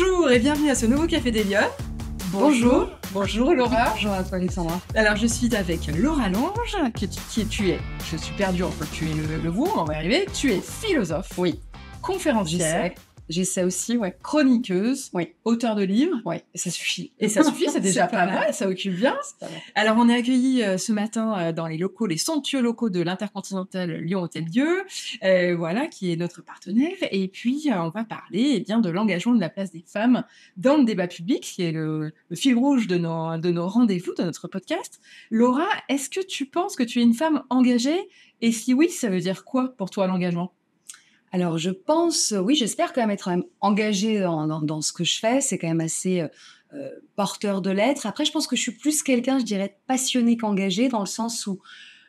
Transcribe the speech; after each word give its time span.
Bonjour 0.00 0.30
et 0.30 0.38
bienvenue 0.38 0.70
à 0.70 0.74
ce 0.74 0.86
nouveau 0.86 1.06
Café 1.06 1.30
des 1.30 1.44
Lyon. 1.44 1.60
Bonjour. 2.32 2.88
Bonjour 3.12 3.52
Laura. 3.52 3.90
Bonjour 3.90 4.12
à 4.12 4.24
toi 4.24 4.38
Alexandra. 4.38 4.80
Alors 4.94 5.16
je 5.16 5.26
suis 5.26 5.54
avec 5.54 5.88
Laura 5.88 6.30
Lange, 6.30 6.76
qui, 6.94 7.06
qui 7.06 7.44
tu 7.44 7.68
es, 7.68 7.78
je 8.10 8.16
suis 8.16 8.32
perdue 8.34 8.62
entre 8.62 8.90
tu 8.92 9.10
es 9.10 9.12
le, 9.12 9.42
le 9.42 9.50
vous, 9.50 9.68
on 9.76 9.84
va 9.84 9.94
y 9.94 9.96
arriver, 9.96 10.26
tu 10.32 10.52
es 10.52 10.60
philosophe, 10.62 11.30
Oui, 11.36 11.60
conférencière, 12.00 12.92
j'essaie 13.30 13.62
aussi, 13.64 13.96
ouais. 13.96 14.14
chroniqueuse, 14.22 15.10
Oui. 15.14 15.28
auteur 15.44 15.74
de 15.74 15.82
livres, 15.82 16.16
Ouais, 16.26 16.44
et 16.54 16.58
ça 16.58 16.70
suffit. 16.70 17.12
et 17.18 17.28
ça 17.28 17.42
suffit, 17.42 17.66
c'est 17.72 17.80
déjà 17.80 18.06
pas 18.06 18.26
mal, 18.26 18.34
mal. 18.34 18.54
ça 18.54 18.68
occupe 18.68 18.94
bien. 18.96 19.16
Alors, 19.74 19.96
on 19.98 20.08
est 20.08 20.14
accueillis 20.14 20.62
euh, 20.62 20.76
ce 20.76 20.92
matin 20.92 21.34
euh, 21.38 21.52
dans 21.52 21.66
les 21.66 21.78
locaux, 21.78 22.06
les 22.06 22.16
somptueux 22.18 22.60
locaux 22.60 22.90
de 22.90 23.00
l'Intercontinental 23.00 23.90
Lyon 24.02 24.22
Hôtel 24.22 24.44
Dieu, 24.46 24.82
euh, 25.24 25.54
voilà, 25.56 25.86
qui 25.86 26.12
est 26.12 26.16
notre 26.16 26.42
partenaire. 26.42 26.96
Et 27.10 27.28
puis, 27.28 27.70
euh, 27.70 27.80
on 27.82 27.88
va 27.90 28.04
parler 28.04 28.54
eh 28.56 28.60
bien 28.60 28.80
de 28.80 28.90
l'engagement 28.90 29.34
de 29.34 29.40
la 29.40 29.48
place 29.48 29.70
des 29.72 29.84
femmes 29.86 30.24
dans 30.56 30.76
le 30.76 30.84
débat 30.84 31.06
public, 31.06 31.40
qui 31.42 31.62
est 31.62 31.72
le, 31.72 32.12
le 32.28 32.36
fil 32.36 32.54
rouge 32.56 32.86
de 32.88 32.98
nos, 32.98 33.38
de 33.38 33.50
nos 33.50 33.68
rendez-vous, 33.68 34.14
de 34.14 34.22
notre 34.24 34.48
podcast. 34.48 35.00
Laura, 35.30 35.68
est-ce 35.88 36.10
que 36.10 36.20
tu 36.24 36.46
penses 36.46 36.76
que 36.76 36.82
tu 36.82 36.98
es 37.00 37.02
une 37.02 37.14
femme 37.14 37.42
engagée? 37.50 38.08
Et 38.42 38.52
si 38.52 38.72
oui, 38.74 38.88
ça 38.88 39.08
veut 39.10 39.20
dire 39.20 39.44
quoi 39.44 39.74
pour 39.76 39.90
toi 39.90 40.06
l'engagement? 40.06 40.52
Alors, 41.32 41.58
je 41.58 41.70
pense, 41.70 42.34
oui, 42.36 42.56
j'espère 42.56 42.92
quand 42.92 43.00
même 43.02 43.10
être 43.10 43.28
même 43.28 43.44
engagée 43.60 44.18
dans, 44.20 44.46
dans, 44.46 44.60
dans 44.60 44.80
ce 44.82 44.92
que 44.92 45.04
je 45.04 45.18
fais. 45.18 45.40
C'est 45.40 45.58
quand 45.58 45.68
même 45.68 45.80
assez 45.80 46.20
euh, 46.22 46.28
euh, 46.74 46.88
porteur 47.14 47.62
de 47.62 47.70
l'être. 47.70 48.06
Après, 48.06 48.24
je 48.24 48.32
pense 48.32 48.46
que 48.48 48.56
je 48.56 48.62
suis 48.62 48.72
plus 48.72 49.02
quelqu'un, 49.02 49.38
je 49.38 49.44
dirais, 49.44 49.78
passionné 49.86 50.36
qu'engagé, 50.36 50.88
dans 50.88 51.00
le 51.00 51.06
sens 51.06 51.46
où 51.46 51.60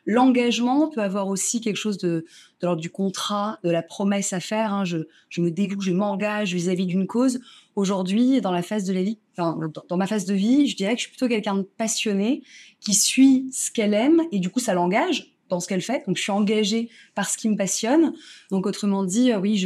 l'engagement 0.04 0.88
peut 0.88 1.02
avoir 1.02 1.28
aussi 1.28 1.60
quelque 1.60 1.76
chose 1.76 1.98
de, 1.98 2.24
de 2.60 2.66
l'ordre 2.66 2.80
du 2.82 2.90
contrat, 2.90 3.60
de 3.62 3.70
la 3.70 3.82
promesse 3.84 4.32
à 4.32 4.40
faire. 4.40 4.72
hein. 4.72 4.84
Je, 4.84 4.98
je 5.28 5.40
me 5.40 5.52
dévoue, 5.52 5.80
je 5.80 5.92
m'engage 5.92 6.52
vis-à-vis 6.52 6.86
d'une 6.86 7.06
cause. 7.06 7.40
Aujourd'hui, 7.76 8.40
dans 8.40 8.50
la 8.50 8.62
phase 8.62 8.84
de 8.84 8.92
la 8.92 9.04
vie, 9.04 9.18
enfin, 9.38 9.56
dans, 9.72 9.84
dans 9.88 9.96
ma 9.96 10.08
phase 10.08 10.24
de 10.24 10.34
vie, 10.34 10.66
je 10.66 10.76
dirais 10.76 10.94
que 10.94 10.98
je 11.00 11.06
suis 11.06 11.12
plutôt 11.16 11.28
quelqu'un 11.28 11.54
de 11.54 11.62
passionné 11.62 12.42
qui 12.80 12.94
suit 12.94 13.48
ce 13.52 13.70
qu'elle 13.70 13.94
aime 13.94 14.20
et 14.32 14.40
du 14.40 14.50
coup, 14.50 14.58
ça 14.58 14.74
l'engage 14.74 15.31
dans 15.52 15.60
ce 15.60 15.68
qu'elle 15.68 15.82
fait. 15.82 16.04
Donc, 16.06 16.16
je 16.16 16.22
suis 16.22 16.32
engagée 16.32 16.88
par 17.14 17.28
ce 17.28 17.36
qui 17.36 17.48
me 17.48 17.56
passionne. 17.56 18.12
Donc, 18.50 18.66
autrement 18.66 19.04
dit, 19.04 19.32
euh, 19.32 19.38
oui, 19.38 19.64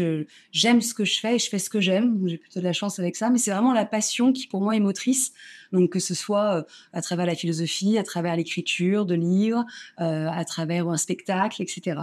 j'aime 0.52 0.80
ce 0.82 0.94
que 0.94 1.04
je 1.04 1.18
fais 1.20 1.36
et 1.36 1.38
je 1.38 1.48
fais 1.48 1.58
ce 1.58 1.70
que 1.70 1.80
j'aime. 1.80 2.20
J'ai 2.26 2.38
plutôt 2.38 2.60
de 2.60 2.64
la 2.64 2.72
chance 2.72 2.98
avec 2.98 3.16
ça, 3.16 3.30
mais 3.30 3.38
c'est 3.38 3.52
vraiment 3.52 3.72
la 3.72 3.86
passion 3.86 4.32
qui, 4.32 4.46
pour 4.46 4.60
moi, 4.60 4.76
est 4.76 4.80
motrice. 4.80 5.32
Donc, 5.72 5.90
que 5.90 6.00
ce 6.00 6.14
soit 6.14 6.58
euh, 6.58 6.62
à 6.92 7.02
travers 7.02 7.26
la 7.26 7.34
philosophie, 7.34 7.98
à 7.98 8.02
travers 8.02 8.36
l'écriture 8.36 9.06
de 9.06 9.14
livres, 9.14 9.64
euh, 10.00 10.28
à 10.28 10.44
travers 10.44 10.88
un 10.88 10.96
spectacle, 10.96 11.62
etc. 11.62 12.00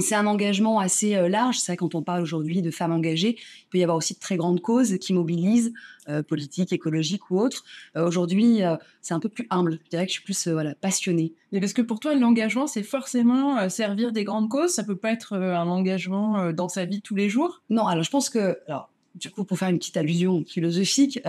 C'est 0.00 0.14
un 0.14 0.26
engagement 0.26 0.78
assez 0.78 1.16
euh, 1.16 1.28
large. 1.28 1.58
C'est 1.58 1.72
vrai, 1.72 1.76
quand 1.76 1.94
on 1.94 2.02
parle 2.02 2.22
aujourd'hui 2.22 2.62
de 2.62 2.70
femmes 2.70 2.92
engagées, 2.92 3.36
il 3.38 3.68
peut 3.70 3.78
y 3.78 3.82
avoir 3.82 3.98
aussi 3.98 4.14
de 4.14 4.18
très 4.18 4.36
grandes 4.36 4.60
causes 4.60 4.98
qui 4.98 5.12
mobilisent, 5.12 5.72
euh, 6.08 6.22
politiques, 6.22 6.72
écologiques 6.72 7.30
ou 7.30 7.38
autres. 7.38 7.64
Euh, 7.96 8.06
aujourd'hui, 8.06 8.64
euh, 8.64 8.76
c'est 9.02 9.14
un 9.14 9.20
peu 9.20 9.28
plus 9.28 9.46
humble. 9.50 9.78
Je 9.84 9.90
dirais 9.90 10.06
que 10.06 10.10
je 10.10 10.14
suis 10.14 10.24
plus 10.24 10.48
voilà, 10.48 10.74
passionnée. 10.74 11.34
Mais 11.52 11.60
parce 11.60 11.72
que 11.72 11.82
pour 11.82 12.00
toi, 12.00 12.14
l'engagement, 12.14 12.66
c'est 12.66 12.82
forcément 12.82 13.68
servir 13.68 14.10
des 14.10 14.24
grandes 14.24 14.48
causes? 14.48 14.72
Ça 14.72 14.82
peut 14.82 14.96
pas 14.96 15.12
être 15.12 15.34
un 15.34 15.68
engagement 15.68 16.52
dans 16.52 16.68
sa 16.68 16.86
vie 16.86 17.02
tous 17.02 17.14
les 17.14 17.28
jours? 17.28 17.62
Non, 17.70 17.86
alors 17.86 18.02
je 18.02 18.10
pense 18.10 18.30
que, 18.30 18.58
alors, 18.66 18.90
du 19.14 19.30
coup, 19.30 19.44
pour 19.44 19.58
faire 19.58 19.68
une 19.68 19.78
petite 19.78 19.96
allusion 19.96 20.44
philosophique, 20.44 21.20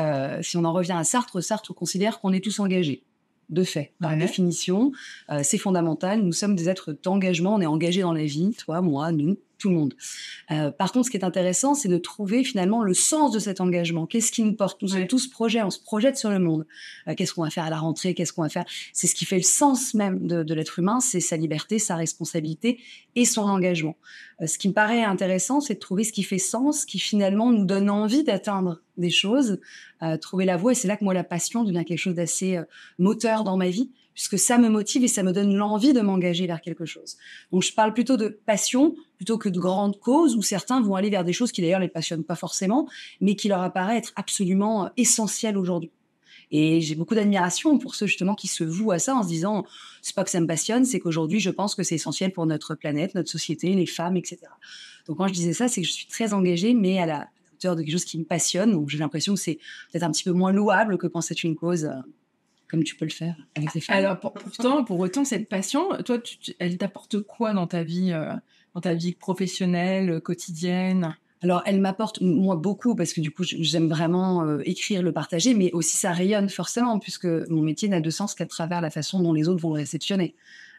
si 0.41 0.57
on 0.57 0.63
en 0.63 0.73
revient 0.73 0.93
à 0.93 1.03
Sartre, 1.03 1.43
Sartre 1.43 1.75
considère 1.75 2.19
qu'on 2.19 2.31
est 2.31 2.43
tous 2.43 2.59
engagés. 2.59 3.03
De 3.49 3.63
fait, 3.63 3.91
par 3.99 4.11
Ouais. 4.11 4.17
définition, 4.17 4.91
euh, 5.29 5.41
c'est 5.43 5.57
fondamental. 5.57 6.21
Nous 6.21 6.31
sommes 6.33 6.55
des 6.55 6.69
êtres 6.69 6.95
d'engagement, 7.03 7.55
on 7.55 7.61
est 7.61 7.65
engagés 7.65 8.01
dans 8.01 8.13
la 8.13 8.25
vie, 8.25 8.55
toi, 8.57 8.81
moi, 8.81 9.11
nous, 9.11 9.37
tout 9.63 9.69
le 9.69 9.75
monde. 9.75 9.93
Euh, 10.51 10.71
par 10.71 10.91
contre, 10.91 11.05
ce 11.05 11.11
qui 11.11 11.15
est 11.15 11.23
intéressant, 11.23 11.73
c'est 11.73 11.87
de 11.87 11.97
trouver 11.97 12.43
finalement 12.43 12.83
le 12.83 12.93
sens 12.93 13.31
de 13.31 13.39
cet 13.39 13.61
engagement. 13.61 14.05
Qu'est-ce 14.05 14.29
qui 14.29 14.43
nous 14.43 14.53
porte? 14.53 14.81
Nous 14.81 14.91
Ouais. 14.93 14.99
sommes 14.99 15.07
tous 15.07 15.27
projets, 15.29 15.63
on 15.63 15.69
se 15.69 15.79
projette 15.79 16.17
sur 16.17 16.29
le 16.29 16.39
monde. 16.39 16.65
Euh, 17.07 17.15
qu'est-ce 17.15 17.33
qu'on 17.33 17.43
va 17.43 17.49
faire 17.49 17.63
à 17.63 17.69
la 17.69 17.77
rentrée? 17.77 18.13
Qu'est-ce 18.13 18.33
qu'on 18.33 18.41
va 18.41 18.49
faire? 18.49 18.65
C'est 18.91 19.07
ce 19.07 19.15
qui 19.15 19.23
fait 19.23 19.37
le 19.37 19.43
sens 19.43 19.93
même 19.93 20.27
de, 20.27 20.43
de 20.43 20.53
l'être 20.53 20.79
humain, 20.79 20.99
c'est 20.99 21.21
sa 21.21 21.37
liberté, 21.37 21.79
sa 21.79 21.95
responsabilité 21.95 22.79
et 23.15 23.23
son 23.23 23.43
engagement. 23.43 23.95
Euh, 24.41 24.47
ce 24.47 24.57
qui 24.57 24.67
me 24.67 24.73
paraît 24.73 25.03
intéressant, 25.03 25.61
c'est 25.61 25.75
de 25.75 25.79
trouver 25.79 26.03
ce 26.03 26.11
qui 26.11 26.23
fait 26.23 26.39
sens, 26.39 26.83
qui 26.83 26.99
finalement 26.99 27.49
nous 27.49 27.63
donne 27.63 27.89
envie 27.89 28.25
d'atteindre 28.25 28.81
des 28.97 29.09
choses, 29.09 29.59
trouver 30.21 30.45
la 30.45 30.57
voie. 30.57 30.73
Et 30.73 30.75
c'est 30.75 30.87
là 30.89 30.97
que 30.97 31.03
moi, 31.03 31.13
la 31.15 31.23
passion 31.23 31.63
devient 31.63 31.83
quelque 31.85 31.97
chose 31.97 32.13
d'assez 32.13 32.59
moteur 32.99 33.43
dans 33.43 33.57
ma 33.57 33.69
vie, 33.69 33.89
puisque 34.13 34.37
ça 34.37 34.57
me 34.57 34.69
motive 34.69 35.03
et 35.03 35.07
ça 35.07 35.23
me 35.23 35.31
donne 35.31 35.55
l'envie 35.55 35.93
de 35.93 36.01
m'engager 36.01 36.47
vers 36.47 36.61
quelque 36.61 36.85
chose. 36.85 37.17
Donc, 37.51 37.63
je 37.63 37.73
parle 37.73 37.93
plutôt 37.93 38.17
de 38.17 38.27
passion 38.27 38.95
plutôt 39.17 39.37
que 39.37 39.49
de 39.49 39.59
grandes 39.59 39.99
causes 39.99 40.35
où 40.35 40.41
certains 40.41 40.81
vont 40.81 40.95
aller 40.95 41.09
vers 41.09 41.23
des 41.23 41.33
choses 41.33 41.51
qui 41.51 41.61
d'ailleurs 41.61 41.79
les 41.79 41.87
passionnent 41.87 42.23
pas 42.23 42.35
forcément, 42.35 42.87
mais 43.21 43.35
qui 43.35 43.47
leur 43.47 43.61
apparaissent 43.61 43.93
être 43.97 44.13
absolument 44.15 44.85
euh, 44.85 44.89
essentielles 44.97 45.57
aujourd'hui. 45.57 45.91
Et 46.51 46.81
j'ai 46.81 46.95
beaucoup 46.95 47.15
d'admiration 47.15 47.79
pour 47.79 47.95
ceux 47.95 48.05
justement 48.05 48.35
qui 48.35 48.47
se 48.47 48.63
vouent 48.63 48.91
à 48.91 48.99
ça 48.99 49.15
en 49.15 49.23
se 49.23 49.27
disant 49.27 49.65
c'est 50.01 50.15
pas 50.15 50.23
que 50.23 50.29
ça 50.29 50.39
me 50.39 50.45
passionne, 50.45 50.85
c'est 50.85 50.99
qu'aujourd'hui 50.99 51.39
je 51.39 51.49
pense 51.49 51.73
que 51.73 51.81
c'est 51.81 51.95
essentiel 51.95 52.31
pour 52.31 52.45
notre 52.45 52.75
planète, 52.75 53.15
notre 53.15 53.29
société, 53.29 53.73
les 53.73 53.87
femmes, 53.87 54.17
etc. 54.17 54.37
Donc 55.07 55.17
quand 55.17 55.27
je 55.27 55.33
disais 55.33 55.53
ça, 55.53 55.67
c'est 55.67 55.81
que 55.81 55.87
je 55.87 55.91
suis 55.91 56.05
très 56.05 56.33
engagée, 56.33 56.73
mais 56.75 56.99
à 56.99 57.05
la 57.05 57.27
hauteur 57.53 57.75
de 57.75 57.81
quelque 57.81 57.93
chose 57.93 58.05
qui 58.05 58.19
me 58.19 58.25
passionne. 58.25 58.71
Donc 58.71 58.89
j'ai 58.89 58.99
l'impression 58.99 59.33
que 59.33 59.39
c'est 59.39 59.57
peut-être 59.91 60.03
un 60.03 60.11
petit 60.11 60.23
peu 60.23 60.31
moins 60.31 60.51
louable 60.51 60.97
que 60.97 61.07
c'est 61.21 61.43
une 61.43 61.55
cause 61.55 61.85
euh, 61.85 61.93
comme 62.69 62.83
tu 62.83 62.95
peux 62.95 63.05
le 63.05 63.11
faire 63.11 63.35
avec 63.55 63.71
tes 63.71 63.81
femmes. 63.81 63.97
Alors 63.97 64.19
pour- 64.19 64.33
pourtant, 64.33 64.83
pour 64.83 64.99
autant, 64.99 65.25
cette 65.25 65.47
passion, 65.49 65.89
toi, 66.05 66.17
tu- 66.19 66.37
tu- 66.39 66.53
elle 66.59 66.77
t'apporte 66.77 67.21
quoi 67.21 67.53
dans 67.53 67.67
ta 67.67 67.83
vie, 67.83 68.11
euh, 68.11 68.33
dans 68.73 68.81
ta 68.81 68.93
vie 68.93 69.13
professionnelle, 69.13 70.21
quotidienne? 70.21 71.15
Alors, 71.43 71.61
elle 71.65 71.81
m'apporte, 71.81 72.21
moi, 72.21 72.55
beaucoup, 72.55 72.95
parce 72.95 73.11
que 73.11 73.19
du 73.19 73.29
coup, 73.29 73.43
j'aime 73.43 73.89
vraiment 73.89 74.43
euh, 74.45 74.61
écrire, 74.65 75.03
le 75.03 75.11
partager, 75.11 75.53
mais 75.53 75.71
aussi 75.73 75.97
ça 75.97 76.13
rayonne 76.13 76.47
forcément, 76.47 76.99
puisque 76.99 77.25
mon 77.25 77.61
métier 77.61 77.89
n'a 77.89 77.99
de 77.99 78.09
sens 78.09 78.33
qu'à 78.33 78.45
travers 78.45 78.79
la 78.79 78.89
façon 78.89 79.19
dont 79.21 79.33
les 79.33 79.49
autres 79.49 79.61
vont 79.61 79.73
le 79.73 79.79
réceptionner. 79.81 80.35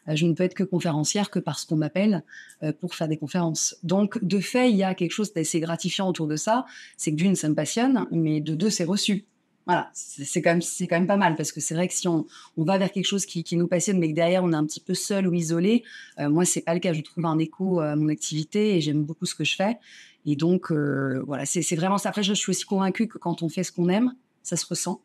Euh, 0.09 0.17
je 0.17 0.25
ne 0.27 0.33
peux 0.33 0.43
être 0.43 0.55
que 0.55 0.65
conférencière 0.65 1.31
que 1.31 1.39
parce 1.39 1.67
qu'on 1.67 1.77
m'appelle 1.77 2.25
euh, 2.63 2.73
pour 2.73 2.95
faire 2.95 3.09
des 3.09 3.19
conférences. 3.19 3.77
Donc, 3.83 4.23
de 4.25 4.41
fait, 4.41 4.71
il 4.71 4.77
y 4.77 4.83
a 4.85 4.95
quelque 4.95 5.11
chose 5.13 5.35
d'assez 5.35 5.61
gratifiant 5.61 6.09
autour 6.09 6.27
de 6.29 6.37
ça. 6.37 6.65
C'est 6.97 7.11
que 7.11 7.17
d'une, 7.17 7.37
ça 7.37 7.49
me 7.51 7.55
passionne, 7.55 8.07
mais 8.11 8.41
de 8.41 8.55
deux, 8.55 8.71
c'est 8.71 8.85
reçu. 8.85 9.27
Voilà, 9.67 9.91
c'est 9.95 10.43
quand, 10.43 10.51
même- 10.51 10.61
c'est 10.63 10.87
quand 10.87 10.97
même 10.97 11.07
pas 11.07 11.17
mal, 11.17 11.37
parce 11.37 11.51
que 11.51 11.59
c'est 11.61 11.75
vrai 11.75 11.89
que 11.89 11.95
si 11.95 12.07
on, 12.07 12.27
on 12.59 12.65
va 12.65 12.77
vers 12.77 12.93
quelque 12.93 13.07
chose 13.07 13.25
qui, 13.25 13.43
qui 13.45 13.57
nous 13.57 13.67
passionne, 13.67 13.99
mais 13.99 14.11
que 14.11 14.15
derrière, 14.15 14.45
on 14.45 14.53
est 14.53 14.57
un 14.57 14.67
petit 14.67 14.81
peu 14.81 14.93
seul 14.93 15.27
ou 15.27 15.33
isolé, 15.33 15.85
euh, 16.19 16.29
moi, 16.29 16.45
c'est 16.45 16.61
pas 16.61 16.75
le 16.75 16.81
cas. 16.81 16.93
Je 16.93 17.01
trouve 17.01 17.25
un 17.25 17.39
écho 17.39 17.81
à 17.81 17.97
mon 17.97 18.09
activité 18.09 18.77
et 18.77 18.81
j'aime 18.83 19.05
beaucoup 19.05 19.25
ce 19.25 19.35
que 19.35 19.45
je 19.45 19.57
fais. 19.57 19.79
Et 20.27 20.37
donc, 20.37 20.71
euh, 20.71 21.23
voilà, 21.27 21.47
c'est 21.47 21.63
c'est 21.63 21.77
vraiment 21.77 21.97
ça. 21.99 22.11
Après, 22.11 22.23
je 22.23 22.35
suis 22.35 22.51
aussi 22.51 22.65
convaincue 22.67 23.09
que 23.09 23.17
quand 23.19 23.43
on 23.43 23.49
fait 23.49 23.63
ce 23.65 23.73
qu'on 23.73 23.89
aime, 23.89 24.15
ça 24.43 24.57
se 24.57 24.67
ressent. 24.67 25.01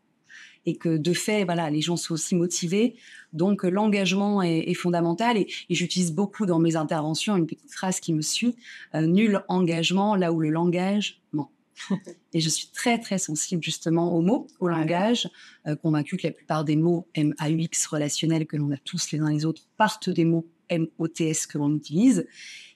Et 0.66 0.76
que 0.76 0.98
de 0.98 1.14
fait, 1.14 1.46
voilà, 1.46 1.70
les 1.70 1.82
gens 1.82 1.96
sont 1.96 2.14
aussi 2.14 2.36
motivés. 2.36 2.96
Donc, 3.32 3.64
euh, 3.64 3.70
l'engagement 3.70 4.42
est, 4.44 4.70
est 4.70 4.74
fondamental. 4.74 5.38
Et, 5.38 5.48
et 5.70 5.76
j'utilise 5.76 6.12
beaucoup 6.14 6.46
dans 6.46 6.60
mes 6.60 6.76
interventions 6.76 7.38
une 7.38 7.48
petite 7.48 7.72
phrase 7.72 8.02
qui 8.02 8.14
me 8.14 8.22
suit 8.22 8.56
euh, 8.94 9.06
nul 9.08 9.42
engagement 9.48 10.16
là 10.18 10.34
où 10.34 10.42
le 10.42 10.50
langage 10.50 11.22
ment. 11.32 11.50
et 12.34 12.40
je 12.40 12.50
suis 12.50 12.68
très, 12.68 13.00
très 13.00 13.18
sensible 13.18 13.64
justement 13.64 14.14
aux 14.16 14.22
mots, 14.22 14.48
au 14.60 14.68
langage, 14.68 15.30
euh, 15.68 15.76
convaincue 15.76 16.18
que 16.18 16.28
la 16.28 16.34
plupart 16.34 16.64
des 16.64 16.76
mots 16.76 17.08
M-A-U-X 17.16 17.88
relationnels 17.88 18.46
que 18.46 18.58
l'on 18.58 18.72
a 18.72 18.78
tous 18.78 19.12
les 19.12 19.20
uns 19.20 19.32
les 19.32 19.46
autres 19.46 19.64
partent 19.78 20.10
des 20.10 20.26
mots 20.26 20.48
M-O-T-S 20.70 21.48
que 21.48 21.58
l'on 21.58 21.76
utilise. 21.76 22.28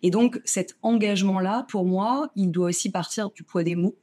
Et 0.01 0.09
donc, 0.09 0.41
cet 0.45 0.77
engagement-là, 0.81 1.65
pour 1.69 1.85
moi, 1.85 2.31
il 2.35 2.51
doit 2.51 2.69
aussi 2.69 2.89
partir 2.89 3.29
du 3.31 3.43
poids 3.43 3.63
des 3.63 3.75
mots, 3.75 3.95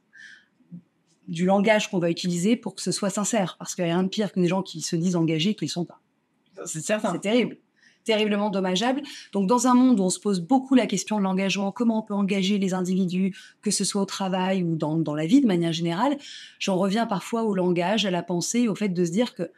du 1.27 1.45
langage 1.45 1.89
qu'on 1.89 1.99
va 1.99 2.09
utiliser 2.09 2.55
pour 2.55 2.75
que 2.75 2.81
ce 2.81 2.91
soit 2.91 3.09
sincère. 3.09 3.55
Parce 3.59 3.75
qu'il 3.75 3.85
n'y 3.85 3.91
a 3.91 3.95
rien 3.95 4.03
de 4.03 4.09
pire 4.09 4.31
que 4.31 4.39
des 4.39 4.47
gens 4.47 4.63
qui 4.63 4.81
se 4.81 4.95
disent 4.95 5.15
engagés 5.15 5.51
et 5.51 5.55
qui 5.55 5.65
ne 5.65 5.69
le 5.69 5.71
sont 5.71 5.85
pas. 5.85 6.01
C'est 6.65 6.81
certain. 6.81 7.13
C'est 7.13 7.19
terrible. 7.19 7.57
Terriblement 8.03 8.49
dommageable. 8.49 9.01
Donc, 9.31 9.47
dans 9.47 9.67
un 9.67 9.75
monde 9.75 9.99
où 9.99 10.03
on 10.03 10.09
se 10.09 10.19
pose 10.19 10.41
beaucoup 10.41 10.73
la 10.73 10.87
question 10.87 11.17
de 11.17 11.23
l'engagement, 11.23 11.71
comment 11.71 11.99
on 11.99 12.01
peut 12.01 12.13
engager 12.13 12.57
les 12.57 12.73
individus, 12.73 13.35
que 13.61 13.69
ce 13.69 13.83
soit 13.83 14.01
au 14.01 14.05
travail 14.05 14.63
ou 14.63 14.75
dans, 14.75 14.97
dans 14.97 15.13
la 15.13 15.25
vie 15.25 15.41
de 15.41 15.47
manière 15.47 15.73
générale, 15.73 16.17
j'en 16.59 16.77
reviens 16.77 17.05
parfois 17.05 17.43
au 17.43 17.53
langage, 17.53 18.05
à 18.05 18.11
la 18.11 18.23
pensée, 18.23 18.67
au 18.67 18.75
fait 18.75 18.89
de 18.89 19.05
se 19.05 19.11
dire 19.11 19.35
qu'il 19.35 19.49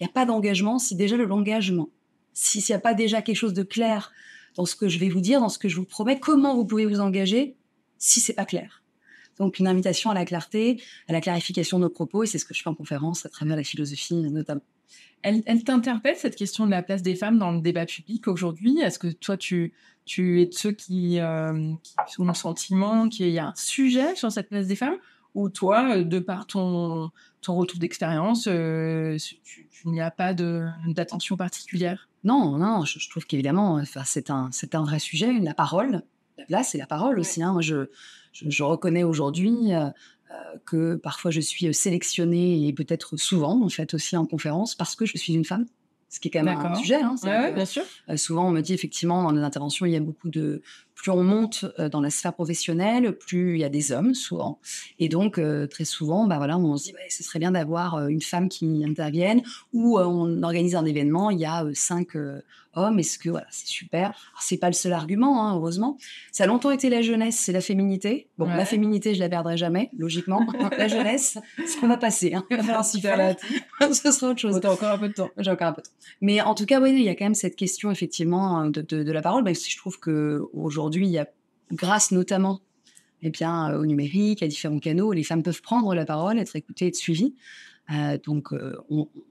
n'y 0.00 0.06
a 0.06 0.10
pas 0.12 0.26
d'engagement 0.26 0.78
si 0.78 0.96
déjà 0.96 1.16
le 1.16 1.26
l'engagement, 1.26 1.90
s'il 2.32 2.62
n'y 2.68 2.74
a 2.74 2.80
pas 2.80 2.94
déjà 2.94 3.22
quelque 3.22 3.36
chose 3.36 3.54
de 3.54 3.62
clair 3.62 4.12
dans 4.56 4.66
ce 4.66 4.74
que 4.74 4.88
je 4.88 4.98
vais 4.98 5.08
vous 5.08 5.20
dire, 5.20 5.40
dans 5.40 5.48
ce 5.48 5.58
que 5.58 5.68
je 5.68 5.76
vous 5.76 5.84
promets, 5.84 6.18
comment 6.18 6.54
vous 6.54 6.64
pouvez 6.64 6.86
vous 6.86 7.00
engager 7.00 7.56
si 7.98 8.20
c'est 8.20 8.34
pas 8.34 8.44
clair? 8.44 8.81
Donc, 9.38 9.58
une 9.58 9.66
invitation 9.66 10.10
à 10.10 10.14
la 10.14 10.24
clarté, 10.24 10.82
à 11.08 11.12
la 11.12 11.20
clarification 11.20 11.78
de 11.78 11.84
nos 11.84 11.90
propos, 11.90 12.22
et 12.22 12.26
c'est 12.26 12.38
ce 12.38 12.44
que 12.44 12.54
je 12.54 12.62
fais 12.62 12.68
en 12.70 12.74
conférence 12.74 13.26
à 13.26 13.28
travers 13.28 13.56
la 13.56 13.64
philosophie 13.64 14.14
notamment. 14.14 14.62
Elle, 15.22 15.42
elle 15.46 15.62
t'interpelle 15.62 16.16
cette 16.16 16.36
question 16.36 16.66
de 16.66 16.70
la 16.70 16.82
place 16.82 17.02
des 17.02 17.14
femmes 17.14 17.38
dans 17.38 17.52
le 17.52 17.60
débat 17.60 17.86
public 17.86 18.26
aujourd'hui? 18.28 18.80
Est-ce 18.80 18.98
que 18.98 19.06
toi, 19.06 19.36
tu, 19.36 19.72
tu 20.04 20.42
es 20.42 20.46
de 20.46 20.52
ceux 20.52 20.72
qui, 20.72 21.20
euh, 21.20 21.72
qui 22.08 22.20
ont 22.20 22.24
le 22.24 22.34
sentiment 22.34 23.08
qu'il 23.08 23.28
y 23.30 23.38
a 23.38 23.48
un 23.48 23.54
sujet 23.54 24.16
sur 24.16 24.32
cette 24.32 24.48
place 24.48 24.66
des 24.66 24.76
femmes? 24.76 24.96
Ou 25.34 25.48
toi, 25.48 25.96
euh, 25.96 26.04
de 26.04 26.18
par 26.18 26.46
ton, 26.46 27.10
ton 27.40 27.54
retour 27.54 27.78
d'expérience, 27.78 28.46
euh, 28.48 29.16
tu, 29.44 29.66
tu 29.70 29.88
n'y 29.88 30.00
as 30.00 30.10
pas 30.10 30.34
d'attention 30.34 31.36
particulière? 31.36 32.08
Non, 32.24 32.58
non, 32.58 32.84
je, 32.84 32.98
je 32.98 33.08
trouve 33.08 33.24
qu'évidemment, 33.24 33.74
enfin, 33.74 34.02
c'est 34.04 34.28
un, 34.28 34.50
un 34.72 34.84
vrai 34.84 34.98
sujet. 34.98 35.32
La 35.40 35.54
parole, 35.54 36.02
la 36.36 36.44
place, 36.44 36.70
c'est 36.70 36.78
la 36.78 36.86
parole 36.86 37.18
aussi. 37.18 37.42
hein. 37.42 37.52
Moi, 37.52 37.62
je, 37.62 37.86
je, 38.32 38.48
je 38.48 38.62
reconnais 38.62 39.04
aujourd'hui, 39.04 39.72
euh, 40.32 40.58
que 40.64 40.96
parfois 40.96 41.30
je 41.30 41.40
suis 41.40 41.72
sélectionnée 41.74 42.66
et 42.66 42.72
peut-être 42.72 43.16
souvent, 43.16 43.62
en 43.62 43.68
fait, 43.68 43.92
aussi 43.94 44.16
en 44.16 44.26
conférence, 44.26 44.74
parce 44.74 44.96
que 44.96 45.04
je 45.04 45.18
suis 45.18 45.34
une 45.34 45.44
femme 45.44 45.66
ce 46.08 46.20
qui 46.20 46.28
est 46.28 46.30
quand 46.30 46.42
même 46.42 46.58
un 46.58 46.74
sujet. 46.74 47.00
Hein, 47.00 47.14
ouais, 47.22 47.52
bien 47.54 47.64
sûr. 47.64 47.84
souvent, 48.16 48.46
on 48.46 48.50
me 48.50 48.60
dit 48.60 48.74
effectivement 48.74 49.22
dans 49.22 49.30
les 49.30 49.40
interventions, 49.40 49.86
il 49.86 49.92
y 49.92 49.96
a 49.96 50.00
beaucoup 50.00 50.28
de 50.28 50.60
plus 50.94 51.10
on 51.10 51.24
monte 51.24 51.64
dans 51.90 52.02
la 52.02 52.10
sphère 52.10 52.34
professionnelle, 52.34 53.16
plus 53.16 53.54
il 53.54 53.60
y 53.60 53.64
a 53.64 53.70
des 53.70 53.92
hommes 53.92 54.12
souvent. 54.14 54.60
Et 54.98 55.08
donc, 55.08 55.40
très 55.70 55.86
souvent, 55.86 56.26
bah 56.26 56.36
voilà, 56.36 56.58
on 56.58 56.76
se 56.76 56.84
dit, 56.84 56.94
ce 57.08 57.22
serait 57.22 57.38
bien 57.38 57.52
d'avoir 57.52 58.08
une 58.08 58.20
femme 58.20 58.50
qui 58.50 58.84
intervienne, 58.84 59.40
ou 59.72 59.98
on 59.98 60.42
organise 60.42 60.74
un 60.74 60.84
événement, 60.84 61.30
il 61.30 61.40
y 61.40 61.46
a 61.46 61.64
cinq 61.72 62.14
hommes, 62.74 62.98
est-ce 62.98 63.18
que 63.18 63.30
voilà, 63.30 63.46
c'est 63.50 63.66
super? 63.66 64.32
C'est 64.40 64.56
pas 64.56 64.68
le 64.68 64.72
seul 64.72 64.92
argument, 64.92 65.46
hein, 65.46 65.54
heureusement. 65.54 65.98
Ça 66.32 66.44
a 66.44 66.46
longtemps 66.46 66.70
été 66.70 66.90
la 66.90 67.02
jeunesse, 67.02 67.36
c'est 67.38 67.52
la 67.52 67.60
féminité. 67.60 68.28
Bon, 68.38 68.46
la 68.46 68.64
féminité, 68.64 69.14
je 69.14 69.20
la 69.20 69.28
perdrai 69.28 69.56
jamais, 69.56 69.90
logiquement. 69.96 70.46
la 70.78 70.88
jeunesse, 70.88 71.38
qu'on 71.80 71.88
va 71.88 71.96
passer. 71.96 72.34
Hein. 72.34 72.44
Il 72.50 72.56
va 72.56 72.62
falloir 72.62 72.84
s'y 72.84 73.00
faire. 73.00 73.36
Ce 73.92 74.10
sera 74.10 74.30
autre 74.30 74.40
chose. 74.40 74.58
T'as 74.60 74.72
encore 74.72 74.90
un 74.90 74.98
peu 74.98 75.08
de 75.08 75.14
temps. 75.14 75.30
J'ai 75.38 75.50
encore 75.50 75.68
un 75.68 75.72
peu 75.72 75.82
de 75.82 75.86
temps. 75.86 75.92
Mais 76.20 76.40
en 76.40 76.54
tout 76.54 76.66
cas, 76.66 76.80
oui, 76.80 76.90
il 76.92 77.02
y 77.02 77.08
a 77.08 77.14
quand 77.14 77.24
même 77.24 77.34
cette 77.34 77.56
question 77.56 77.90
effectivement 77.90 78.66
de, 78.66 78.80
de, 78.82 79.12
la 79.12 79.22
parole, 79.22 79.44
même 79.44 79.54
si 79.54 79.70
je 79.70 79.76
trouve 79.76 79.98
que 79.98 80.42
aujourd'hui 80.52 80.82
aujourd'hui, 80.82 81.06
il 81.06 81.12
y 81.12 81.18
a, 81.18 81.28
grâce 81.70 82.10
notamment 82.10 82.60
eh 83.22 83.30
bien, 83.30 83.70
euh, 83.70 83.78
au 83.78 83.86
numérique, 83.86 84.42
à 84.42 84.48
différents 84.48 84.80
canaux, 84.80 85.12
les 85.12 85.22
femmes 85.22 85.44
peuvent 85.44 85.62
prendre 85.62 85.94
la 85.94 86.04
parole, 86.04 86.38
être 86.38 86.56
écoutées, 86.56 86.88
être 86.88 86.96
suivies. 86.96 87.34
Euh, 87.90 88.16
donc, 88.24 88.52
euh, 88.52 88.76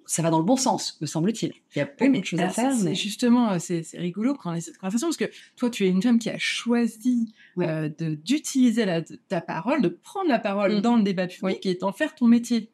ça 0.05 0.21
va 0.21 0.29
dans 0.29 0.37
le 0.37 0.43
bon 0.43 0.57
sens, 0.57 0.97
me 1.01 1.07
semble-t-il. 1.07 1.53
Il 1.75 1.79
y 1.79 1.81
a 1.81 1.85
beaucoup 1.85 2.19
de 2.19 2.25
choses 2.25 2.39
à 2.39 2.49
faire. 2.49 2.75
Mais... 2.83 2.93
Justement, 2.95 3.57
c'est 3.59 3.83
rigolo 3.93 4.35
qu'on 4.35 4.53
ait 4.53 4.61
cette 4.61 4.77
conversation 4.77 5.07
parce 5.07 5.17
que 5.17 5.31
toi, 5.55 5.69
tu 5.69 5.85
es 5.85 5.89
une 5.89 6.01
femme 6.01 6.19
qui 6.19 6.29
a 6.29 6.37
choisi 6.37 7.33
d'utiliser 7.57 8.85
ta 9.27 9.41
parole, 9.41 9.81
de 9.81 9.89
prendre 9.89 10.29
la 10.29 10.39
parole 10.39 10.77
mmh. 10.77 10.81
dans 10.81 10.97
le 10.97 11.03
débat 11.03 11.27
public 11.27 11.65
et 11.65 11.75
d'en 11.75 11.91
faire 11.91 12.13
ton 12.13 12.27
métier. 12.27 12.69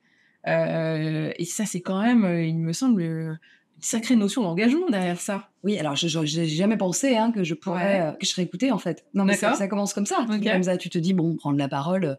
et 0.45 1.45
ça, 1.45 1.65
c'est 1.65 1.81
quand 1.81 2.01
même, 2.01 2.25
il 2.43 2.57
me 2.57 2.73
semble, 2.73 3.37
une 3.77 3.83
sacrée 3.83 4.15
notion 4.15 4.41
d'engagement 4.41 4.89
derrière 4.89 5.21
ça. 5.21 5.49
Oui, 5.63 5.77
alors 5.77 5.95
je 5.95 6.19
n'ai 6.19 6.47
jamais 6.47 6.77
pensé 6.77 7.15
hein, 7.15 7.31
que 7.31 7.43
je 7.43 7.53
pourrais, 7.53 8.01
euh, 8.01 8.11
que 8.13 8.25
je 8.25 8.31
serais 8.31 8.43
écoutée 8.43 8.71
en 8.71 8.79
fait. 8.79 9.05
Non, 9.13 9.23
mais 9.23 9.35
ça, 9.35 9.53
ça, 9.53 9.67
commence 9.67 9.93
comme 9.93 10.05
ça. 10.05 10.25
Comme 10.27 10.63
ça, 10.63 10.77
tu 10.77 10.89
te 10.89 10.97
dis 10.97 11.13
bon, 11.13 11.35
prendre 11.35 11.57
la 11.57 11.67
parole. 11.67 12.17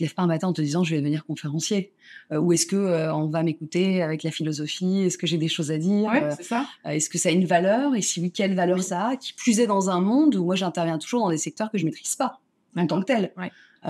Euh, 0.00 0.04
te 0.04 0.04
lèves 0.04 0.14
pas 0.14 0.22
un 0.22 0.26
matin 0.26 0.48
en 0.48 0.52
te 0.52 0.62
disant 0.62 0.84
je 0.84 0.94
vais 0.94 1.00
devenir 1.00 1.24
conférencier. 1.24 1.92
Euh, 2.32 2.38
ou 2.38 2.52
est-ce 2.52 2.66
que 2.66 3.10
on 3.12 3.26
va 3.26 3.42
m'écouter 3.42 4.02
avec 4.02 4.22
la 4.22 4.30
philosophie? 4.30 5.02
Est-ce 5.02 5.18
que 5.18 5.26
j'ai 5.26 5.38
des 5.38 5.48
choses 5.48 5.70
à 5.70 5.78
dire? 5.78 6.10
Ça. 6.40 6.66
Est-ce 6.84 7.10
que 7.10 7.18
ça 7.18 7.28
a 7.28 7.32
une 7.32 7.46
valeur? 7.46 7.94
Et 7.94 8.02
si 8.02 8.20
oui, 8.20 8.30
quelle 8.30 8.54
valeur 8.54 8.82
ça 8.82 9.08
a? 9.08 9.16
Qui 9.16 9.32
plus 9.32 9.60
est 9.60 9.66
dans 9.66 9.90
un 9.90 10.00
monde 10.00 10.34
où 10.36 10.44
moi 10.44 10.56
j'interviens 10.56 10.98
toujours 10.98 11.20
dans 11.20 11.30
des 11.30 11.38
secteurs 11.38 11.70
que 11.70 11.78
je 11.78 11.84
maîtrise 11.84 12.16
pas 12.16 12.40
en 12.76 12.86
tant 12.86 13.00
que 13.00 13.06
tel. 13.06 13.32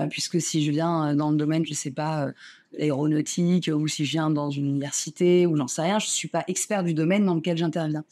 puisque 0.09 0.41
si 0.41 0.63
je 0.63 0.71
viens 0.71 1.15
dans 1.15 1.31
le 1.31 1.37
domaine, 1.37 1.65
je 1.65 1.73
sais 1.73 1.91
pas, 1.91 2.31
aéronautique 2.79 3.69
ou 3.73 3.87
si 3.87 4.05
je 4.05 4.11
viens 4.11 4.29
dans 4.29 4.49
une 4.49 4.65
université 4.65 5.45
ou 5.45 5.55
j'en 5.55 5.67
sais 5.67 5.81
rien, 5.81 5.99
je 5.99 6.07
suis 6.07 6.27
pas 6.27 6.43
expert 6.47 6.83
du 6.83 6.93
domaine 6.93 7.25
dans 7.25 7.35
lequel 7.35 7.57
j'interviens. 7.57 8.03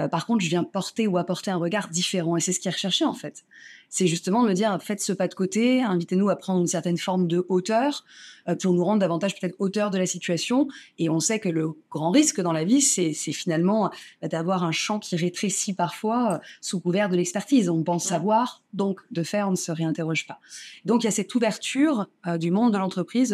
Euh, 0.00 0.08
par 0.08 0.26
contre, 0.26 0.42
je 0.42 0.48
viens 0.48 0.64
porter 0.64 1.06
ou 1.06 1.18
apporter 1.18 1.50
un 1.50 1.56
regard 1.56 1.88
différent 1.88 2.36
et 2.36 2.40
c'est 2.40 2.52
ce 2.52 2.60
qui 2.60 2.68
est 2.68 2.72
recherché 2.72 3.04
en 3.04 3.14
fait 3.14 3.44
c'est 3.90 4.06
justement 4.06 4.44
de 4.44 4.48
me 4.48 4.54
dire 4.54 4.78
faites 4.80 5.02
ce 5.02 5.12
pas 5.12 5.28
de 5.28 5.34
côté, 5.34 5.82
invitez-nous 5.82 6.30
à 6.30 6.36
prendre 6.36 6.60
une 6.60 6.68
certaine 6.68 6.96
forme 6.96 7.26
de 7.26 7.44
hauteur 7.48 8.04
euh, 8.48 8.54
pour 8.54 8.72
nous 8.72 8.84
rendre 8.84 9.00
davantage 9.00 9.38
peut-être 9.38 9.56
hauteur 9.58 9.90
de 9.90 9.98
la 9.98 10.06
situation. 10.06 10.68
Et 10.98 11.10
on 11.10 11.18
sait 11.18 11.40
que 11.40 11.48
le 11.48 11.72
grand 11.90 12.10
risque 12.10 12.40
dans 12.40 12.52
la 12.52 12.64
vie, 12.64 12.80
c'est 12.80 13.12
finalement 13.12 13.90
euh, 14.22 14.28
d'avoir 14.28 14.62
un 14.62 14.72
champ 14.72 15.00
qui 15.00 15.16
rétrécit 15.16 15.74
parfois 15.74 16.34
euh, 16.34 16.38
sous 16.60 16.80
couvert 16.80 17.08
de 17.08 17.16
l'expertise. 17.16 17.68
On 17.68 17.82
pense 17.82 18.04
savoir, 18.04 18.62
donc 18.72 19.00
de 19.10 19.24
faire, 19.24 19.48
on 19.48 19.52
ne 19.52 19.56
se 19.56 19.72
réinterroge 19.72 20.26
pas. 20.26 20.38
Donc 20.84 21.02
il 21.02 21.06
y 21.06 21.08
a 21.08 21.12
cette 21.12 21.34
ouverture 21.34 22.06
du 22.38 22.52
monde 22.52 22.72
de 22.72 22.78
l'entreprise 22.78 23.32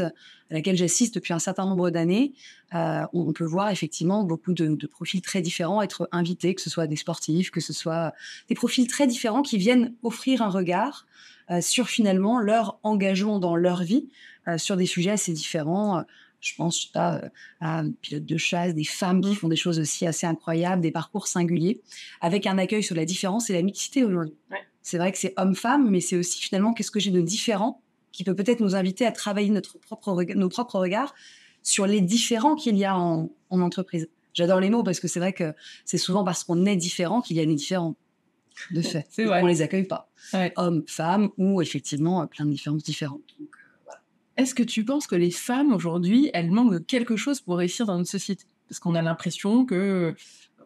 à 0.50 0.54
laquelle 0.54 0.76
j'assiste 0.76 1.14
depuis 1.14 1.34
un 1.34 1.38
certain 1.38 1.66
nombre 1.66 1.90
d'années, 1.90 2.32
on 2.72 3.32
peut 3.32 3.44
voir 3.44 3.70
effectivement 3.70 4.24
beaucoup 4.24 4.52
de, 4.52 4.66
de, 4.66 4.86
profils 4.86 5.22
très 5.22 5.40
différents 5.40 5.82
être 5.82 6.08
invités, 6.12 6.54
que 6.54 6.60
ce 6.60 6.70
soit 6.70 6.86
des 6.86 6.96
sportifs, 6.96 7.50
que 7.50 7.60
ce 7.60 7.72
soit 7.72 8.12
des 8.48 8.54
profils 8.54 8.86
très 8.86 9.06
différents 9.06 9.42
qui 9.42 9.56
viennent 9.56 9.94
offrir 10.02 10.42
un 10.42 10.50
regard 10.50 11.06
euh, 11.50 11.60
sur 11.60 11.88
finalement 11.88 12.40
leur 12.40 12.80
engagement 12.82 13.38
dans 13.38 13.54
leur 13.54 13.84
vie 13.84 14.08
euh, 14.48 14.58
sur 14.58 14.76
des 14.76 14.86
sujets 14.86 15.12
assez 15.12 15.32
différents. 15.32 16.02
Je 16.40 16.54
pense 16.56 16.86
pas, 16.86 17.16
euh, 17.16 17.28
à 17.60 17.78
un 17.78 17.92
pilote 17.92 18.24
de 18.24 18.36
chasse, 18.36 18.74
des 18.74 18.84
femmes 18.84 19.20
qui 19.20 19.30
mmh. 19.30 19.36
font 19.36 19.48
des 19.48 19.56
choses 19.56 19.78
aussi 19.78 20.06
assez 20.06 20.26
incroyables, 20.26 20.82
des 20.82 20.90
parcours 20.90 21.28
singuliers, 21.28 21.80
avec 22.20 22.46
un 22.46 22.58
accueil 22.58 22.82
sur 22.82 22.96
la 22.96 23.04
différence 23.04 23.48
et 23.48 23.52
la 23.52 23.62
mixité 23.62 24.02
aujourd'hui. 24.02 24.34
C'est 24.82 24.98
vrai 24.98 25.12
que 25.12 25.18
c'est 25.18 25.34
homme-femme, 25.36 25.88
mais 25.88 26.00
c'est 26.00 26.16
aussi 26.16 26.40
finalement 26.40 26.72
qu'est-ce 26.72 26.90
que 26.90 27.00
j'ai 27.00 27.12
de 27.12 27.20
différent 27.20 27.80
qui 28.10 28.24
peut 28.24 28.34
peut-être 28.34 28.60
nous 28.60 28.74
inviter 28.74 29.06
à 29.06 29.12
travailler 29.12 29.50
notre 29.50 29.78
propre 29.78 30.24
nos 30.34 30.48
propres 30.48 30.78
regards 30.78 31.14
sur 31.66 31.86
les 31.88 32.00
différents 32.00 32.54
qu'il 32.54 32.76
y 32.76 32.84
a 32.84 32.96
en, 32.96 33.28
en 33.50 33.60
entreprise. 33.60 34.08
J'adore 34.34 34.60
les 34.60 34.70
mots 34.70 34.84
parce 34.84 35.00
que 35.00 35.08
c'est 35.08 35.18
vrai 35.18 35.32
que 35.32 35.52
c'est 35.84 35.98
souvent 35.98 36.22
parce 36.22 36.44
qu'on 36.44 36.64
est 36.64 36.76
différent 36.76 37.20
qu'il 37.20 37.36
y 37.36 37.40
a 37.40 37.44
des 37.44 37.54
différents 37.54 37.96
de 38.70 38.82
fait. 38.82 39.04
C'est 39.10 39.24
vrai. 39.24 39.42
On 39.42 39.46
les 39.46 39.62
accueille 39.62 39.86
pas. 39.86 40.08
Hommes, 40.54 40.84
femmes 40.86 41.30
ou 41.38 41.60
effectivement 41.60 42.22
euh, 42.22 42.26
plein 42.26 42.46
de 42.46 42.52
différences 42.52 42.84
différentes. 42.84 43.20
Euh, 43.40 43.44
Est-ce 44.36 44.54
que 44.54 44.62
tu 44.62 44.84
penses 44.84 45.08
que 45.08 45.16
les 45.16 45.32
femmes 45.32 45.72
aujourd'hui, 45.72 46.30
elles 46.34 46.52
manquent 46.52 46.72
de 46.72 46.78
quelque 46.78 47.16
chose 47.16 47.40
pour 47.40 47.56
réussir 47.56 47.84
dans 47.84 47.98
notre 47.98 48.10
société? 48.10 48.44
Parce 48.68 48.78
qu'on 48.78 48.94
a 48.94 49.02
l'impression 49.02 49.64
que 49.64 50.14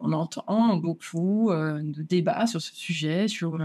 on 0.01 0.11
entend 0.13 0.75
beaucoup 0.77 1.51
de 1.51 2.01
débats 2.01 2.47
sur 2.47 2.61
ce 2.61 2.75
sujet, 2.75 3.27
sur 3.27 3.57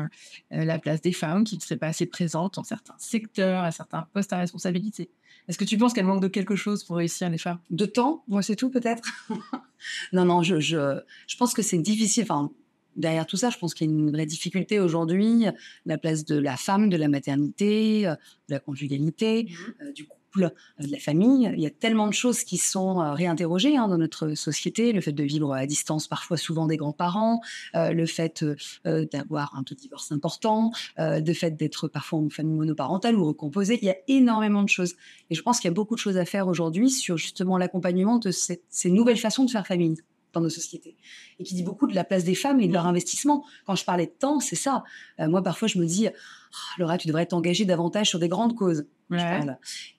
la 0.50 0.79
place 0.79 1.00
des 1.00 1.12
femmes 1.12 1.44
qui 1.44 1.56
ne 1.56 1.61
seraient 1.61 1.77
pas 1.77 1.88
assez 1.88 2.06
présentes 2.06 2.55
dans 2.55 2.65
certains 2.65 2.94
secteurs, 2.99 3.65
à 3.65 3.71
certains 3.71 4.06
postes 4.12 4.33
à 4.33 4.38
responsabilité. 4.38 5.11
Est-ce 5.49 5.59
que 5.59 5.65
tu 5.65 5.79
penses 5.79 5.93
qu'elles 5.93 6.06
manquent 6.06 6.23
de 6.23 6.29
quelque 6.29 6.56
chose 6.56 6.83
pour 6.85 6.97
réussir 6.97 7.31
les 7.31 7.38
femmes? 7.38 7.59
De 7.71 7.87
temps? 7.87 8.25
Moi, 8.29 8.43
c'est 8.43 8.56
tout 8.56 8.71
peut-être? 8.71 9.05
non, 10.12 10.25
non, 10.25 10.43
je, 10.43 10.61
je, 10.61 11.00
je 11.27 11.37
pense 11.37 11.55
que 11.55 11.62
c'est 11.62 11.79
difficile. 11.79 12.25
Enfin, 12.25 12.50
derrière 12.97 13.27
tout 13.27 13.37
ça, 13.37 13.50
je 13.50 13.59
pense 13.59 13.75
qu'il 13.75 13.88
y 13.88 13.91
a 13.91 13.93
une 13.93 14.11
vraie 14.11 14.27
difficulté 14.27 14.81
aujourd'hui, 14.81 15.47
la 15.85 15.99
place 15.99 16.25
de 16.25 16.37
la 16.37 16.56
femme, 16.56 16.88
de 16.88 16.97
la 16.97 17.09
maternité, 17.09 18.06
euh, 18.06 18.15
de 18.49 18.55
la 18.55 18.61
conjugalité, 18.61 19.44
mmh. 19.44 19.83
euh, 19.83 19.93
du 19.93 20.06
couple, 20.37 20.53
euh, 20.81 20.87
de 20.87 20.91
la 20.91 20.99
famille. 20.99 21.50
Il 21.55 21.61
y 21.61 21.67
a 21.67 21.71
tellement 21.71 22.06
de 22.06 22.12
choses 22.12 22.44
qui 22.44 22.59
sont 22.59 22.97
réinterrogées 23.15 23.77
hein, 23.77 23.88
dans 23.88 23.99
notre 23.99 24.35
société. 24.35 24.93
Le 24.93 25.00
fait 25.00 25.12
de 25.12 25.25
vivre 25.25 25.53
à 25.53 25.67
distance, 25.67 26.09
parfois 26.09 26.37
souvent 26.37 26.67
des 26.67 26.77
grands-parents, 26.77 27.41
le 27.75 28.06
fait 28.06 28.44
d'avoir 28.85 29.55
un 29.56 29.62
taux 29.62 29.75
de 29.75 29.81
divorce 29.81 30.12
important, 30.12 30.73
le 30.99 31.33
fait 31.33 31.53
d'être 31.53 31.88
parfois 31.88 32.19
en 32.21 32.29
famille 32.31 32.56
monoparentale 32.56 33.17
ou 33.17 33.25
recomposée. 33.25 33.79
Il 33.81 33.87
y 33.87 33.91
a 33.91 33.97
énormément 34.09 34.62
de 34.62 34.69
choses. 34.69 34.95
Et 35.31 35.35
je 35.35 35.43
pense 35.43 35.61
qu'il 35.61 35.69
y 35.69 35.73
a 35.73 35.75
beaucoup 35.75 35.95
de 35.95 36.00
choses 36.00 36.16
à 36.16 36.25
faire 36.25 36.49
aujourd'hui 36.49 36.90
sur 36.90 37.16
justement 37.16 37.59
l'accompagnement 37.59 38.19
de 38.19 38.31
ces 38.31 38.90
nouvelles 38.90 39.19
façons 39.19 39.45
de 39.45 39.50
faire 39.50 39.66
famille 39.66 39.97
dans 40.37 40.43
nos 40.43 40.50
sociétés. 40.50 40.97
Et 41.38 41.45
qui 41.45 41.55
dit 41.55 41.62
beaucoup 41.62 41.87
de 41.87 41.95
la 41.95 42.05
place 42.05 42.25
des 42.25 42.35
femmes 42.35 42.61
et 42.61 42.69
de 42.69 42.73
leur 42.73 42.87
investissement. 42.87 43.45
Quand 43.66 43.75
je 43.75 43.85
parlais 43.85 44.07
de 44.07 44.12
temps, 44.12 44.40
c'est 44.40 44.57
ça. 44.57 44.85
Euh, 45.19 45.28
moi, 45.28 45.43
parfois, 45.43 45.66
je 45.66 45.78
me 45.78 45.87
dis, 45.87 46.09
oh, 46.53 46.81
Laura, 46.81 46.99
tu 46.99 47.07
devrais 47.09 47.26
t'engager 47.26 47.65
davantage 47.65 48.09
sur 48.09 48.19
des 48.19 48.29
grandes 48.29 48.55
causes. 48.55 48.87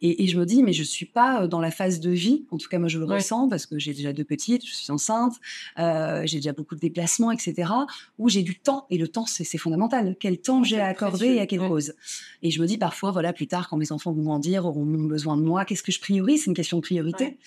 Et, 0.01 0.27
je 0.27 0.37
me 0.37 0.45
dis, 0.45 0.63
mais 0.63 0.73
je 0.73 0.83
suis 0.83 1.05
pas 1.05 1.43
euh, 1.43 1.47
dans 1.47 1.61
la 1.61 1.71
phase 1.71 1.99
de 1.99 2.09
vie, 2.09 2.45
en 2.51 2.57
tout 2.57 2.67
cas 2.67 2.77
moi 2.77 2.89
je 2.89 2.99
le 2.99 3.05
ressens 3.05 3.47
parce 3.47 3.65
que 3.65 3.79
j'ai 3.79 3.93
déjà 3.93 4.11
deux 4.11 4.25
petites, 4.25 4.65
je 4.67 4.73
suis 4.73 4.91
enceinte, 4.91 5.35
euh, 5.79 6.23
j'ai 6.25 6.37
déjà 6.37 6.51
beaucoup 6.51 6.75
de 6.75 6.79
déplacements, 6.79 7.31
etc. 7.31 7.71
Où 8.17 8.27
j'ai 8.27 8.43
du 8.43 8.59
temps 8.59 8.85
et 8.89 8.97
le 8.97 9.07
temps 9.07 9.25
c'est 9.25 9.45
fondamental. 9.57 10.15
Quel 10.19 10.39
temps 10.39 10.63
j'ai 10.63 10.79
à 10.79 10.87
accorder 10.87 11.27
et 11.27 11.39
à 11.39 11.45
quelle 11.47 11.59
cause? 11.59 11.93
Et 12.41 12.51
je 12.51 12.61
me 12.61 12.67
dis 12.67 12.77
parfois, 12.77 13.11
voilà, 13.11 13.31
plus 13.31 13.47
tard 13.47 13.69
quand 13.69 13.77
mes 13.77 13.91
enfants 13.91 14.11
vont 14.11 14.23
grandir, 14.23 14.65
auront 14.65 14.85
besoin 14.85 15.37
de 15.37 15.41
moi, 15.41 15.63
qu'est-ce 15.63 15.83
que 15.83 15.91
je 15.91 16.01
priorise? 16.01 16.43
C'est 16.43 16.49
une 16.49 16.55
question 16.55 16.77
de 16.77 16.83
priorité. 16.83 17.37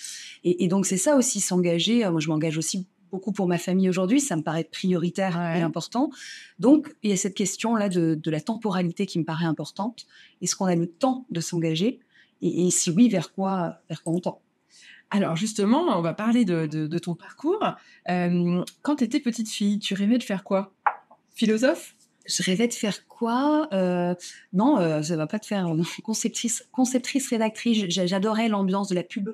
Et, 0.44 0.64
et, 0.64 0.68
donc 0.68 0.86
c'est 0.86 0.96
ça 0.96 1.16
aussi 1.16 1.40
s'engager. 1.40 2.08
Moi 2.08 2.20
je 2.20 2.28
m'engage 2.28 2.56
aussi 2.56 2.86
beaucoup 3.10 3.32
pour 3.32 3.46
ma 3.46 3.58
famille 3.58 3.88
aujourd'hui, 3.88 4.20
ça 4.20 4.36
me 4.36 4.42
paraît 4.42 4.64
prioritaire 4.64 5.36
et 5.56 5.60
important. 5.60 6.10
Donc, 6.58 6.94
il 7.02 7.10
y 7.10 7.12
a 7.12 7.16
cette 7.16 7.34
question-là 7.34 7.88
de, 7.88 8.18
la 8.30 8.40
temporalité 8.40 9.06
qui 9.06 9.18
me 9.18 9.24
paraît 9.24 9.44
importante. 9.44 10.06
Est-ce 10.40 10.56
qu'on 10.56 10.66
a 10.66 10.76
le 10.76 10.86
temps 10.86 11.26
de 11.30 11.40
s'engager? 11.40 12.00
Et, 12.42 12.70
si 12.70 12.90
oui, 12.90 13.08
vers 13.08 13.32
quoi, 13.32 13.80
vers 13.88 14.02
quoi 14.02 14.12
on 14.12 14.20
tend? 14.20 14.40
Alors 15.12 15.34
justement, 15.34 15.98
on 15.98 16.02
va 16.02 16.14
parler 16.14 16.44
de, 16.44 16.98
ton 16.98 17.14
parcours. 17.14 17.64
Euh, 18.08 18.64
quand 18.82 18.96
tu 18.96 19.04
étais 19.04 19.18
petite 19.20 19.50
fille, 19.50 19.80
tu 19.80 19.94
rêvais 19.94 20.18
de 20.18 20.22
faire 20.22 20.44
quoi? 20.44 20.72
Philosophe? 21.34 21.96
Je 22.26 22.42
rêvais 22.42 22.68
de 22.68 22.72
faire 22.72 23.06
quoi 23.08 23.68
euh, 23.72 24.14
Non, 24.52 24.78
euh, 24.78 25.02
ça 25.02 25.16
va 25.16 25.26
pas 25.26 25.38
te 25.38 25.46
faire 25.46 25.66
conceptrice, 26.04 26.66
conceptrice 26.72 27.28
rédactrice. 27.28 27.84
J'adorais 27.88 28.48
l'ambiance 28.48 28.88
de 28.88 28.94
la 28.94 29.02
pub. 29.02 29.30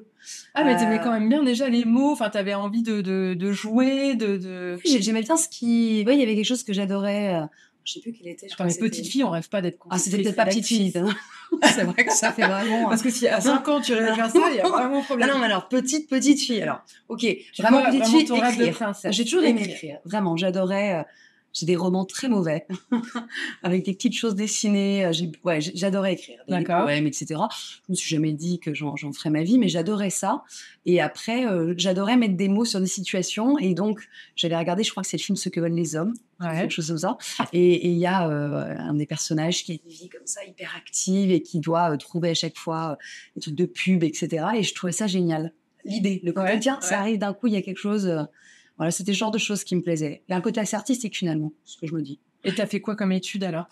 Ah, 0.54 0.64
mais 0.64 0.76
t'aimais 0.76 1.00
quand 1.02 1.12
même 1.12 1.28
bien 1.28 1.42
déjà 1.42 1.68
les 1.68 1.84
mots. 1.84 2.12
Enfin, 2.12 2.30
t'avais 2.30 2.54
envie 2.54 2.82
de, 2.82 3.00
de, 3.00 3.52
jouer, 3.52 4.14
de. 4.14 4.36
de... 4.36 4.78
Oui, 4.84 4.98
j'aimais 5.00 5.22
bien 5.22 5.36
ce 5.36 5.48
qui. 5.48 6.04
Oui, 6.06 6.14
il 6.14 6.20
y 6.20 6.22
avait 6.22 6.34
quelque 6.34 6.44
chose 6.46 6.64
que 6.64 6.72
j'adorais. 6.72 7.34
Euh, 7.34 7.46
je 7.84 7.92
sais 7.92 8.00
plus 8.00 8.12
quel 8.12 8.32
était. 8.32 8.48
Je 8.48 8.54
crois 8.54 8.66
petite 8.66 9.06
fille, 9.06 9.22
on 9.22 9.30
rêve 9.30 9.48
pas 9.48 9.62
d'être. 9.62 9.78
Ah, 9.90 9.98
c'était 9.98 10.22
peut-être 10.22 10.36
pas 10.36 10.46
petite 10.46 10.66
fille. 10.66 10.92
c'est 11.62 11.84
vrai 11.84 12.04
que 12.04 12.12
ça 12.12 12.32
fait 12.32 12.46
vraiment. 12.46 12.88
Parce 12.88 13.02
que 13.02 13.10
si 13.10 13.28
à 13.28 13.40
5 13.40 13.68
ans 13.68 13.80
tu 13.80 13.94
rêves 13.94 14.14
faire 14.14 14.30
ça, 14.30 14.40
il 14.50 14.56
y 14.56 14.60
a 14.60 14.68
vraiment 14.68 14.98
un 14.98 15.02
problème. 15.02 15.28
Ah 15.30 15.34
non, 15.34 15.38
mais 15.38 15.46
alors 15.46 15.68
petite 15.68 16.08
petite 16.08 16.40
fille. 16.40 16.62
Alors, 16.62 16.82
ok, 17.08 17.24
vraiment 17.58 17.82
petite 17.84 18.06
fille. 18.06 19.12
J'ai 19.12 19.24
toujours 19.24 19.44
aimé 19.44 19.62
écrire. 19.64 19.98
Vraiment, 20.04 20.36
j'adorais 20.36 21.04
J'ai 21.56 21.64
des 21.64 21.76
romans 21.76 22.04
très 22.04 22.28
mauvais, 22.28 22.66
avec 23.62 23.86
des 23.86 23.94
petites 23.94 24.14
choses 24.14 24.34
dessinées. 24.34 25.10
Ouais, 25.42 25.58
j'adorais 25.62 26.12
écrire, 26.12 26.38
des, 26.46 26.62
poèmes, 26.62 27.06
etc. 27.06 27.40
Je 27.86 27.92
me 27.92 27.94
suis 27.94 28.10
jamais 28.10 28.32
dit 28.32 28.58
que 28.58 28.74
j'en 28.74 28.94
ferais 29.14 29.30
ma 29.30 29.42
vie, 29.42 29.58
mais 29.58 29.68
j'adorais 29.68 30.10
ça. 30.10 30.44
Et 30.84 31.00
après, 31.00 31.46
j'adorais 31.78 32.18
mettre 32.18 32.36
des 32.36 32.48
mots 32.48 32.66
sur 32.66 32.78
des 32.78 32.86
situations. 32.86 33.58
Et 33.58 33.72
donc, 33.72 34.06
j'allais 34.34 34.58
regarder, 34.58 34.82
je 34.82 34.90
crois 34.90 35.02
que 35.02 35.08
c'est 35.08 35.16
le 35.16 35.22
film 35.22 35.36
Ce 35.36 35.48
que 35.48 35.58
veulent 35.60 35.72
les 35.72 35.96
hommes, 35.96 36.12
quelque 36.42 36.72
chose 36.72 36.88
comme 36.88 36.98
ça. 36.98 37.16
Et 37.54 37.88
il 37.88 37.96
y 37.96 38.06
a 38.06 38.24
un 38.24 38.92
des 38.92 39.06
personnages 39.06 39.64
qui 39.64 39.72
a 39.72 39.74
une 39.82 39.90
vie 39.90 40.10
comme 40.10 40.26
ça, 40.26 40.44
hyper 40.44 40.74
active, 40.76 41.30
et 41.30 41.40
qui 41.40 41.60
doit 41.60 41.96
trouver 41.96 42.30
à 42.30 42.34
chaque 42.34 42.58
fois 42.58 42.98
des 43.34 43.40
trucs 43.40 43.54
de 43.54 43.64
pub, 43.64 44.04
etc. 44.04 44.48
Et 44.56 44.62
je 44.62 44.74
trouvais 44.74 44.92
ça 44.92 45.06
génial. 45.06 45.54
L'idée, 45.86 46.20
le 46.22 46.32
côté, 46.32 46.58
tiens, 46.60 46.78
ça 46.82 47.00
arrive 47.00 47.18
d'un 47.18 47.32
coup, 47.32 47.46
il 47.46 47.54
y 47.54 47.56
a 47.56 47.62
quelque 47.62 47.80
chose 47.80 48.28
voilà, 48.76 48.90
c'était 48.90 49.12
le 49.12 49.16
genre 49.16 49.30
de 49.30 49.38
choses 49.38 49.64
qui 49.64 49.74
me 49.76 49.82
plaisaient. 49.82 50.22
Il 50.28 50.32
y 50.32 50.34
a 50.34 50.36
un 50.36 50.40
côté 50.40 50.60
assez 50.60 50.76
artistique 50.76 51.16
finalement, 51.16 51.52
ce 51.64 51.76
que 51.76 51.86
je 51.86 51.94
me 51.94 52.02
dis. 52.02 52.18
Et 52.44 52.52
tu 52.54 52.60
as 52.60 52.66
fait 52.66 52.80
quoi 52.80 52.94
comme 52.94 53.12
étude 53.12 53.44
alors? 53.44 53.66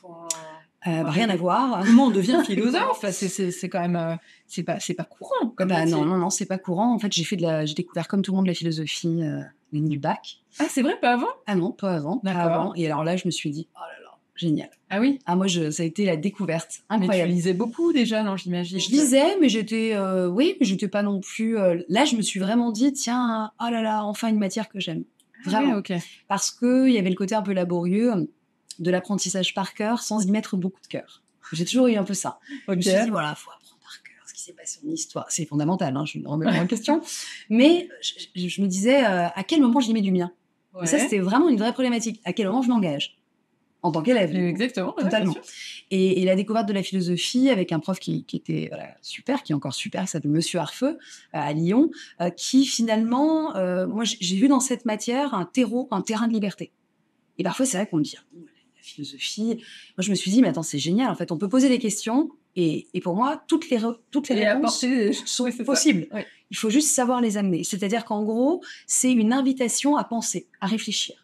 Euh, 0.87 1.03
bah, 1.03 1.11
rien 1.11 1.31
à 1.31 1.37
voir. 1.37 1.83
Comment 1.85 2.07
on 2.07 2.11
devient 2.11 2.43
philosophe 2.45 3.05
C'est 3.11 3.69
quand 3.69 3.81
même, 3.81 3.97
euh, 3.97 4.17
c'est 4.47 4.63
pas, 4.63 4.81
c'est 4.81 4.95
pas 4.95 5.05
courant. 5.05 5.49
Comme 5.57 5.69
bah, 5.69 5.87
non, 5.87 6.05
non, 6.05 6.17
non, 6.17 6.31
c'est 6.31 6.47
pas 6.47 6.59
courant. 6.59 6.95
En 6.95 6.99
fait, 6.99 7.11
j'ai 7.13 7.25
fait 7.25 7.37
de 7.37 7.43
la, 7.43 7.65
j'ai 7.65 7.75
découvert 7.75 8.07
comme 8.07 8.23
tout 8.23 8.33
le 8.33 8.37
monde 8.37 8.47
la 8.47 8.55
philosophie 8.55 9.23
euh, 9.23 9.43
du 9.73 9.99
bac. 9.99 10.41
Ah, 10.59 10.67
c'est 10.69 10.83
vrai, 10.83 10.99
pas 11.01 11.13
avant? 11.13 11.29
Ah 11.47 11.57
non, 11.57 11.73
pas 11.73 11.95
avant, 11.95 12.19
pas 12.19 12.33
avant. 12.33 12.75
Et 12.75 12.87
alors 12.87 13.03
là, 13.05 13.17
je 13.17 13.27
me 13.27 13.31
suis 13.31 13.51
dit, 13.51 13.69
oh 13.75 13.81
là 13.81 14.03
là, 14.03 14.04
génial. 14.35 14.71
Ah 14.91 15.01
oui? 15.01 15.19
Ah 15.27 15.37
moi, 15.37 15.47
je, 15.47 15.71
ça 15.71 15.83
a 15.83 15.87
été 15.87 16.05
la 16.05 16.17
découverte. 16.17 16.83
Incroyable. 16.89 17.29
Mais 17.29 17.35
tu 17.35 17.37
lisais 17.37 17.55
beaucoup 17.55 17.93
déjà, 17.93 18.23
non, 18.23 18.37
j'imagine 18.37 18.79
Je 18.79 18.91
lisais, 18.91 19.39
mais 19.41 19.49
j'étais... 19.49 19.95
Euh, 19.95 20.29
oui, 20.29 20.57
mais 20.61 20.67
j'étais 20.67 20.89
pas 20.89 21.03
non 21.03 21.21
plus... 21.21 21.59
Euh, 21.59 21.83
là, 21.89 22.05
je 22.05 22.17
me 22.17 22.23
suis 22.23 22.41
vraiment 22.41 22.73
dit, 22.73 22.93
tiens, 22.93 23.51
oh 23.61 23.71
là 23.71 23.83
là, 23.83 24.05
enfin 24.05 24.29
une 24.29 24.39
matière 24.39 24.69
que 24.69 24.81
j'aime. 24.81 25.05
Ah 25.47 25.51
vraiment. 25.51 25.83
Parce 26.29 26.51
qu'il 26.51 26.91
y 26.91 26.99
avait 26.99 27.11
le 27.11 27.17
côté 27.17 27.35
un 27.35 27.43
peu 27.43 27.53
laborieux 27.53 28.29
de 28.79 28.91
l'apprentissage 28.91 29.55
par 29.55 29.75
cœur 29.75 30.01
sans 30.01 30.25
y 30.25 30.31
mettre 30.31 30.57
beaucoup 30.57 30.81
de 30.81 30.87
cœur. 30.87 31.23
J'ai 31.53 31.65
toujours 31.65 31.87
eu 31.89 31.97
un 31.97 32.05
peu 32.05 32.15
ça. 32.15 32.39
Je 32.69 32.73
me 32.73 32.81
suis 32.81 32.91
dit, 32.91 33.11
voilà, 33.11 33.35
faut 33.35 33.51
apprendre 33.51 33.79
par 33.83 34.03
cœur 34.03 34.27
ce 34.27 34.35
qui 34.35 34.41
s'est 34.41 34.55
passé 34.55 34.81
en 34.85 34.91
histoire. 34.91 35.27
C'est 35.29 35.45
fondamental, 35.45 35.97
hein, 35.97 36.05
je 36.07 36.19
me 36.19 36.29
remets 36.29 36.47
pas 36.47 36.61
en 36.61 36.67
question. 36.67 37.01
Mais 37.51 37.89
je, 38.35 38.63
me 38.63 38.67
disais, 38.67 39.05
euh, 39.05 39.29
à 39.29 39.45
quel 39.45 39.61
moment 39.61 39.81
j'y 39.81 39.93
mets 39.93 40.01
du 40.01 40.13
mien? 40.13 40.33
Ça, 40.85 40.99
c'était 40.99 41.21
vraiment 41.21 41.49
une 41.49 41.57
vraie 41.57 41.73
problématique. 41.73 42.21
À 42.25 42.33
quel 42.33 42.47
moment 42.47 42.63
je 42.63 42.69
m'engage? 42.69 43.17
En 43.85 43.93
tant 43.93 44.03
qu'élève. 44.03 44.35
Exactement, 44.35 44.93
totalement. 44.93 45.37
et, 45.91 46.25
la 46.25 46.35
découverte 46.35 46.67
de 46.67 46.73
la 46.73 46.83
philosophie 46.83 47.51
avec 47.51 47.71
un 47.71 47.79
prof 47.81 48.01
qui, 48.01 48.25
était 48.33 48.71
super, 49.03 49.43
qui 49.43 49.53
est 49.53 49.55
encore 49.55 49.75
super, 49.75 50.03
qui 50.03 50.09
s'appelle 50.09 50.31
Monsieur 50.31 50.59
Arfeux 50.59 50.99
à 51.33 51.53
Lyon, 51.53 51.91
euh, 52.21 52.31
qui 52.31 52.65
finalement, 52.65 53.55
euh, 53.57 53.87
moi 53.87 54.05
j'ai 54.05 54.37
vu 54.37 54.49
dans 54.49 54.61
cette 54.61 54.87
matière 54.87 55.35
un 55.35 55.45
terreau, 55.45 55.87
un 55.91 56.01
terrain 56.01 56.27
de 56.27 56.33
liberté. 56.33 56.73
Et 57.39 57.45
parfois 57.45 57.67
c'est 57.67 57.77
vrai 57.77 57.87
qu'on 57.87 58.01
dit 58.01 58.17
la 58.35 58.83
philosophie. 58.83 59.49
Moi 59.49 59.99
je 59.99 60.11
me 60.11 60.15
suis 60.15 60.31
dit 60.31 60.41
mais 60.41 60.49
attends 60.49 60.63
c'est 60.63 60.79
génial 60.79 61.11
en 61.11 61.15
fait 61.15 61.31
on 61.31 61.37
peut 61.37 61.49
poser 61.49 61.69
des 61.69 61.79
questions 61.79 62.31
et, 62.57 62.87
pour 63.03 63.15
moi 63.15 63.45
toutes 63.49 63.69
les 63.69 63.81
toutes 64.11 64.31
les 64.31 64.49
réponses 64.49 64.83
sont 65.27 65.51
possibles. 65.67 66.07
Il 66.51 66.57
faut 66.57 66.71
juste 66.71 66.89
savoir 66.89 67.21
les 67.21 67.37
amener. 67.37 67.65
C'est-à-dire 67.65 68.07
qu'en 68.07 68.23
gros 68.23 68.63
c'est 68.87 69.13
une 69.13 69.35
invitation 69.35 69.97
à 69.97 70.05
penser, 70.05 70.47
à 70.63 70.67
réfléchir 70.67 71.24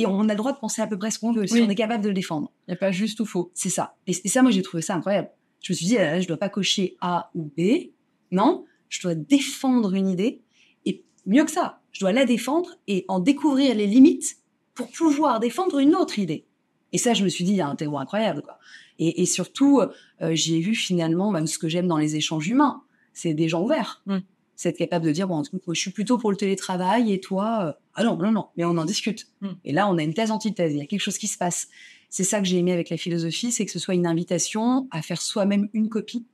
et 0.00 0.06
on 0.06 0.20
a 0.20 0.32
le 0.32 0.36
droit 0.36 0.52
de 0.52 0.58
penser 0.58 0.80
à 0.80 0.86
peu 0.86 0.98
près 0.98 1.10
ce 1.10 1.18
qu'on 1.18 1.32
veut, 1.32 1.46
si 1.46 1.60
on 1.60 1.68
est 1.68 1.74
capable 1.74 2.02
de 2.02 2.08
le 2.08 2.14
défendre. 2.14 2.50
Il 2.66 2.70
n'y 2.70 2.74
a 2.74 2.78
pas 2.78 2.90
juste 2.90 3.20
ou 3.20 3.26
faux. 3.26 3.50
C'est 3.52 3.68
ça. 3.68 3.96
Et, 4.06 4.14
ça, 4.14 4.40
moi, 4.40 4.50
j'ai 4.50 4.62
trouvé 4.62 4.82
ça 4.82 4.94
incroyable. 4.94 5.28
Je 5.62 5.72
me 5.72 5.76
suis 5.76 5.86
dit, 5.86 5.96
je 5.96 6.16
ne 6.16 6.24
dois 6.24 6.38
pas 6.38 6.48
cocher 6.48 6.96
A 7.02 7.30
ou 7.34 7.52
B. 7.56 7.90
Non, 8.30 8.64
je 8.88 9.02
dois 9.02 9.14
défendre 9.14 9.92
une 9.92 10.08
idée. 10.08 10.40
Et 10.86 11.04
mieux 11.26 11.44
que 11.44 11.50
ça, 11.50 11.80
je 11.92 12.00
dois 12.00 12.12
la 12.12 12.24
défendre 12.24 12.76
et 12.86 13.04
en 13.08 13.20
découvrir 13.20 13.74
les 13.74 13.86
limites 13.86 14.38
pour 14.74 14.88
pouvoir 14.88 15.38
défendre 15.38 15.78
une 15.78 15.94
autre 15.94 16.18
idée. 16.18 16.46
Et 16.92 16.98
ça, 16.98 17.12
je 17.12 17.22
me 17.22 17.28
suis 17.28 17.44
dit, 17.44 17.52
il 17.52 17.58
y 17.58 17.60
a 17.60 17.68
un 17.68 17.76
terreau 17.76 17.98
incroyable. 17.98 18.40
Quoi. 18.40 18.58
Et, 18.98 19.26
surtout, 19.26 19.80
euh, 20.22 20.30
j'ai 20.32 20.60
vu 20.60 20.74
finalement, 20.74 21.30
même 21.30 21.46
ce 21.46 21.58
que 21.58 21.68
j'aime 21.68 21.86
dans 21.86 21.98
les 21.98 22.16
échanges 22.16 22.48
humains, 22.48 22.82
c'est 23.12 23.34
des 23.34 23.48
gens 23.48 23.62
ouverts. 23.62 24.02
Mmh 24.06 24.18
c'est 24.60 24.68
être 24.68 24.76
capable 24.76 25.06
de 25.06 25.10
dire 25.10 25.26
bon, 25.26 25.42
je 25.42 25.80
suis 25.80 25.90
plutôt 25.90 26.18
pour 26.18 26.30
le 26.30 26.36
télétravail 26.36 27.14
et 27.14 27.18
toi, 27.18 27.64
euh, 27.64 27.72
ah 28.00 28.04
non, 28.04 28.16
non, 28.16 28.32
non, 28.32 28.46
mais 28.56 28.64
on 28.64 28.76
en 28.78 28.84
discute. 28.84 29.26
Hmm. 29.42 29.52
Et 29.64 29.72
là, 29.72 29.88
on 29.88 29.98
a 29.98 30.02
une 30.02 30.14
thèse 30.14 30.30
antithèse, 30.30 30.72
il 30.72 30.78
y 30.78 30.82
a 30.82 30.86
quelque 30.86 31.00
chose 31.00 31.18
qui 31.18 31.26
se 31.26 31.36
passe. 31.36 31.68
C'est 32.08 32.24
ça 32.24 32.40
que 32.40 32.46
j'ai 32.46 32.56
aimé 32.56 32.72
avec 32.72 32.88
la 32.88 32.96
philosophie, 32.96 33.52
c'est 33.52 33.66
que 33.66 33.70
ce 33.70 33.78
soit 33.78 33.94
une 33.94 34.06
invitation 34.06 34.88
à 34.90 35.02
faire 35.02 35.20
soi-même 35.20 35.68
une 35.74 35.88
copie 35.88 36.26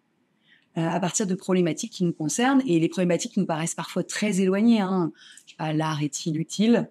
euh, 0.79 0.89
à 0.89 1.01
partir 1.01 1.27
de 1.27 1.35
problématiques 1.35 1.93
qui 1.93 2.05
nous 2.05 2.13
concernent. 2.13 2.63
Et 2.67 2.79
les 2.79 2.89
problématiques 2.89 3.37
nous 3.37 3.47
paraissent 3.47 3.75
parfois 3.75 4.05
très 4.05 4.41
éloignées. 4.41 4.81
Hein. 4.81 5.11
L'art 5.59 6.03
est-il 6.03 6.39
utile? 6.39 6.89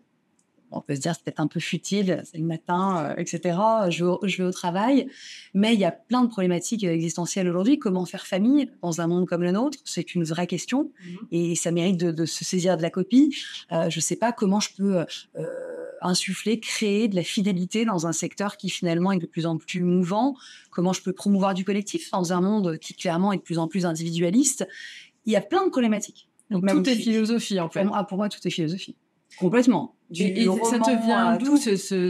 On 0.75 0.81
peut 0.81 0.95
se 0.95 1.01
dire 1.01 1.13
c'est 1.15 1.23
peut-être 1.23 1.39
un 1.39 1.47
peu 1.47 1.59
futile, 1.59 2.21
c'est 2.25 2.37
le 2.37 2.43
matin, 2.43 3.07
euh, 3.09 3.21
etc. 3.21 3.57
Je 3.89 4.05
vais, 4.05 4.29
je 4.29 4.37
vais, 4.37 4.43
au 4.43 4.51
travail, 4.51 5.07
mais 5.53 5.73
il 5.73 5.79
y 5.79 5.85
a 5.85 5.91
plein 5.91 6.23
de 6.23 6.27
problématiques 6.27 6.83
existentielles 6.83 7.47
aujourd'hui. 7.47 7.79
Comment 7.79 8.05
faire 8.05 8.27
famille 8.27 8.69
dans 8.81 9.01
un 9.01 9.07
monde 9.07 9.25
comme 9.27 9.43
le 9.43 9.51
nôtre? 9.51 9.79
C'est 9.85 10.15
une 10.15 10.23
vraie 10.23 10.47
question 10.47 10.83
mmh 10.83 11.15
et 11.31 11.55
ça 11.55 11.71
mérite 11.71 11.97
de, 11.97 12.25
se 12.25 12.45
saisir 12.45 12.77
de 12.77 12.81
la 12.81 12.89
copie. 12.89 13.35
Euh, 13.71 13.89
je 13.89 13.97
ne 13.97 14.01
sais 14.01 14.15
pas 14.15 14.31
comment 14.31 14.59
je 14.59 14.69
peux 14.75 14.97
euh, 14.97 15.45
insuffler, 16.01 16.59
créer 16.59 17.07
de 17.07 17.15
la 17.15 17.23
fidélité 17.23 17.85
dans 17.85 18.07
un 18.07 18.13
secteur 18.13 18.57
qui 18.57 18.69
finalement 18.69 19.11
est 19.11 19.17
de 19.17 19.25
plus 19.25 19.45
en 19.45 19.57
plus 19.57 19.81
mouvant. 19.81 20.35
Comment 20.71 20.93
je 20.93 21.01
peux 21.01 21.13
promouvoir 21.13 21.53
du 21.53 21.65
collectif 21.65 22.11
dans 22.11 22.33
un 22.33 22.41
monde 22.41 22.77
qui 22.77 22.93
clairement 22.93 23.33
est 23.33 23.37
de 23.37 23.41
plus 23.41 23.57
en 23.57 23.67
plus 23.67 23.85
individualiste? 23.85 24.67
Il 25.25 25.33
y 25.33 25.35
a 25.35 25.41
plein 25.41 25.65
de 25.65 25.71
problématiques. 25.71 26.29
Donc 26.51 26.67
tout 26.67 26.87
est 26.89 26.95
philosophie 26.95 27.59
en 27.59 27.69
fait. 27.69 27.85
pour 28.07 28.17
moi, 28.17 28.29
tout 28.29 28.45
est 28.45 28.51
philosophie. 28.51 28.95
Complètement. 29.39 29.95
et, 30.13 30.45
ça 30.63 30.79
te 30.79 31.05
vient 31.05 31.37
d'où 31.37 31.57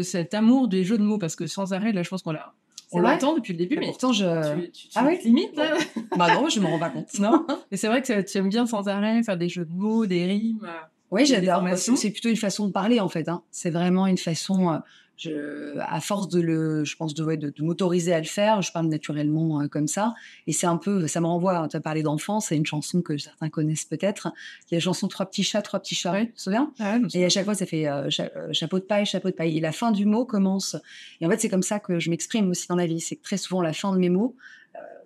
cet 0.03 0.33
amour 0.33 0.67
des 0.67 0.83
jeux 0.83 0.97
de 0.97 1.03
mots? 1.03 1.17
Parce 1.17 1.35
que 1.35 1.47
sans 1.47 1.73
arrêt, 1.73 1.91
là, 1.91 2.03
je 2.03 2.09
pense 2.09 2.21
qu'on 2.21 2.31
l'a. 2.31 2.53
On 2.91 2.99
l'attend 2.99 3.35
depuis 3.35 3.53
le 3.53 3.59
début, 3.59 3.77
mais 3.77 3.87
pourtant 3.87 4.13
je. 4.13 4.67
Tu, 4.69 4.87
ah 4.95 5.03
oui 5.05 5.17
Limite 5.23 5.55
là 5.57 5.75
Bah 6.17 6.33
non, 6.33 6.47
je 6.49 6.59
me 6.59 6.67
rends 6.67 6.79
pas 6.79 6.89
compte. 6.89 7.07
Non 7.19 7.45
Mais 7.71 7.77
c'est 7.77 7.87
vrai 7.87 8.01
que 8.01 8.21
tu 8.21 8.37
aimes 8.37 8.49
bien 8.49 8.65
sans 8.65 8.87
arrêt 8.87 9.21
faire 9.23 9.37
des 9.37 9.49
jeux 9.49 9.65
de 9.65 9.73
mots, 9.73 10.05
des 10.05 10.25
rimes. 10.25 10.65
Oui, 11.11 11.25
j'adore. 11.25 11.63
C'est 11.75 12.11
plutôt 12.11 12.29
une 12.29 12.35
façon 12.35 12.67
de 12.67 12.71
parler 12.71 12.99
en 12.99 13.09
fait. 13.09 13.27
Hein. 13.27 13.41
C'est 13.51 13.69
vraiment 13.71 14.07
une 14.07 14.17
façon. 14.17 14.71
Euh, 14.71 14.77
je, 15.17 15.77
à 15.79 16.01
force 16.01 16.27
de 16.27 16.41
le, 16.41 16.83
je 16.83 16.95
pense, 16.95 17.13
de, 17.13 17.23
de, 17.35 17.63
m'autoriser 17.63 18.13
à 18.13 18.19
le 18.19 18.25
faire, 18.25 18.61
je 18.61 18.71
parle 18.71 18.87
naturellement 18.87 19.61
euh, 19.61 19.67
comme 19.67 19.87
ça. 19.87 20.13
Et 20.47 20.51
c'est 20.51 20.67
un 20.67 20.77
peu, 20.77 21.07
ça 21.07 21.21
me 21.21 21.27
renvoie, 21.27 21.57
hein, 21.57 21.67
tu 21.67 21.77
as 21.77 21.81
parlé 21.81 22.03
d'enfance, 22.03 22.47
c'est 22.47 22.57
une 22.57 22.65
chanson 22.65 23.01
que 23.01 23.17
certains 23.17 23.49
connaissent 23.49 23.85
peut-être, 23.85 24.33
qui 24.67 24.75
est 24.75 24.77
la 24.77 24.81
chanson 24.81 25.07
Trois 25.07 25.25
petits 25.27 25.43
chats, 25.43 25.61
trois 25.61 25.79
petits 25.79 25.95
chats, 25.95 26.25
tu 26.25 26.33
te 26.33 26.41
souviens? 26.41 26.73
Et 27.13 27.23
à 27.23 27.29
chaque 27.29 27.45
fois, 27.45 27.55
ça 27.55 27.65
fait 27.65 27.87
euh, 27.87 28.09
euh, 28.19 28.53
chapeau 28.53 28.79
de 28.79 28.83
paille, 28.83 29.05
chapeau 29.05 29.29
de 29.29 29.35
paille. 29.35 29.57
Et 29.57 29.61
la 29.61 29.71
fin 29.71 29.91
du 29.91 30.05
mot 30.05 30.25
commence. 30.25 30.75
Et 31.21 31.25
en 31.25 31.29
fait, 31.29 31.39
c'est 31.39 31.49
comme 31.49 31.63
ça 31.63 31.79
que 31.79 31.99
je 31.99 32.09
m'exprime 32.09 32.49
aussi 32.49 32.67
dans 32.67 32.75
la 32.75 32.85
vie. 32.85 32.99
C'est 32.99 33.15
que 33.15 33.23
très 33.23 33.37
souvent, 33.37 33.61
la 33.61 33.73
fin 33.73 33.93
de 33.93 33.97
mes 33.97 34.09
mots 34.09 34.35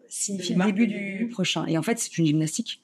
signifie 0.07 0.55
le 0.55 0.65
début 0.65 0.87
du 0.87 1.27
prochain. 1.29 1.65
Et 1.67 1.77
en 1.77 1.83
fait, 1.83 1.99
c'est 1.99 2.17
une 2.17 2.25
gymnastique. 2.25 2.81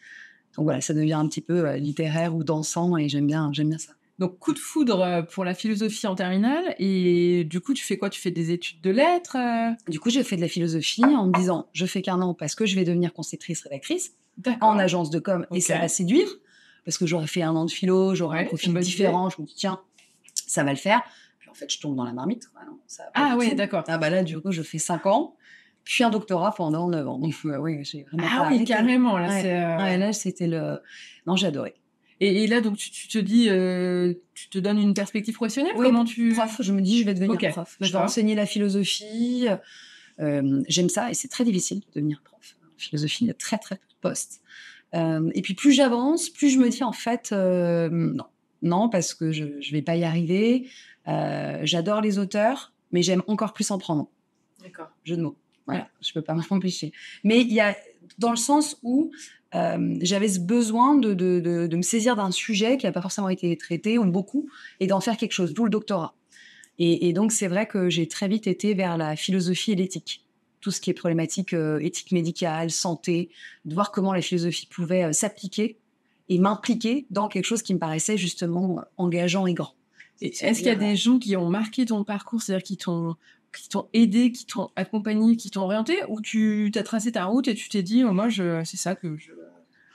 Donc 0.56 0.66
voilà, 0.66 0.82
ça 0.82 0.94
devient 0.94 1.14
un 1.14 1.28
petit 1.28 1.42
peu 1.42 1.76
littéraire 1.76 2.36
ou 2.36 2.44
dansant 2.44 2.96
et 2.98 3.10
j'aime 3.10 3.28
bien, 3.28 3.50
j'aime 3.52 3.70
bien 3.70 3.78
ça. 3.80 3.94
Donc, 4.18 4.40
coup 4.40 4.54
de 4.54 4.60
foudre 4.60 5.02
euh, 5.02 5.22
pour 5.22 5.44
la 5.44 5.54
philosophie 5.54 6.08
en 6.08 6.16
terminale. 6.16 6.76
Et 6.80 7.44
du 7.44 7.60
coup, 7.60 7.74
tu 7.74 7.84
fais 7.84 7.98
quoi? 7.98 8.10
Tu 8.10 8.22
fais 8.22 8.32
des 8.32 8.52
études 8.52 8.82
de 8.82 8.90
lettres 8.90 9.38
euh? 9.38 9.74
Du 9.90 10.00
coup, 10.00 10.10
j'ai 10.10 10.24
fait 10.24 10.38
de 10.38 10.42
la 10.42 10.48
philosophie 10.48 11.04
en 11.04 11.28
me 11.28 11.34
disant, 11.34 11.68
je 11.74 11.86
fais 11.86 12.02
qu'un 12.02 12.22
an 12.22 12.34
parce 12.34 12.56
que 12.56 12.66
je 12.66 12.76
vais 12.76 12.86
devenir 12.86 13.14
conceptrice 13.14 13.62
rédactrice 13.64 14.14
en 14.62 14.78
agence 14.80 15.10
de 15.10 15.20
com 15.20 15.46
et 15.52 15.62
ça 15.62 15.78
va 15.78 15.88
séduire 15.88 16.28
parce 16.86 16.98
que 16.98 17.06
j'aurais 17.06 17.28
fait 17.28 17.42
un 17.42 17.56
an 17.56 17.66
de 17.66 17.72
philo, 17.72 18.14
j'aurais 18.16 18.44
un 18.44 18.46
profil 18.46 18.74
différent. 18.76 19.30
Je 19.30 19.42
me 19.42 19.48
dis, 19.48 19.56
tiens, 19.56 19.82
ça 20.48 20.64
va 20.64 20.72
le 20.72 20.78
faire. 20.78 21.02
Puis 21.40 21.50
en 21.50 21.54
fait, 21.54 21.72
je 21.72 21.80
tombe 21.80 21.96
dans 21.96 22.06
la 22.06 22.14
marmite. 22.14 22.50
ah 23.16 23.36
oui, 23.38 23.56
d'accord. 23.56 23.84
Ah 23.88 23.98
bah 23.98 24.10
là, 24.10 24.24
du 24.24 24.40
coup, 24.40 24.52
je 24.52 24.62
fais 24.62 24.78
cinq 24.78 25.06
ans 25.06 25.36
puis 25.86 26.04
un 26.04 26.10
doctorat 26.10 26.52
pendant 26.52 26.90
9 26.90 27.08
ans. 27.08 27.20
Donc, 27.20 27.34
oui, 27.44 27.84
j'ai 27.84 28.04
vraiment 28.04 28.28
Ah 28.28 28.48
oui, 28.50 28.66
carrément. 28.66 29.18
Là, 29.18 29.30
euh, 29.32 29.98
là 29.98 30.14
c'était 30.14 30.48
le. 30.48 30.82
Non, 31.26 31.36
j'ai 31.36 31.48
adoré. 31.48 31.76
Et, 32.22 32.48
là, 32.48 32.62
donc, 32.62 32.78
tu, 32.78 33.08
te 33.08 33.18
dis, 33.18 33.50
euh, 33.50 34.14
tu 34.34 34.50
te 34.50 34.58
donnes 34.58 34.80
une 34.80 34.94
perspective 34.94 35.36
professionnelle 35.36 35.74
oui, 35.76 35.88
Comment 35.88 36.06
tu... 36.06 36.34
prof, 36.34 36.58
je 36.60 36.72
me 36.72 36.82
dis, 36.82 37.02
je 37.02 37.06
vais 37.06 37.14
devenir 37.14 37.38
prof. 37.52 37.76
Je 37.82 37.92
vais 37.92 37.98
enseigner 37.98 38.36
la 38.36 38.46
philosophie. 38.46 39.48
Euh, 40.22 40.64
J'aime 40.70 40.88
ça 40.88 41.12
et 41.12 41.14
c'est 41.14 41.28
très 41.28 41.44
difficile 41.44 41.82
de 41.82 41.86
devenir 41.96 42.22
prof. 42.24 42.56
En 42.64 42.80
philosophie, 42.80 43.26
il 43.26 43.28
y 43.28 43.32
a 43.32 43.34
très, 43.34 43.58
très 43.58 43.76
peu 43.76 43.88
de 43.90 44.10
postes. 44.10 44.42
Euh, 44.94 45.30
et 45.36 45.42
puis, 45.42 45.56
plus 45.56 45.74
j'avance, 45.74 46.30
plus 46.30 46.50
je 46.50 46.60
me 46.60 46.70
dis, 46.70 46.84
en 46.84 46.94
fait, 46.94 47.32
non. 47.32 48.26
Non, 48.62 48.90
parce 48.90 49.14
que 49.14 49.32
je 49.32 49.44
ne 49.44 49.72
vais 49.72 49.82
pas 49.82 49.98
y 49.98 50.06
arriver. 50.06 50.70
J'adore 51.06 52.00
les 52.00 52.18
auteurs, 52.18 52.72
mais 52.92 53.02
j'aime 53.02 53.24
encore 53.28 53.54
plus 53.54 53.70
en 53.72 53.78
prendre. 53.78 54.10
D'accord. 54.64 54.90
Jeu 55.04 55.18
de 55.18 55.22
mots. 55.22 55.36
Voilà, 55.68 55.90
je 56.02 56.14
peux 56.14 56.22
pas 56.22 56.34
m'empêcher. 56.34 56.92
Mais 57.24 57.42
il 57.42 57.52
y 57.52 57.60
a 57.60 57.76
dans 58.18 58.32
le 58.32 58.38
sens 58.38 58.78
où 58.84 59.12
euh, 59.56 59.98
j'avais 60.02 60.28
ce 60.28 60.40
besoin 60.40 60.96
de, 60.96 61.14
de, 61.14 61.40
de, 61.40 61.76
me 61.76 61.82
saisir 61.82 62.16
d'un 62.16 62.32
sujet 62.32 62.78
qui 62.78 62.86
n'a 62.86 62.92
pas 62.92 63.02
forcément 63.02 63.30
été 63.30 63.56
traité, 63.58 63.98
ou 63.98 64.06
beaucoup, 64.06 64.50
et 64.80 64.88
d'en 64.88 65.00
faire 65.00 65.18
quelque 65.18 65.32
chose, 65.32 65.54
d'où 65.54 65.64
le 65.64 65.70
doctorat. 65.70 66.14
Et, 66.78 67.14
donc, 67.14 67.32
c'est 67.32 67.48
vrai 67.48 67.68
que 67.68 67.90
j'ai 67.90 68.06
très 68.06 68.28
vite 68.28 68.48
été 68.48 68.74
vers 68.74 68.98
la 68.98 69.16
philosophie 69.16 69.72
et 69.72 69.76
l'éthique. 69.76 70.26
Tout 70.60 70.72
ce 70.72 70.82
qui 70.82 70.90
est 70.90 70.94
problématique 70.94 71.54
euh, 71.54 71.80
éthique 71.80 72.12
médicale, 72.12 72.70
santé, 72.70 73.30
de 73.64 73.74
voir 73.74 73.92
comment 73.92 74.14
la 74.14 74.22
philosophie 74.22 74.68
pouvait 74.68 75.06
euh, 75.06 75.14
s'appliquer 75.14 75.78
et 76.28 76.38
m'impliquer 76.38 77.06
dans 77.12 77.30
quelque 77.30 77.46
chose 77.46 77.62
qui 77.62 77.74
me 77.74 77.80
paraissait 77.80 78.18
justement 78.18 78.82
engageant 78.98 79.48
et 79.48 79.54
grand. 79.54 79.74
Est-ce 80.20 80.58
qu'il 80.58 80.68
y 80.68 80.70
a 80.70 80.76
des 80.76 80.98
gens 80.98 81.18
qui 81.18 81.38
ont 81.38 81.50
marqué 81.50 81.86
ton 81.86 82.04
parcours, 82.04 82.42
c'est-à-dire 82.42 82.64
qui 82.64 82.78
t'ont 82.78 83.16
aidé, 83.94 84.32
qui 84.32 84.46
t'ont 84.46 84.70
accompagné, 84.76 85.38
qui 85.38 85.52
t'ont 85.52 85.62
orienté, 85.62 86.00
ou 86.10 86.20
tu 86.20 86.72
t'as 86.74 86.84
tracé 86.84 87.14
ta 87.14 87.26
route 87.26 87.48
et 87.48 87.54
tu 87.54 87.70
t'es 87.70 87.84
dit, 87.84 88.04
oh, 88.04 88.12
moi, 88.12 88.28
c'est 88.30 88.78
ça 88.78 88.96
que 88.96 89.18
je, 89.18 89.32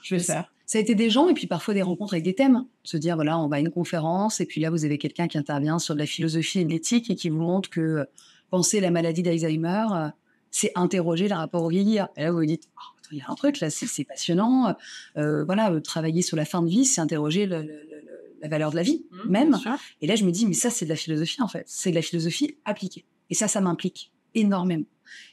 je 0.03 0.15
vais 0.15 0.21
faire 0.21 0.51
ça 0.71 0.77
a 0.77 0.81
été 0.81 0.95
des 0.95 1.09
gens 1.09 1.27
et 1.27 1.33
puis 1.33 1.47
parfois 1.47 1.73
des 1.73 1.81
rencontres 1.81 2.13
avec 2.13 2.23
des 2.23 2.33
thèmes. 2.33 2.63
Se 2.85 2.95
dire, 2.95 3.15
voilà, 3.15 3.37
on 3.37 3.49
va 3.49 3.57
à 3.57 3.59
une 3.59 3.71
conférence 3.71 4.39
et 4.39 4.45
puis 4.45 4.61
là, 4.61 4.69
vous 4.69 4.85
avez 4.85 4.97
quelqu'un 4.97 5.27
qui 5.27 5.37
intervient 5.37 5.79
sur 5.79 5.95
de 5.95 5.99
la 5.99 6.05
philosophie 6.05 6.59
et 6.59 6.63
de 6.63 6.69
l'éthique 6.69 7.09
et 7.09 7.15
qui 7.15 7.27
vous 7.27 7.41
montre 7.41 7.69
que 7.69 7.81
euh, 7.81 8.05
penser 8.51 8.79
la 8.79 8.89
maladie 8.89 9.21
d'Alzheimer, 9.21 9.87
euh, 9.91 10.07
c'est 10.49 10.71
interroger 10.75 11.27
le 11.27 11.35
rapport 11.35 11.63
au 11.63 11.67
vieillir. 11.67 12.07
Et 12.15 12.23
là, 12.23 12.31
vous 12.31 12.37
vous 12.37 12.45
dites, 12.45 12.69
oh, 12.77 13.07
il 13.11 13.17
y 13.17 13.21
a 13.21 13.25
un 13.27 13.35
truc 13.35 13.59
là, 13.59 13.69
c'est 13.69 14.05
passionnant. 14.05 14.73
Euh, 15.17 15.43
voilà, 15.43 15.77
travailler 15.81 16.21
sur 16.21 16.37
la 16.37 16.45
fin 16.45 16.61
de 16.61 16.69
vie, 16.69 16.85
c'est 16.85 17.01
interroger 17.01 17.47
la 17.47 18.47
valeur 18.47 18.71
de 18.71 18.77
la 18.77 18.83
vie 18.83 19.03
mmh, 19.11 19.29
même. 19.29 19.59
Et 19.99 20.07
là, 20.07 20.15
je 20.15 20.23
me 20.23 20.31
dis, 20.31 20.45
mais 20.45 20.53
ça, 20.53 20.69
c'est 20.69 20.85
de 20.85 20.89
la 20.89 20.95
philosophie 20.95 21.41
en 21.41 21.49
fait. 21.49 21.65
C'est 21.67 21.89
de 21.89 21.95
la 21.95 22.01
philosophie 22.01 22.55
appliquée. 22.63 23.03
Et 23.29 23.33
ça, 23.33 23.49
ça 23.49 23.59
m'implique 23.59 24.09
énormément. 24.35 24.85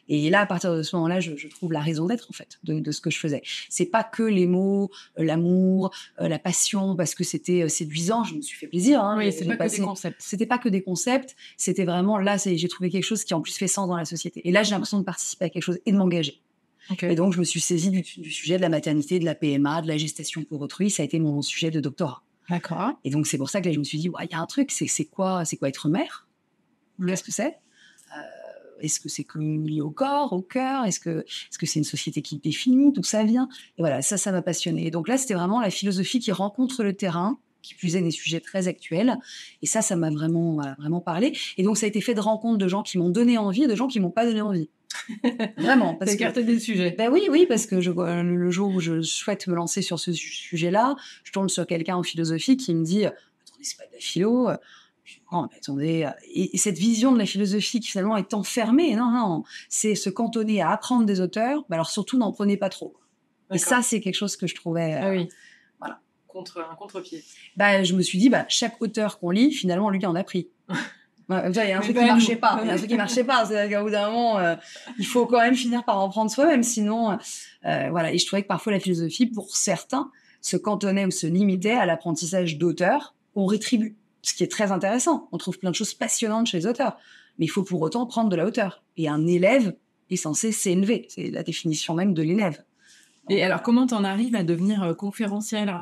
Et 0.08 0.30
là, 0.30 0.40
à 0.40 0.46
partir 0.46 0.74
de 0.74 0.82
ce 0.82 0.96
moment-là, 0.96 1.20
je, 1.20 1.48
trouve 1.48 1.72
la 1.72 1.80
raison 1.80 2.06
d'être 2.06 2.28
en 2.30 2.32
fait 2.32 2.58
de, 2.64 2.90
ce 2.90 3.00
que 3.00 3.10
je 3.10 3.18
faisais. 3.18 3.42
C'est 3.68 3.86
pas 3.86 4.02
que 4.04 4.22
les 4.22 4.46
mots, 4.46 4.90
euh, 5.18 5.24
l'amour, 5.24 5.90
euh, 6.20 6.28
la 6.28 6.38
passion, 6.38 6.96
parce 6.96 7.14
que 7.14 7.24
c'était 7.24 7.62
euh, 7.62 7.68
séduisant. 7.68 8.24
Je 8.24 8.34
me 8.34 8.40
suis 8.40 8.56
fait 8.56 8.66
plaisir. 8.66 9.02
Hein, 9.02 9.16
oui, 9.18 9.32
c'était 9.32 9.56
pas 9.56 9.68
que 9.68 9.76
des 9.76 9.82
concepts. 9.82 10.16
C'était 10.18 10.46
pas 10.46 10.58
que 10.58 10.68
des 10.68 10.82
concepts. 10.82 11.36
C'était 11.56 11.84
vraiment 11.84 12.18
là, 12.18 12.36
j'ai 12.38 12.68
trouvé 12.68 12.90
quelque 12.90 13.04
chose 13.04 13.24
qui 13.24 13.34
en 13.34 13.40
plus 13.40 13.56
fait 13.56 13.68
sens 13.68 13.88
dans 13.88 13.96
la 13.96 14.04
société. 14.04 14.46
Et 14.48 14.52
là, 14.52 14.62
j'ai 14.62 14.70
l'impression 14.70 14.98
de 14.98 15.04
participer 15.04 15.46
à 15.46 15.50
quelque 15.50 15.62
chose 15.62 15.78
et 15.84 15.92
de 15.92 15.96
m'engager. 15.96 16.40
Et 17.02 17.14
donc, 17.14 17.34
je 17.34 17.38
me 17.38 17.44
suis 17.44 17.60
saisie 17.60 17.90
du, 17.90 18.30
sujet 18.30 18.56
de 18.56 18.62
la 18.62 18.70
maternité, 18.70 19.18
de 19.18 19.26
la 19.26 19.34
PMA, 19.34 19.82
de 19.82 19.88
la 19.88 19.98
gestation 19.98 20.42
pour 20.44 20.62
autrui. 20.62 20.88
Ça 20.88 21.02
a 21.02 21.04
été 21.04 21.18
mon 21.18 21.42
sujet 21.42 21.70
de 21.70 21.80
doctorat. 21.80 22.22
D'accord. 22.48 22.92
Et 23.04 23.10
donc, 23.10 23.26
c'est 23.26 23.36
pour 23.36 23.50
ça 23.50 23.60
que 23.60 23.66
là, 23.66 23.74
je 23.74 23.78
me 23.78 23.84
suis 23.84 23.98
dit, 23.98 24.08
il 24.08 24.30
y 24.30 24.34
a 24.34 24.40
un 24.40 24.46
truc, 24.46 24.70
c'est 24.70 25.04
quoi, 25.04 25.44
c'est 25.44 25.58
quoi 25.58 25.68
être 25.68 25.90
mère? 25.90 26.26
Qu'est-ce 27.06 27.22
que 27.22 27.30
c'est? 27.30 27.58
Est-ce 28.80 29.00
que 29.00 29.08
c'est 29.08 29.26
lié 29.36 29.80
au 29.80 29.90
corps, 29.90 30.32
au 30.32 30.42
cœur 30.42 30.84
Est-ce 30.84 31.00
que 31.00 31.20
est-ce 31.20 31.58
que 31.58 31.66
c'est 31.66 31.78
une 31.78 31.84
société 31.84 32.22
qui 32.22 32.38
définit 32.38 32.92
D'où 32.92 33.02
ça 33.02 33.24
vient? 33.24 33.48
Et 33.76 33.82
voilà, 33.82 34.02
ça, 34.02 34.16
ça 34.16 34.32
m'a 34.32 34.42
passionné. 34.42 34.90
Donc 34.90 35.08
là, 35.08 35.18
c'était 35.18 35.34
vraiment 35.34 35.60
la 35.60 35.70
philosophie 35.70 36.20
qui 36.20 36.32
rencontre 36.32 36.82
le 36.82 36.94
terrain, 36.94 37.38
qui 37.62 37.74
est 37.86 38.00
des 38.00 38.10
sujets 38.10 38.40
très 38.40 38.68
actuels. 38.68 39.18
Et 39.62 39.66
ça, 39.66 39.82
ça 39.82 39.96
m'a 39.96 40.10
vraiment, 40.10 40.60
vraiment 40.78 41.00
parlé. 41.00 41.36
Et 41.56 41.62
donc, 41.62 41.76
ça 41.76 41.86
a 41.86 41.88
été 41.88 42.00
fait 42.00 42.14
de 42.14 42.20
rencontres 42.20 42.58
de 42.58 42.68
gens 42.68 42.82
qui 42.82 42.98
m'ont 42.98 43.10
donné 43.10 43.38
envie 43.38 43.64
et 43.64 43.66
de 43.66 43.74
gens 43.74 43.88
qui 43.88 44.00
m'ont 44.00 44.10
pas 44.10 44.24
donné 44.24 44.40
envie. 44.40 44.70
Vraiment. 45.58 45.94
Parce 45.94 46.16
que 46.16 46.40
des 46.40 46.58
sujets. 46.58 46.94
Ben 46.96 47.10
oui, 47.12 47.28
oui, 47.30 47.46
parce 47.46 47.66
que 47.66 47.80
je, 47.80 47.90
le 47.90 48.50
jour 48.50 48.74
où 48.74 48.80
je 48.80 49.02
souhaite 49.02 49.46
me 49.46 49.54
lancer 49.54 49.82
sur 49.82 49.98
ce 49.98 50.12
sujet-là, 50.12 50.96
je 51.24 51.32
tombe 51.32 51.50
sur 51.50 51.66
quelqu'un 51.66 51.96
en 51.96 52.02
philosophie 52.02 52.56
qui 52.56 52.74
me 52.74 52.84
dit 52.84 53.04
Attendez, 53.04 53.62
c'est 53.62 53.76
pas 53.76 53.86
de 53.86 53.92
la 53.92 54.00
philo, 54.00 54.48
Oh, 55.32 55.46
attendez, 55.56 56.04
euh, 56.04 56.10
et, 56.34 56.56
cette 56.58 56.78
vision 56.78 57.12
de 57.12 57.18
la 57.18 57.26
philosophie 57.26 57.80
qui 57.80 57.88
finalement 57.88 58.16
est 58.16 58.34
enfermée, 58.34 58.94
non, 58.94 59.10
non, 59.10 59.44
c'est 59.68 59.94
se 59.94 60.10
cantonner 60.10 60.62
à 60.62 60.70
apprendre 60.70 61.04
des 61.04 61.20
auteurs, 61.20 61.64
bah 61.68 61.76
alors 61.76 61.90
surtout 61.90 62.18
n'en 62.18 62.32
prenez 62.32 62.56
pas 62.56 62.68
trop. 62.68 62.94
Et 63.52 63.58
ça, 63.58 63.82
c'est 63.82 64.00
quelque 64.00 64.14
chose 64.14 64.36
que 64.36 64.46
je 64.46 64.54
trouvais. 64.54 64.94
ah 64.94 65.10
oui. 65.10 65.28
Voilà. 65.78 66.00
Contre 66.26 66.58
un 66.70 66.74
contre-pied. 66.74 67.24
Bah, 67.56 67.82
je 67.82 67.94
me 67.94 68.02
suis 68.02 68.18
dit, 68.18 68.28
bah, 68.28 68.44
chaque 68.48 68.80
auteur 68.82 69.18
qu'on 69.18 69.30
lit, 69.30 69.52
finalement, 69.52 69.90
lui 69.90 70.04
en 70.04 70.14
a 70.14 70.24
pris. 70.24 70.48
il 71.30 71.54
y 71.54 71.72
a 71.72 71.78
un 71.78 71.80
truc 71.80 71.96
qui 71.96 72.04
marchait 72.04 72.36
pas. 72.36 72.60
Il 72.62 72.68
y 72.68 72.70
a 72.70 72.74
un 72.74 72.76
truc 72.78 72.90
qui 72.90 72.96
marchait 72.96 73.24
pas. 73.24 73.44
C'est-à-dire 73.44 73.78
qu'au 73.78 73.84
bout 73.84 73.90
d'un 73.90 74.10
moment, 74.10 74.38
euh, 74.38 74.56
il 74.98 75.06
faut 75.06 75.26
quand 75.26 75.40
même 75.40 75.54
finir 75.54 75.84
par 75.84 75.98
en 75.98 76.08
prendre 76.08 76.30
soi-même. 76.30 76.62
Sinon, 76.62 77.18
euh, 77.64 77.88
voilà. 77.90 78.12
Et 78.12 78.18
je 78.18 78.26
trouvais 78.26 78.42
que 78.42 78.48
parfois 78.48 78.72
la 78.72 78.80
philosophie, 78.80 79.26
pour 79.26 79.56
certains, 79.56 80.10
se 80.40 80.56
cantonnait 80.56 81.04
ou 81.04 81.10
se 81.10 81.26
limitait 81.26 81.72
à 81.72 81.86
l'apprentissage 81.86 82.58
d'auteurs 82.58 83.14
qu'on 83.34 83.46
rétribue 83.46 83.96
ce 84.28 84.34
qui 84.34 84.44
est 84.44 84.48
très 84.48 84.72
intéressant. 84.72 85.28
On 85.32 85.38
trouve 85.38 85.58
plein 85.58 85.70
de 85.70 85.74
choses 85.74 85.94
passionnantes 85.94 86.46
chez 86.46 86.58
les 86.58 86.66
auteurs, 86.66 86.96
mais 87.38 87.46
il 87.46 87.48
faut 87.48 87.62
pour 87.62 87.80
autant 87.82 88.06
prendre 88.06 88.28
de 88.28 88.36
la 88.36 88.46
hauteur. 88.46 88.82
Et 88.96 89.08
un 89.08 89.26
élève 89.26 89.74
est 90.10 90.16
censé 90.16 90.52
s'élever. 90.52 91.06
C'est 91.08 91.30
la 91.30 91.42
définition 91.42 91.94
même 91.94 92.14
de 92.14 92.22
l'élève. 92.22 92.62
Et 93.30 93.42
alors, 93.42 93.62
comment 93.62 93.86
tu 93.86 93.94
en 93.94 94.04
arrives 94.04 94.34
à 94.34 94.42
devenir 94.42 94.82
euh, 94.82 94.94
conférenciel 94.94 95.74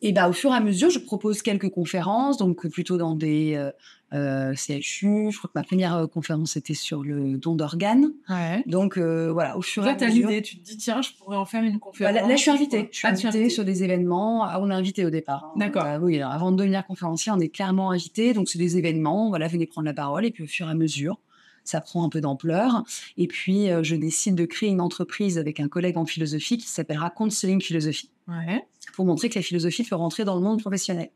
et 0.00 0.12
bah, 0.12 0.28
au 0.28 0.32
fur 0.32 0.52
et 0.52 0.54
à 0.54 0.60
mesure, 0.60 0.90
je 0.90 1.00
propose 1.00 1.42
quelques 1.42 1.70
conférences, 1.70 2.36
donc 2.36 2.68
plutôt 2.68 2.96
dans 2.96 3.16
des 3.16 3.56
euh, 3.56 3.72
euh 4.12 4.54
CHU. 4.54 5.30
Je 5.30 5.38
crois 5.38 5.48
que 5.48 5.58
ma 5.58 5.62
première 5.62 5.94
euh, 5.94 6.06
conférence 6.06 6.56
était 6.56 6.74
sur 6.74 7.02
le 7.02 7.36
don 7.36 7.54
d'organes. 7.54 8.12
Ouais. 8.28 8.62
Donc 8.66 8.96
euh, 8.96 9.30
voilà, 9.32 9.56
au 9.56 9.62
fur 9.62 9.86
et 9.86 9.90
à 9.90 9.94
mesure. 9.94 10.28
l'idée, 10.28 10.42
tu 10.42 10.58
te 10.58 10.64
dis 10.64 10.76
tiens, 10.76 11.02
je 11.02 11.10
pourrais 11.12 11.36
en 11.36 11.44
faire 11.44 11.62
une 11.62 11.78
conférence. 11.78 12.14
Bah, 12.14 12.26
là, 12.26 12.36
je 12.36 12.40
suis 12.40 12.50
invitée. 12.50 12.88
Je 12.90 12.98
suis 12.98 13.06
ah, 13.06 13.10
invitée 13.10 13.50
sur 13.50 13.64
des 13.64 13.84
événements. 13.84 14.44
Ah, 14.44 14.58
on 14.60 14.70
est 14.70 14.74
invité 14.74 15.04
au 15.04 15.10
départ. 15.10 15.44
Hein. 15.46 15.58
D'accord. 15.58 15.86
oui, 16.02 16.20
avant 16.20 16.52
de 16.52 16.56
devenir 16.56 16.86
conférencier, 16.86 17.32
on 17.32 17.40
est 17.40 17.48
clairement 17.48 17.90
invité. 17.90 18.32
Donc 18.32 18.48
c'est 18.48 18.58
des 18.58 18.78
événements. 18.78 19.28
Voilà, 19.28 19.48
venez 19.48 19.66
prendre 19.66 19.86
la 19.86 19.94
parole 19.94 20.24
et 20.24 20.30
puis 20.30 20.44
au 20.44 20.48
fur 20.48 20.68
et 20.68 20.70
à 20.70 20.74
mesure, 20.74 21.18
ça 21.64 21.80
prend 21.80 22.04
un 22.04 22.08
peu 22.08 22.20
d'ampleur. 22.20 22.84
Et 23.18 23.26
puis, 23.26 23.68
je 23.82 23.94
décide 23.94 24.34
de 24.34 24.46
créer 24.46 24.70
une 24.70 24.80
entreprise 24.80 25.38
avec 25.38 25.60
un 25.60 25.68
collègue 25.68 25.98
en 25.98 26.06
philosophie 26.06 26.56
qui 26.56 26.66
s'appellera 26.66 27.10
Counseling 27.10 27.60
Philosophie. 27.60 28.10
Ouais 28.26 28.64
pour 28.98 29.06
montrer 29.06 29.28
que 29.28 29.38
la 29.38 29.42
philosophie 29.42 29.84
peut 29.84 29.94
rentrer 29.94 30.24
dans 30.24 30.34
le 30.34 30.40
monde 30.40 30.60
professionnel. 30.60 31.10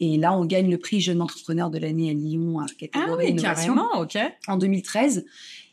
Et 0.00 0.16
là, 0.16 0.32
on 0.32 0.44
gagne 0.44 0.70
le 0.70 0.78
prix 0.78 1.00
Jeune 1.00 1.20
Entrepreneur 1.20 1.70
de 1.70 1.78
l'année 1.78 2.10
à 2.10 2.12
Lyon 2.12 2.60
à 2.60 2.66
catégorie 2.66 3.26
ah 3.28 3.32
oui, 3.32 3.36
carrément, 3.36 3.88
ok. 3.98 4.16
En 4.46 4.56
2013. 4.56 5.24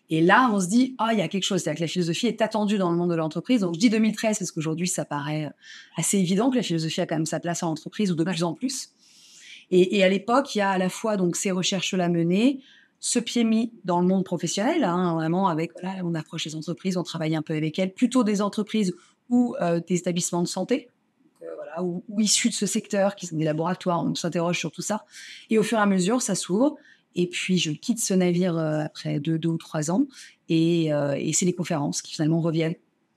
Et 0.09 0.21
là, 0.21 0.49
on 0.53 0.59
se 0.59 0.67
dit, 0.67 0.95
ah, 0.97 1.09
il 1.13 1.19
y 1.19 1.21
a 1.21 1.27
quelque 1.27 1.43
chose. 1.43 1.61
C'est-à-dire 1.61 1.79
que 1.79 1.83
la 1.83 1.88
philosophie 1.88 2.27
est 2.27 2.41
attendue 2.41 2.77
dans 2.77 2.91
le 2.91 2.97
monde 2.97 3.09
de 3.09 3.15
l'entreprise. 3.15 3.61
Donc, 3.61 3.75
je 3.75 3.79
dis 3.79 3.89
2013 3.89 4.39
parce 4.39 4.51
qu'aujourd'hui, 4.51 4.88
ça 4.88 5.05
paraît 5.05 5.51
assez 5.95 6.17
évident 6.17 6.49
que 6.49 6.55
la 6.55 6.63
philosophie 6.63 7.01
a 7.01 7.05
quand 7.05 7.15
même 7.15 7.25
sa 7.25 7.39
place 7.39 7.63
en 7.63 7.71
entreprise 7.71 8.11
ou 8.11 8.15
de 8.15 8.23
plus 8.23 8.43
en 8.43 8.53
plus. 8.53 8.89
Et, 9.71 10.03
à 10.03 10.09
l'époque, 10.09 10.53
il 10.53 10.59
y 10.59 10.61
a 10.61 10.69
à 10.69 10.77
la 10.77 10.89
fois 10.89 11.17
donc 11.17 11.35
ces 11.35 11.49
recherches-là 11.49 12.07
menées, 12.07 12.59
ce 12.99 13.17
pied 13.17 13.43
mis 13.43 13.71
dans 13.83 13.99
le 13.99 14.05
monde 14.05 14.23
professionnel, 14.23 14.83
hein, 14.83 15.15
vraiment 15.15 15.47
avec, 15.47 15.71
voilà, 15.81 16.01
on 16.03 16.13
approche 16.13 16.45
les 16.45 16.55
entreprises, 16.55 16.97
on 16.97 17.03
travaille 17.03 17.35
un 17.35 17.41
peu 17.41 17.55
avec 17.55 17.79
elles, 17.79 17.91
plutôt 17.91 18.23
des 18.23 18.43
entreprises 18.43 18.93
ou 19.29 19.55
euh, 19.61 19.81
des 19.88 19.95
établissements 19.95 20.43
de 20.43 20.47
santé 20.47 20.89
ou, 21.83 22.03
issus 22.19 22.49
de 22.49 22.53
ce 22.53 22.65
secteur, 22.65 23.15
qui 23.15 23.27
sont 23.27 23.38
des 23.38 23.45
laboratoires, 23.45 24.03
on 24.03 24.15
s'interroge 24.15 24.59
sur 24.59 24.71
tout 24.71 24.81
ça. 24.81 25.05
Et 25.49 25.57
au 25.57 25.63
fur 25.63 25.77
et 25.77 25.81
à 25.81 25.85
mesure, 25.85 26.21
ça 26.21 26.35
s'ouvre. 26.35 26.77
Et 27.15 27.27
puis, 27.27 27.57
je 27.57 27.71
quitte 27.71 27.99
ce 27.99 28.13
navire 28.13 28.57
euh, 28.57 28.81
après 28.81 29.19
deux, 29.19 29.39
ou 29.47 29.57
trois 29.57 29.89
ans. 29.91 30.05
Et, 30.49 30.93
euh, 30.93 31.15
et 31.17 31.33
c'est 31.33 31.45
les 31.45 31.53
conférences 31.53 32.01
qui 32.01 32.13
finalement 32.13 32.41
reviennent 32.41 32.75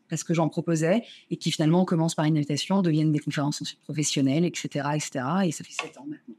parce 0.09 0.25
que 0.25 0.35
j'en 0.35 0.49
proposais 0.49 1.03
et 1.31 1.37
qui 1.37 1.51
finalement 1.51 1.85
commencent 1.85 2.15
par 2.15 2.25
une 2.25 2.37
invitation, 2.37 2.81
deviennent 2.83 3.13
des 3.13 3.19
conférences 3.19 3.61
ensuite 3.61 3.81
professionnelles, 3.81 4.45
etc., 4.45 4.89
etc. 4.95 5.25
Et 5.45 5.53
ça 5.53 5.65
fait 5.65 5.73
sept 5.73 5.99
ans 5.99 6.07
maintenant. 6.09 6.35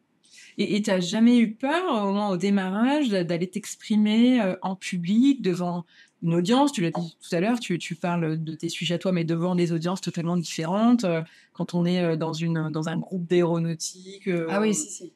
Et 0.57 0.81
tu 0.81 0.89
n'as 0.89 0.99
jamais 0.99 1.37
eu 1.37 1.53
peur, 1.53 2.05
au 2.05 2.11
moins 2.11 2.31
au 2.31 2.37
démarrage, 2.37 3.07
d'aller 3.07 3.49
t'exprimer 3.49 4.41
euh, 4.41 4.57
en 4.61 4.75
public 4.75 5.41
devant 5.41 5.85
une 6.21 6.33
audience, 6.33 6.71
tu 6.71 6.81
l'as 6.81 6.91
dit 6.91 7.17
tout 7.21 7.35
à 7.35 7.39
l'heure, 7.39 7.59
tu, 7.59 7.77
tu, 7.77 7.95
parles 7.95 8.43
de 8.43 8.53
tes 8.53 8.69
sujets 8.69 8.95
à 8.95 8.97
toi, 8.97 9.11
mais 9.11 9.23
devant 9.23 9.55
des 9.55 9.71
audiences 9.71 10.01
totalement 10.01 10.37
différentes, 10.37 11.03
euh, 11.03 11.21
quand 11.53 11.73
on 11.73 11.85
est 11.85 12.03
euh, 12.03 12.15
dans, 12.15 12.33
une, 12.33 12.69
dans 12.69 12.89
un 12.89 12.97
groupe 12.97 13.25
d'aéronautique. 13.25 14.27
Euh, 14.27 14.47
ah 14.49 14.59
oui, 14.59 14.73
si, 14.73 14.89
si. 14.89 15.13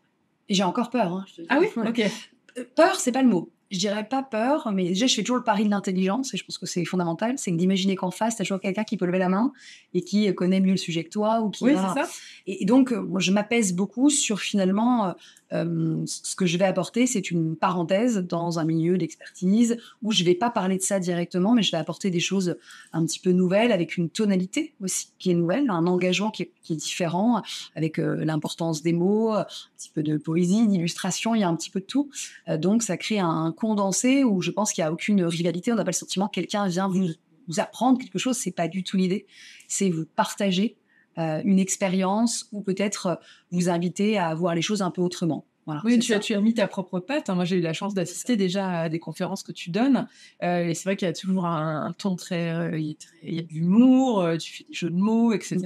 J'ai 0.50 0.64
encore 0.64 0.90
peur. 0.90 1.14
Hein, 1.14 1.26
ah 1.50 1.60
oui, 1.60 1.68
ok. 1.76 2.02
Peur, 2.76 3.00
c'est 3.00 3.12
pas 3.12 3.24
le 3.24 3.30
mot 3.30 3.50
je 3.72 3.80
dirais 3.80 4.08
pas 4.08 4.22
peur, 4.22 4.72
mais 4.72 4.90
déjà, 4.90 5.08
je 5.08 5.16
fais 5.16 5.24
toujours 5.24 5.38
le 5.38 5.44
pari 5.44 5.66
de 5.66 5.72
l'intelligence, 5.72 6.32
et 6.36 6.38
je 6.38 6.46
pense 6.46 6.60
que 6.60 6.68
c'est 6.68 6.86
fondamental, 6.86 7.40
c'est 7.40 7.50
d'imaginer 7.50 7.96
qu'en 7.96 8.12
face, 8.12 8.36
tu 8.36 8.44
as 8.44 8.46
toujours 8.46 8.60
quelqu'un 8.60 8.84
qui 8.84 8.98
peut 8.98 9.08
lever 9.08 9.18
la 9.18 9.30
main 9.30 9.52
et 9.96 10.02
qui 10.02 10.32
connaît 10.36 10.60
mieux 10.60 10.74
le 10.74 10.78
sujet 10.78 11.04
que 11.04 11.10
toi. 11.10 11.42
Ou 11.42 11.50
qui 11.50 11.64
oui, 11.64 11.72
c'est 11.72 12.02
ça. 12.02 12.08
Et, 12.46 12.66
donc, 12.66 12.92
moi, 12.92 13.20
je 13.20 13.32
m'apaise 13.32 13.74
beaucoup 13.74 14.12
sur 14.12 14.40
finalement 14.40 15.16
euh, 15.54 16.04
ce 16.06 16.36
que 16.36 16.46
je 16.46 16.58
vais 16.58 16.66
apporter, 16.66 17.08
c'est 17.08 17.32
une 17.32 17.56
parenthèse 17.56 18.18
dans 18.18 18.60
un 18.60 18.66
milieu 18.66 18.98
d'expertise 18.98 19.78
où 20.02 20.12
je 20.12 20.24
vais 20.24 20.36
pas 20.36 20.50
parler 20.50 20.78
de 20.78 20.82
ça 20.82 21.00
directement, 21.00 21.54
mais 21.54 21.62
je 21.62 21.72
vais 21.72 21.78
apporter 21.78 22.10
des 22.10 22.20
choses 22.20 22.58
un 22.92 23.06
petit 23.06 23.20
peu 23.20 23.32
nouvelles 23.32 23.72
avec 23.72 23.98
une 23.98 24.10
tonalité 24.10 24.74
aussi 24.82 25.10
qui 25.20 25.32
est 25.32 25.36
nouvelle, 25.36 25.70
un 25.70 25.86
engagement 25.88 26.32
qui 26.32 26.44
est, 26.44 26.76
différent, 26.76 27.42
avec 27.76 27.98
l'importance 27.98 28.82
des 28.82 28.94
mots, 28.94 29.32
un 29.34 29.46
petit 29.78 29.92
peu 29.94 30.02
de 30.02 30.18
poésie, 30.18 30.68
d'illustration, 30.68 31.36
il 31.36 31.42
y 31.42 31.44
a 31.44 31.50
un 31.50 31.56
petit 31.56 31.70
peu 31.70 31.82
de 31.82 31.86
tout. 31.86 32.10
donc, 32.58 32.84
ça 32.84 32.98
crée 32.98 33.20
un 33.20 33.52
condensé 33.52 34.24
où 34.24 34.42
je 34.42 34.52
pense 34.52 34.72
qu'il 34.72 34.84
n'y 34.84 34.88
a 34.88 34.92
aucune 34.92 35.24
rivalité. 35.24 35.72
On 35.72 35.76
n'a 35.76 35.84
pas 35.84 35.92
le 35.92 35.96
sentiment 35.96 36.28
que 36.28 36.36
quelqu'un 36.36 36.68
vient 36.68 36.88
vous, 36.88 37.10
vous, 37.48 37.60
apprendre 37.60 38.00
quelque 38.00 38.18
chose. 38.18 38.38
C'est 38.38 38.52
pas 38.52 38.68
du 38.68 38.84
tout 38.84 38.98
l'idée. 38.98 39.26
C'est 39.68 39.90
vous 39.90 40.06
partager 40.16 40.78
euh, 41.18 41.42
une 41.44 41.60
expérience 41.60 42.48
ou 42.52 42.62
peut-être 42.62 43.06
euh, 43.08 43.16
vous 43.52 43.70
inviter 43.70 44.18
à 44.18 44.34
voir 44.34 44.56
les 44.56 44.62
choses 44.62 44.82
un 44.82 44.92
peu 44.92 45.02
autrement. 45.02 45.46
Voilà, 45.66 45.82
oui, 45.86 45.98
tu 45.98 46.14
as, 46.14 46.20
tu 46.20 46.34
as 46.34 46.42
mis 46.42 46.54
ta 46.54 46.68
propre 46.68 47.00
patte. 47.00 47.30
Hein. 47.30 47.36
Moi, 47.36 47.46
j'ai 47.46 47.56
eu 47.56 47.62
la 47.62 47.72
chance 47.72 47.94
d'assister 47.94 48.36
déjà 48.36 48.82
à 48.82 48.90
des 48.90 49.00
conférences 49.00 49.44
que 49.44 49.54
tu 49.54 49.70
donnes. 49.70 50.08
Euh, 50.44 50.68
et 50.68 50.74
c'est 50.74 50.84
vrai 50.84 50.98
qu'il 50.98 51.08
y 51.08 51.10
a 51.10 51.14
toujours 51.14 51.46
un, 51.46 51.94
ton 51.98 52.18
très. 52.18 52.78
il, 52.78 52.98
y 53.24 53.40
a 53.40 53.44
de 53.44 53.54
l'humour, 53.54 54.28
tu 54.40 54.52
fais 54.52 54.66
des 54.66 54.74
jeux 54.74 54.90
de 54.90 54.96
mots, 54.98 55.32
etc. 55.32 55.60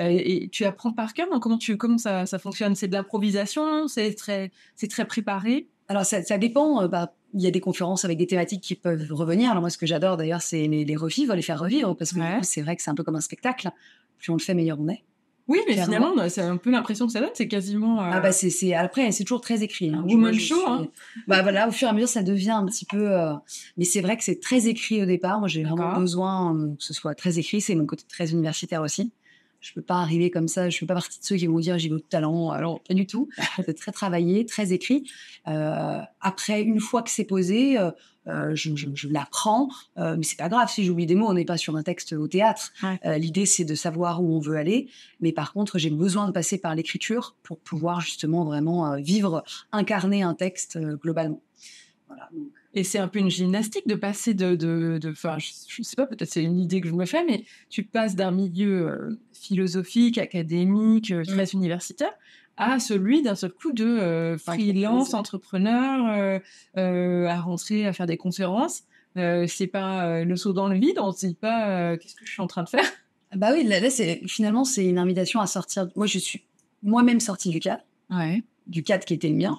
Mm. 0.00 0.02
et 0.02 0.48
tu 0.50 0.64
apprends 0.64 0.92
par 0.92 1.14
cœur. 1.14 1.28
comment, 1.40 1.58
tu, 1.58 1.76
comment 1.76 1.98
ça, 1.98 2.26
ça 2.26 2.40
fonctionne? 2.40 2.74
C'est 2.74 2.88
de 2.88 2.94
l'improvisation? 2.94 3.86
C'est 3.86 4.12
très, 4.14 4.50
très 4.90 5.04
préparé? 5.04 5.68
Alors 5.86 6.04
ça, 6.04 6.20
ça 6.24 6.36
dépend. 6.36 6.88
Bah, 6.88 7.14
il 7.34 7.42
y 7.42 7.46
a 7.46 7.50
des 7.50 7.60
conférences 7.60 8.04
avec 8.04 8.18
des 8.18 8.26
thématiques 8.26 8.62
qui 8.62 8.74
peuvent 8.74 9.06
revenir. 9.10 9.50
Alors 9.50 9.60
moi, 9.60 9.70
ce 9.70 9.78
que 9.78 9.86
j'adore 9.86 10.16
d'ailleurs, 10.16 10.42
c'est 10.42 10.66
les, 10.66 10.84
les, 10.84 10.96
revivre, 10.96 11.34
les 11.34 11.42
faire 11.42 11.60
revivre, 11.60 11.94
parce 11.96 12.12
que 12.12 12.20
c'est 12.42 12.62
vrai 12.62 12.76
que 12.76 12.82
c'est 12.82 12.90
un 12.90 12.94
peu 12.94 13.04
comme 13.04 13.16
un 13.16 13.20
spectacle. 13.20 13.70
Plus 14.18 14.30
on 14.30 14.36
le 14.36 14.40
fait, 14.42 14.54
meilleur 14.54 14.78
on 14.80 14.88
est. 14.88 15.04
Oui, 15.46 15.60
mais 15.66 15.72
Clairement. 15.74 15.94
finalement, 16.12 16.28
c'est 16.28 16.42
un 16.42 16.58
peu 16.58 16.70
l'impression 16.70 17.06
que 17.06 17.12
ça 17.12 17.20
donne, 17.20 17.30
c'est 17.32 17.48
quasiment, 17.48 18.00
Ah 18.00 18.18
heu 18.18 18.22
bah, 18.22 18.32
c'est 18.32 18.74
après, 18.74 19.10
c'est 19.12 19.24
toujours 19.24 19.40
très 19.40 19.62
écrit, 19.62 19.88
hein. 19.88 20.04
Woman 20.06 20.34
show, 20.34 20.56
suis 20.56 20.64
hein. 20.66 20.88
bah, 21.26 21.40
voilà, 21.40 21.66
au 21.68 21.70
fur 21.70 21.88
et 21.88 21.90
à 21.90 21.94
mesure, 21.94 22.06
ça 22.08 22.22
devient 22.22 22.50
un 22.50 22.66
petit 22.66 22.84
peu, 22.84 23.08
heu 23.10 23.30
mais 23.78 23.84
c'est 23.86 24.02
vrai 24.02 24.18
que 24.18 24.24
c'est 24.24 24.40
très 24.40 24.66
écrit 24.68 25.02
au 25.02 25.06
départ. 25.06 25.38
Moi, 25.38 25.48
j'ai 25.48 25.62
vraiment 25.64 25.98
besoin, 25.98 26.54
heu, 26.54 26.76
que 26.78 26.84
ce 26.84 26.92
soit 26.92 27.14
très 27.14 27.38
écrit. 27.38 27.62
C'est 27.62 27.74
mon 27.74 27.86
côté 27.86 28.04
très 28.06 28.30
universitaire 28.32 28.82
aussi. 28.82 29.10
Je 29.60 29.72
peux 29.72 29.80
pas 29.82 29.96
arriver 29.96 30.30
comme 30.30 30.48
ça, 30.48 30.68
je 30.68 30.76
fais 30.76 30.86
pas 30.86 30.94
partie 30.94 31.18
de 31.18 31.24
ceux 31.24 31.36
qui 31.36 31.46
vont 31.46 31.58
dire: 31.58 31.78
«J'y 31.78 31.88
vais 31.88 31.94
au 31.94 31.98
talent», 31.98 32.50
alors 32.50 32.80
pas 32.82 32.92
du 32.94 33.06
tout. 33.06 33.28
C'est 33.64 33.74
très 33.74 33.90
travaillé, 33.90 34.44
très 34.44 34.74
écrit. 34.74 35.04
Après, 35.46 36.62
une 36.62 36.78
fois 36.80 37.02
que 37.02 37.10
c'est 37.10 37.24
posé, 37.24 37.78
heu, 38.28 38.54
je 38.54 38.74
je 38.76 38.86
je 38.94 39.08
l'apprends, 39.08 39.68
heu, 39.98 40.16
mais 40.16 40.22
c'est 40.22 40.36
pas 40.38 40.48
grave 40.48 40.68
si 40.70 40.84
j'oublie 40.84 41.06
des 41.06 41.14
mots, 41.14 41.28
on 41.28 41.34
n'est 41.34 41.44
pas 41.44 41.56
sur 41.56 41.76
un 41.76 41.82
texte 41.82 42.12
au 42.12 42.28
théâtre. 42.28 42.72
Ouais. 42.82 42.98
Heu, 43.06 43.16
l'idée, 43.18 43.46
c'est 43.46 43.64
de 43.64 43.74
savoir 43.74 44.22
où 44.22 44.36
on 44.36 44.40
veut 44.40 44.56
aller, 44.56 44.88
mais 45.20 45.32
par 45.32 45.52
contre, 45.52 45.78
j'ai 45.78 45.90
besoin 45.90 46.26
de 46.26 46.32
passer 46.32 46.58
par 46.58 46.74
l'écriture 46.74 47.36
pour 47.42 47.58
pouvoir 47.58 48.00
justement 48.00 48.44
vraiment, 48.44 48.92
heu, 48.94 49.00
vivre, 49.00 49.42
incarner 49.72 50.22
un 50.22 50.34
texte, 50.34 50.78
globalement. 50.78 51.42
Voilà, 52.08 52.28
donc 52.32 52.48
Et 52.74 52.84
c'est 52.84 52.98
un 52.98 53.08
peu 53.08 53.18
une 53.18 53.30
gymnastique 53.30 53.86
de 53.88 53.94
passer 53.94 54.34
de 54.34 54.54
de 54.54 54.98
de 55.00 55.10
enfin, 55.10 55.38
je 55.38 55.52
je 55.68 55.82
sais 55.82 55.96
pas, 55.96 56.06
peut-être 56.06 56.30
c'est 56.30 56.42
une 56.42 56.58
idée 56.58 56.80
que 56.80 56.88
je 56.88 56.94
me 56.94 57.06
fais, 57.06 57.24
mais 57.24 57.44
tu 57.70 57.82
passes 57.84 58.14
d'un 58.14 58.30
milieu, 58.30 58.88
heu, 58.88 59.20
philosophique, 59.32 60.18
académique, 60.18 61.10
heu, 61.10 61.22
très 61.24 61.46
universitaire, 61.52 62.12
à 62.58 62.78
celui 62.78 63.22
d'un 63.22 63.34
seul 63.34 63.52
coup 63.52 63.72
de, 63.72 63.84
heu, 63.86 64.36
freelance, 64.38 65.14
entrepreneur, 65.14 66.40
à 66.74 67.40
rentrer, 67.40 67.86
à 67.86 67.92
faire 67.92 68.06
des 68.06 68.16
conférences. 68.18 68.82
C'est 69.16 69.66
pas, 69.66 70.22
le 70.24 70.36
saut 70.36 70.52
dans 70.52 70.68
le 70.68 70.78
vide, 70.78 70.98
on 71.00 71.10
se 71.12 71.26
dit 71.26 71.34
pas, 71.34 71.96
«Qu'est-ce 71.96 72.14
que 72.14 72.24
je 72.26 72.30
suis 72.32 72.42
en 72.42 72.46
train 72.46 72.62
de 72.64 72.68
faire?» 72.68 72.84
Ah 73.30 73.36
bah, 73.36 73.50
oui, 73.52 73.64
là 73.64 73.80
là, 73.80 73.90
c'est 73.90 74.22
finalement, 74.26 74.64
c'est 74.64 74.86
une 74.86 74.98
invitation 74.98 75.40
à 75.40 75.46
sortir 75.46 75.88
moi, 75.96 76.06
je 76.06 76.18
suis 76.18 76.46
moi-même 76.82 77.20
sortie 77.20 77.50
du 77.50 77.60
cadre, 77.60 77.82
Ouais. 78.10 78.42
du 78.66 78.82
cadre 78.82 79.04
qui 79.04 79.14
était 79.14 79.28
le 79.28 79.34
mien, 79.36 79.58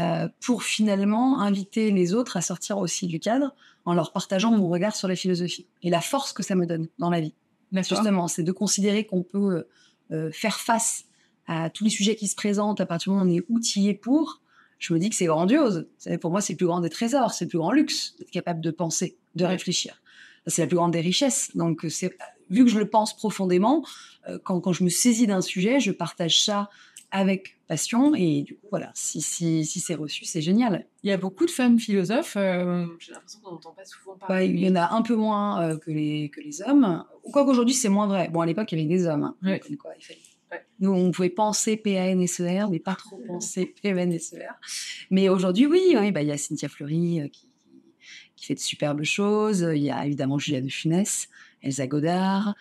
heu, 0.00 0.28
pour 0.40 0.62
finalement 0.62 1.40
inviter 1.40 1.90
les 1.90 2.14
autres 2.14 2.36
à 2.36 2.40
sortir 2.40 2.78
aussi 2.78 3.06
du 3.06 3.20
cadre, 3.20 3.54
en 3.84 3.94
leur 3.94 4.12
partageant 4.12 4.50
mon 4.50 4.68
regard 4.68 4.94
sur 4.96 5.08
la 5.08 5.16
philosophie 5.16 5.66
et 5.82 5.90
la 5.90 6.00
force 6.00 6.32
que 6.32 6.42
ça 6.42 6.54
me 6.54 6.66
donne 6.66 6.88
dans 6.98 7.10
la 7.10 7.20
vie. 7.20 7.34
Justement, 7.72 8.28
c'est 8.28 8.42
de 8.42 8.52
considérer 8.52 9.04
qu'on 9.06 9.22
peut, 9.22 9.38
heu 9.58 9.68
heu, 10.12 10.30
faire 10.32 10.58
face 10.58 11.04
à 11.46 11.70
tous 11.70 11.84
les 11.84 11.90
sujets 11.90 12.16
qui 12.16 12.26
se 12.28 12.34
présentent 12.34 12.80
à 12.80 12.86
partir 12.86 13.12
du 13.12 13.18
moment 13.18 13.30
où 13.30 13.32
on 13.34 13.36
est 13.38 13.44
outillé 13.48 13.94
pour. 13.94 14.40
Je 14.78 14.92
me 14.94 14.98
dis 14.98 15.08
que 15.10 15.16
c'est 15.16 15.26
grandiose. 15.26 15.86
Pour 16.20 16.30
moi, 16.30 16.40
c'est 16.40 16.54
le 16.54 16.56
plus 16.56 16.66
grand 16.66 16.80
des 16.80 16.90
trésors, 16.90 17.32
c'est 17.32 17.44
le 17.44 17.48
plus 17.48 17.58
grand 17.58 17.70
luxe 17.72 18.16
d'être 18.18 18.30
capable 18.30 18.60
de 18.60 18.70
penser, 18.70 19.16
de 19.34 19.44
Ouais. 19.44 19.50
réfléchir. 19.50 20.00
C'est 20.46 20.62
la 20.62 20.68
plus 20.68 20.76
grande 20.76 20.92
des 20.92 21.00
richesses. 21.00 21.50
Donc, 21.54 21.86
c'est 21.90 22.16
vu 22.48 22.64
que 22.64 22.70
je 22.70 22.78
le 22.78 22.88
pense 22.88 23.14
profondément, 23.14 23.84
quand 24.42 24.72
je 24.72 24.82
me 24.84 24.88
saisis 24.88 25.26
d'un 25.26 25.42
sujet, 25.42 25.80
je 25.80 25.92
partage 25.92 26.42
ça 26.42 26.70
avec 27.12 27.56
passion 27.66 28.14
et 28.14 28.42
du 28.42 28.54
coup, 28.56 28.66
voilà, 28.70 28.90
si 28.94 29.20
si 29.20 29.64
si 29.64 29.80
c'est 29.80 29.94
reçu, 29.94 30.24
c'est 30.24 30.40
génial. 30.42 30.86
Il 31.02 31.08
y 31.10 31.12
a 31.12 31.16
beaucoup 31.16 31.46
de 31.46 31.50
femmes 31.50 31.78
philosophes, 31.78 32.36
heu, 32.36 32.86
j'ai 32.98 33.12
l'impression 33.12 33.40
qu'on 33.40 33.52
n'entend 33.52 33.72
pas 33.72 33.84
souvent 33.84 34.16
parler. 34.16 34.46
il 34.46 34.60
y 34.60 34.68
en 34.70 34.76
a 34.76 34.90
un 34.94 35.02
peu 35.02 35.14
moins, 35.16 35.70
heu, 35.70 35.78
que 35.78 35.90
les 35.90 36.30
que 36.30 36.40
les 36.40 36.62
hommes. 36.62 37.04
Quoique 37.32 37.50
aujourd'hui, 37.50 37.74
c'est 37.74 37.88
moins 37.88 38.06
vrai. 38.06 38.28
Bon, 38.28 38.40
à 38.40 38.46
l'époque, 38.46 38.70
il 38.72 38.78
y 38.78 38.80
avait 38.82 38.88
des 38.88 39.06
hommes, 39.06 39.24
hein, 39.24 39.36
Ouais. 39.42 39.60
quoi 39.76 39.92
il 39.98 40.04
fallait 40.04 40.20
Ouais. 40.52 40.66
nous, 40.80 40.90
on 40.90 41.12
pouvait 41.12 41.30
penser 41.30 41.76
P-A-N-S-E-R, 41.76 42.70
mais 42.70 42.80
pas 42.80 42.96
trop 42.96 43.18
penser 43.26 43.66
P-E-N-S-E-R. 43.82 44.54
Mais 45.10 45.28
aujourd'hui, 45.28 45.66
oui, 45.66 45.94
bah, 46.10 46.22
il 46.22 46.28
y 46.28 46.32
a 46.32 46.38
Cynthia 46.38 46.68
Fleury, 46.68 47.20
heu, 47.20 47.28
qui 47.28 47.46
qui 48.36 48.46
fait 48.46 48.54
de 48.54 48.60
superbes 48.60 49.02
choses. 49.04 49.60
Il 49.74 49.82
y 49.82 49.90
a 49.90 50.06
évidemment 50.06 50.38
Julia 50.38 50.60
de 50.62 50.68
Funès, 50.68 51.28
Elsa 51.62 51.86
Godard, 51.86 52.54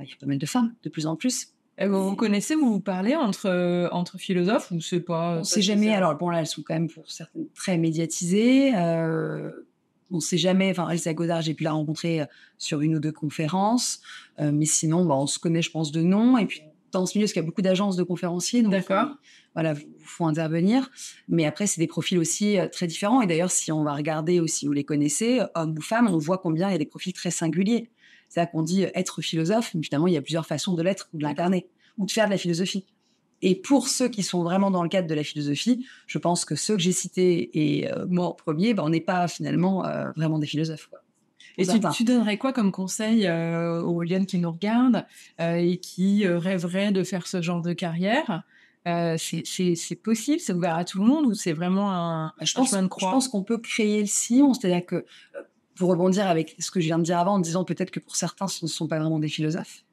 il 0.00 0.08
y 0.08 0.12
a 0.12 0.16
pas 0.18 0.26
mal 0.26 0.38
de 0.38 0.46
femmes, 0.46 0.74
de 0.82 0.88
plus 0.88 1.06
en 1.06 1.16
plus. 1.16 1.48
Et 1.82 1.86
vous 1.88 2.10
vous 2.10 2.14
connaissez, 2.16 2.54
vous 2.54 2.74
vous 2.74 2.80
parlez 2.80 3.16
entre, 3.16 3.48
heu, 3.48 3.88
entre 3.92 4.16
philosophes 4.16 4.70
ou 4.70 4.80
c'est 4.80 5.00
pas, 5.00 5.36
On 5.36 5.38
ne 5.40 5.42
sait 5.42 5.62
jamais. 5.62 5.92
Alors 5.92 6.14
bon, 6.16 6.28
là, 6.30 6.38
elles 6.38 6.46
sont 6.46 6.62
quand 6.62 6.74
même 6.74 6.88
pour 6.88 7.10
certaines 7.10 7.48
très 7.54 7.76
médiatisées. 7.76 8.72
Heu, 8.74 9.66
on 10.12 10.16
ne 10.16 10.20
sait 10.20 10.38
jamais. 10.38 10.70
Enfin, 10.70 10.88
Elsa 10.90 11.12
Godard, 11.12 11.42
j'ai 11.42 11.54
pu 11.54 11.64
la 11.64 11.72
rencontrer 11.72 12.20
euh, 12.20 12.26
sur 12.56 12.82
une 12.82 12.94
ou 12.96 13.00
deux 13.00 13.10
conférences. 13.10 14.00
Euh, 14.38 14.52
mais 14.52 14.66
sinon, 14.66 15.04
bah, 15.04 15.16
on 15.16 15.26
se 15.26 15.40
connaît, 15.40 15.62
je 15.62 15.70
pense, 15.72 15.90
de 15.90 16.02
nom. 16.02 16.38
Et 16.38 16.46
puis, 16.46 16.62
dans 16.92 17.04
ce 17.04 17.18
milieu, 17.18 17.24
parce 17.24 17.32
qu'il 17.32 17.42
y 17.42 17.44
a 17.44 17.46
beaucoup 17.46 17.62
d'agences 17.62 17.96
de 17.96 18.04
conférenciers. 18.04 18.62
D'accord. 18.62 19.06
euh, 19.06 19.14
Voilà, 19.54 19.72
vous 19.72 19.82
faut 20.04 20.26
intervenir. 20.26 20.90
Mais 21.28 21.46
après, 21.46 21.66
c'est 21.66 21.80
des 21.80 21.86
profils 21.88 22.18
aussi 22.18 22.58
euh, 22.58 22.68
très 22.68 22.86
différents. 22.86 23.22
Et 23.22 23.26
d'ailleurs, 23.26 23.50
si 23.50 23.72
on 23.72 23.82
va 23.82 23.94
regarder 23.94 24.38
aussi, 24.38 24.66
vous 24.66 24.72
les 24.72 24.84
connaissez, 24.84 25.40
euh, 25.40 25.46
hommes 25.56 25.74
ou 25.76 25.82
femmes, 25.82 26.08
on 26.08 26.18
voit 26.18 26.38
combien 26.38 26.68
il 26.68 26.72
y 26.72 26.76
a 26.76 26.78
des 26.78 26.86
profils 26.86 27.12
très 27.12 27.30
singuliers. 27.30 27.90
C'est-à-dire 28.32 28.50
qu'on 28.50 28.62
dit 28.62 28.84
euh, 28.84 28.90
être 28.94 29.20
philosophe, 29.20 29.74
mais 29.74 29.82
finalement, 29.82 30.06
il 30.06 30.14
y 30.14 30.16
a 30.16 30.22
plusieurs 30.22 30.46
façons 30.46 30.72
de 30.74 30.82
l'être 30.82 31.08
ou 31.12 31.18
de 31.18 31.22
l'incarner, 31.22 31.68
ou 31.98 32.06
de 32.06 32.10
faire 32.10 32.26
de 32.26 32.30
la 32.30 32.38
philosophie. 32.38 32.86
Et 33.42 33.54
pour 33.56 33.88
ceux 33.88 34.08
qui 34.08 34.22
sont 34.22 34.42
vraiment 34.42 34.70
dans 34.70 34.82
le 34.82 34.88
cadre 34.88 35.06
de 35.06 35.14
la 35.14 35.24
philosophie, 35.24 35.84
je 36.06 36.16
pense 36.18 36.44
que 36.44 36.54
ceux 36.54 36.76
que 36.76 36.80
j'ai 36.82 36.92
cités 36.92 37.50
et 37.52 37.92
euh, 37.92 38.06
moi 38.08 38.28
en 38.28 38.32
premier, 38.32 38.72
ben, 38.72 38.84
on 38.84 38.88
n'est 38.88 39.00
pas 39.00 39.28
finalement 39.28 39.84
euh, 39.84 40.10
vraiment 40.16 40.38
des 40.38 40.46
philosophes. 40.46 40.86
Quoi. 40.88 41.00
Et 41.58 41.66
tu, 41.92 42.04
donnerais 42.04 42.38
quoi 42.38 42.54
comme 42.54 42.72
conseil 42.72 43.26
euh, 43.26 43.82
aux 43.82 44.02
lions 44.02 44.24
qui 44.24 44.38
nous 44.38 44.50
regardent 44.50 45.04
et 45.38 45.76
qui 45.76 46.26
rêveraient 46.26 46.92
de 46.92 47.04
faire 47.04 47.26
ce 47.26 47.42
genre 47.42 47.60
de 47.60 47.74
carrière? 47.74 48.44
C'est- 48.86 50.02
possible, 50.02 50.40
c'est 50.40 50.54
ouvert 50.54 50.76
à 50.76 50.84
tout 50.86 51.00
le 51.00 51.04
monde 51.04 51.26
ou 51.26 51.34
c'est 51.34 51.52
vraiment 51.52 51.92
un, 51.92 52.28
Bah, 52.38 52.44
je 52.46 52.56
un 52.56 52.60
pense, 52.60 52.70
chemin 52.70 52.82
de 52.82 52.86
je 52.86 52.90
croix? 52.90 53.10
pense 53.10 53.28
qu'on 53.28 53.42
peut 53.42 53.58
créer 53.58 54.00
le 54.00 54.06
sillon, 54.06 54.54
c'est-à-dire 54.54 54.86
que, 54.86 55.04
pour 55.74 55.90
rebondir 55.90 56.26
avec 56.26 56.56
ce 56.58 56.70
que 56.70 56.80
je 56.80 56.86
viens 56.86 56.98
de 56.98 57.04
dire 57.04 57.18
avant, 57.18 57.34
en 57.34 57.38
disant 57.38 57.64
peut-être 57.64 57.90
que 57.90 58.00
pour 58.00 58.16
certains, 58.16 58.48
ce 58.48 58.64
ne 58.64 58.70
sont 58.70 58.88
pas 58.88 58.98
vraiment 58.98 59.18
des 59.18 59.28
philosophes. 59.28 59.84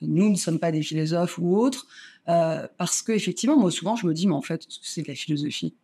Nous 0.00 0.28
ne 0.28 0.36
sommes 0.36 0.58
pas 0.58 0.72
des 0.72 0.82
philosophes 0.82 1.38
ou 1.38 1.56
autres, 1.56 1.86
euh, 2.28 2.66
parce 2.78 3.02
que 3.02 3.12
effectivement, 3.12 3.58
moi 3.58 3.70
souvent, 3.70 3.96
je 3.96 4.06
me 4.06 4.14
dis, 4.14 4.26
mais 4.26 4.34
en 4.34 4.42
fait, 4.42 4.64
c'est 4.82 5.02
de 5.02 5.08
la 5.08 5.14
philosophie? 5.14 5.74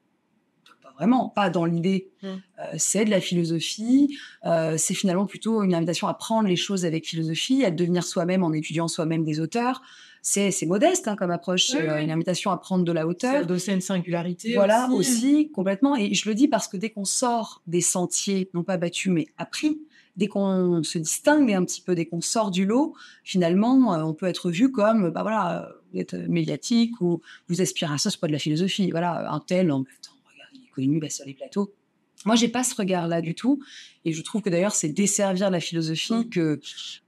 Vraiment, 1.00 1.30
pas 1.30 1.48
dans 1.48 1.64
l'idée. 1.64 2.10
Mm. 2.22 2.26
Euh, 2.26 2.64
c'est 2.76 3.06
de 3.06 3.10
la 3.10 3.20
philosophie, 3.22 4.18
euh, 4.44 4.76
c'est 4.76 4.92
finalement 4.94 5.24
plutôt 5.24 5.62
une 5.62 5.74
invitation 5.74 6.06
à 6.08 6.14
prendre 6.14 6.46
les 6.46 6.56
choses 6.56 6.84
avec 6.84 7.06
philosophie, 7.08 7.64
à 7.64 7.70
devenir 7.70 8.04
soi-même 8.04 8.42
en 8.44 8.52
étudiant 8.52 8.86
soi-même 8.86 9.24
des 9.24 9.40
auteurs. 9.40 9.80
C'est 10.22 10.50
c'est 10.50 10.66
modeste 10.66 11.08
hein, 11.08 11.16
comme 11.16 11.30
approche, 11.30 11.68
c'est 11.68 11.78
Oui, 11.80 11.88
euh, 11.88 11.96
oui. 11.96 12.04
une 12.04 12.10
invitation 12.10 12.50
à 12.50 12.58
prendre 12.58 12.84
de 12.84 12.92
la 12.92 13.00
C'est 13.00 13.06
hauteur. 13.06 13.46
à 13.50 13.72
une 13.72 13.80
singularité 13.80 14.52
Voilà, 14.54 14.88
aussi. 14.92 14.98
aussi, 14.98 15.50
complètement. 15.50 15.96
Et 15.96 16.12
je 16.12 16.28
le 16.28 16.34
dis 16.34 16.46
parce 16.46 16.68
que 16.68 16.76
dès 16.76 16.90
qu'on 16.90 17.06
sort 17.06 17.62
des 17.66 17.80
sentiers, 17.80 18.50
non 18.52 18.62
pas 18.62 18.76
battus, 18.76 19.10
mais 19.10 19.26
appris, 19.38 19.80
dès 20.16 20.26
qu'on 20.26 20.82
se 20.82 20.98
distingue 20.98 21.50
un 21.54 21.64
petit 21.64 21.80
peu, 21.80 21.94
dès 21.94 22.04
qu'on 22.04 22.20
sort 22.20 22.50
du 22.50 22.66
lot, 22.66 22.92
finalement, 23.24 23.74
on 24.06 24.12
peut 24.12 24.26
être 24.26 24.50
vu 24.50 24.70
comme, 24.70 25.08
bah 25.10 25.22
voilà, 25.22 25.70
vous 25.94 25.98
êtes 26.00 26.12
médiatique 26.12 27.00
ou 27.00 27.22
vous 27.48 27.62
aspirez 27.62 27.94
à 27.94 27.96
ça, 27.98 28.10
c'est 28.10 28.20
pas 28.20 28.26
de 28.26 28.32
la 28.32 28.38
philosophie. 28.38 28.90
Voilà, 28.90 29.32
un 29.32 29.40
tel, 29.40 29.72
en 29.72 29.78
même 29.78 29.86
temps, 30.02 30.12
regarde, 30.80 30.86
il 30.86 30.86
est 30.86 30.86
connu, 30.86 31.00
bah, 31.00 31.10
sur 31.10 31.24
les 31.26 31.34
plateaux. 31.34 31.72
Moi, 32.26 32.34
j'ai 32.36 32.48
pas 32.48 32.62
ce 32.64 32.74
regard-là 32.74 33.22
du 33.22 33.34
tout. 33.34 33.60
Et 34.04 34.12
je 34.12 34.22
trouve 34.22 34.42
que 34.42 34.50
d'ailleurs, 34.50 34.74
c'est 34.74 34.90
desservir 34.90 35.50
la 35.50 35.60
philosophie 35.60 36.12
Mm. 36.12 36.28
que, 36.28 36.60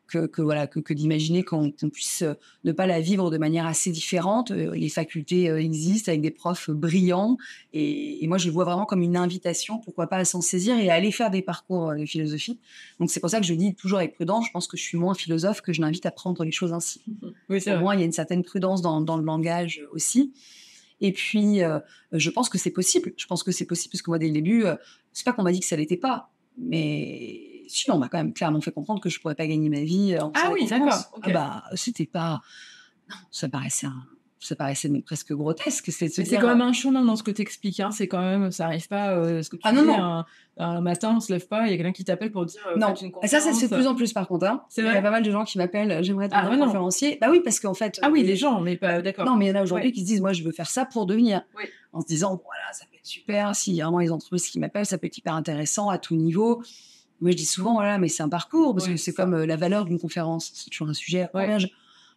que, 0.07 0.27
que 0.27 0.41
voilà, 0.43 0.67
que, 0.67 0.81
que 0.81 0.93
d'imaginer 0.95 1.43
qu'on 1.43 1.71
puisse 1.93 2.23
euh, 2.23 2.35
ne 2.65 2.73
pas 2.73 2.87
la 2.87 3.01
vivre 3.01 3.31
de 3.31 3.37
manière 3.39 3.67
assez 3.67 3.91
différente. 3.91 4.51
Euh, 4.51 4.75
Les 4.75 4.89
facultés 4.91 5.51
euh, 5.51 5.59
existent 5.61 6.11
avec 6.11 6.21
des 6.23 6.31
profs 6.31 6.71
brillants. 6.71 7.37
Et, 7.75 8.23
et 8.25 8.27
moi, 8.27 8.39
je 8.39 8.47
le 8.47 8.53
vois 8.53 8.65
vraiment 8.65 8.85
comme 8.87 9.03
une 9.03 9.17
invitation, 9.19 9.79
pourquoi 9.79 10.07
pas 10.07 10.17
à 10.17 10.25
s'en 10.25 10.41
saisir 10.41 10.79
et 10.79 10.89
à 10.89 10.95
aller 10.95 11.13
faire 11.13 11.31
des 11.31 11.43
parcours 11.43 11.95
de 11.95 12.05
philosophie. 12.07 12.59
Donc, 12.99 13.11
c'est 13.11 13.21
pour 13.21 13.29
ça 13.31 13.39
que 13.41 13.47
je 13.47 13.53
dis 13.55 13.75
toujours 13.75 13.99
avec 13.99 14.15
prudence, 14.15 14.47
je 14.47 14.51
pense 14.53 14.67
que 14.67 14.77
je 14.79 14.83
suis 14.83 14.97
moins 14.99 15.15
philosophe 15.15 15.61
que 15.63 15.73
je 15.75 15.81
l'invite 15.83 16.07
à 16.07 16.11
prendre 16.11 16.43
les 16.45 16.53
choses 16.53 16.73
ainsi. 16.73 17.03
Oui, 17.51 17.61
c'est 17.61 17.71
Pour 17.71 17.75
vrai. 17.75 17.83
moi, 17.83 17.95
il 17.97 18.01
y 18.01 18.03
a 18.03 18.07
une 18.07 18.13
certaine 18.13 18.43
prudence 18.45 18.81
dans, 18.83 19.01
dans 19.03 19.17
le 19.19 19.25
langage 19.25 19.83
aussi. 19.93 20.33
Et 21.03 21.13
puis, 21.13 21.63
euh, 21.63 21.81
je 22.13 22.31
pense 22.31 22.49
que 22.49 22.57
c'est 22.57 22.71
possible. 22.71 23.13
Je 23.17 23.27
pense 23.27 23.43
que 23.43 23.51
c'est 23.53 23.67
possible 23.67 23.91
parce 23.93 24.03
que 24.03 24.11
moi, 24.11 24.19
dès 24.19 24.29
le 24.29 24.33
début, 24.33 24.65
euh, 24.65 24.77
c'est 25.13 25.25
pas 25.25 25.33
qu'on 25.33 25.43
m'a 25.43 25.53
dit 25.53 25.61
que 25.61 25.67
ça 25.67 25.77
l'était 25.77 25.97
pas, 25.97 26.31
mais 26.57 27.65
si, 27.67 27.91
on 27.91 27.99
m'a 27.99 28.09
quand 28.09 28.19
même 28.19 28.33
clairement 28.33 28.61
fait 28.61 28.71
comprendre 28.71 29.01
que 29.01 29.09
je 29.11 29.19
pourrais 29.21 29.35
pas 29.35 29.47
gagner 29.47 29.69
ma 29.69 29.81
vie 29.83 30.15
euh, 30.15 30.23
en 30.25 30.33
Ah 30.35 30.51
oui, 30.53 30.67
d'accord, 30.67 31.11
ok. 31.15 31.25
Ah 31.27 31.31
bah, 31.31 31.65
c'était 31.75 32.07
pas. 32.07 32.41
Non, 33.11 33.17
ça 33.31 33.49
paraissait 33.49 33.87
un- 33.87 34.07
Ça 34.45 34.57
paraissait 34.57 34.91
presque 35.07 35.33
grotesque. 35.33 35.91
C'est 35.93 36.09
dire, 36.09 36.41
quand 36.41 36.49
même 36.49 36.61
un 36.63 36.73
chemin 36.73 37.05
dans 37.05 37.15
ce 37.15 37.23
que 37.23 37.31
tu 37.31 37.43
expliques. 37.43 37.79
Hein. 37.79 37.91
C'est 37.93 38.09
quand 38.09 38.21
même, 38.21 38.51
ça 38.51 38.67
arrive 38.67 38.89
pas. 38.89 39.11
euh, 39.13 39.41
ce 39.43 39.49
que 39.51 39.55
tu 39.57 39.63
Ah 39.65 39.73
non, 39.73 39.83
dis, 39.83 39.87
non. 39.87 39.95
Un, 40.03 40.27
un 40.59 40.81
matin, 40.81 41.15
on 41.17 41.21
se 41.21 41.33
lève 41.33 41.47
pas, 41.47 41.67
il 41.67 41.71
y 41.71 41.75
a 41.75 41.77
quelqu'un 41.77 41.93
qui 41.93 42.05
t'appelle 42.05 42.33
pour 42.33 42.45
dire. 42.45 42.61
euh, 42.67 42.77
Non, 42.77 42.93
une 42.95 43.13
ça, 43.29 43.39
ça 43.41 43.53
se 43.53 43.61
fait 43.61 43.69
de 43.69 43.75
plus 43.77 43.87
en 43.87 43.95
plus 43.95 44.13
par 44.13 44.27
contre. 44.27 44.47
hein. 44.47 44.65
Il 44.77 44.85
y 44.85 44.89
a 44.89 45.01
pas 45.01 45.11
mal 45.13 45.23
de 45.23 45.31
gens 45.31 45.45
qui 45.45 45.59
m'appellent, 45.59 45.93
euh, 45.93 46.03
j'aimerais 46.03 46.29
Ah, 46.33 46.39
devenir 46.43 46.51
ouais, 46.51 46.57
non. 46.59 46.67
conférencier. 46.67 47.19
Bah 47.21 47.29
oui, 47.31 47.41
parce 47.45 47.61
qu'en 47.61 47.75
fait. 47.75 48.01
Ah 48.03 48.11
oui, 48.11 48.23
euh, 48.23 48.27
les 48.27 48.35
gens, 48.37 48.61
mais 48.61 48.77
pas 48.77 49.01
d'accord. 49.01 49.25
Non, 49.27 49.37
mais 49.37 49.47
il 49.47 49.49
y 49.51 49.53
en 49.53 49.55
a 49.55 49.63
aujourd'hui 49.63 49.87
Ouais. 49.89 49.93
qui 49.93 50.01
se 50.01 50.07
disent, 50.07 50.21
moi, 50.21 50.33
je 50.33 50.43
veux 50.43 50.53
faire 50.53 50.69
ça 50.69 50.85
pour 50.85 51.07
devenir. 51.07 51.43
Oui. 51.57 51.65
En 51.93 52.01
se 52.01 52.07
disant, 52.07 52.31
voilà, 52.45 52.73
ça 52.73 52.85
peut 52.91 52.97
être 52.97 53.07
super. 53.07 53.55
S'il 53.55 53.75
y 53.75 53.81
a 53.81 53.85
vraiment 53.85 54.01
les 54.01 54.11
entreprises 54.11 54.49
qui 54.49 54.59
m'appellent, 54.59 54.87
ça 54.87 54.99
peut 54.99 55.07
être 55.07 55.17
hyper 55.19 55.35
intéressant 55.35 55.89
à 55.89 55.99
tout 55.99 56.17
niveau. 56.17 56.63
Moi, 57.21 57.31
je 57.31 57.37
dis 57.37 57.45
souvent, 57.47 57.75
voilà, 57.75 57.99
mais 57.99 58.09
c'est 58.09 58.23
un 58.25 58.29
parcours, 58.29 58.75
parce 58.75 58.89
Oui, 58.89 58.95
que 58.95 59.01
c'est 59.01 59.13
comme 59.15 59.35
euh, 59.35 59.47
la 59.47 59.55
valeur 59.57 59.85
d'une 59.85 60.01
conférence. 60.01 60.51
C'est 60.55 60.71
toujours 60.71 60.89
un 60.89 60.95
sujet. 60.95 61.29
Ouais. 61.35 61.57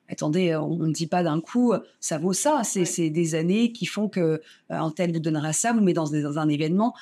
Attendez, 0.09 0.51
euh, 0.51 0.61
on 0.61 0.77
ne 0.77 0.91
dit 0.93 1.07
pas 1.07 1.23
d'un 1.23 1.41
coup, 1.41 1.73
ça 1.99 2.17
vaut 2.17 2.33
ça. 2.33 2.61
C'est 2.63 3.09
des 3.09 3.35
années 3.35 3.71
qui 3.71 3.85
font 3.85 4.07
que 4.07 4.41
un 4.69 4.91
tel 4.91 5.11
vous 5.13 5.19
donnera 5.19 5.53
ça, 5.53 5.73
vous 5.73 5.81
met 5.81 5.93
dans, 5.93 6.09
dans, 6.09 6.39
un 6.39 6.49
événement. 6.49 6.93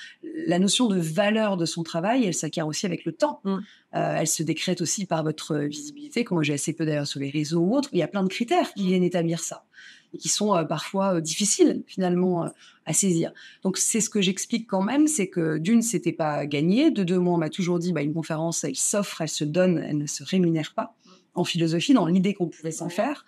La 0.48 0.60
notion 0.60 0.88
de 0.88 1.00
valeur 1.00 1.58
de 1.58 1.66
son 1.66 1.84
travail, 1.84 2.26
elle 2.26 2.34
s'acquiert 2.34 2.68
aussi 2.68 2.86
avec 2.86 3.06
le 3.06 3.12
temps. 3.12 3.42
Mmh. 3.44 3.58
elle 3.92 4.28
se 4.28 4.44
décrète 4.44 4.82
aussi 4.82 5.06
par 5.06 5.24
votre 5.24 5.58
visibilité, 5.58 6.24
comme 6.24 6.42
j'ai 6.44 6.54
assez 6.54 6.74
peu 6.74 6.86
d'ailleurs 6.86 7.08
sur 7.08 7.20
les 7.20 7.30
réseaux 7.30 7.62
ou 7.62 7.76
autres. 7.76 7.90
Il 7.92 8.00
y 8.00 8.04
a 8.04 8.08
plein 8.08 8.24
de 8.24 8.30
critères 8.30 8.74
qui 8.74 8.84
mmh. 8.84 8.88
viennent 8.88 9.04
établir 9.04 9.40
ça 9.40 9.66
et 10.14 10.18
qui 10.18 10.30
sont 10.30 10.66
parfois 10.68 11.22
difficiles 11.22 11.84
finalement 11.88 12.48
à 12.86 12.94
saisir. 12.94 13.34
Donc 13.64 13.78
c'est 13.78 14.02
ce 14.02 14.10
que 14.10 14.22
j'explique 14.22 14.68
quand 14.68 14.82
même, 14.82 15.08
c'est 15.08 15.28
que 15.28 15.58
d'une, 15.58 15.82
c'était 15.82 16.12
pas 16.12 16.46
gagné. 16.46 16.92
De 16.92 17.04
deux, 17.04 17.20
moi, 17.20 17.34
on 17.34 17.38
m'a 17.38 17.50
toujours 17.50 17.80
dit, 17.80 17.94
bah, 17.94 18.02
une 18.02 18.14
conférence, 18.14 18.64
elle 18.64 18.76
s'offre, 18.76 19.22
elle 19.22 19.30
se 19.30 19.44
donne, 19.44 19.78
elle 19.80 19.98
ne 19.98 20.08
se 20.08 20.24
rémunère 20.24 20.74
pas 20.76 20.96
en 21.36 21.44
philosophie, 21.44 21.94
dans 21.94 22.06
l'idée 22.06 22.34
qu'on 22.34 22.48
pouvait 22.48 22.72
s'en 22.72 22.90
faire. 22.90 23.26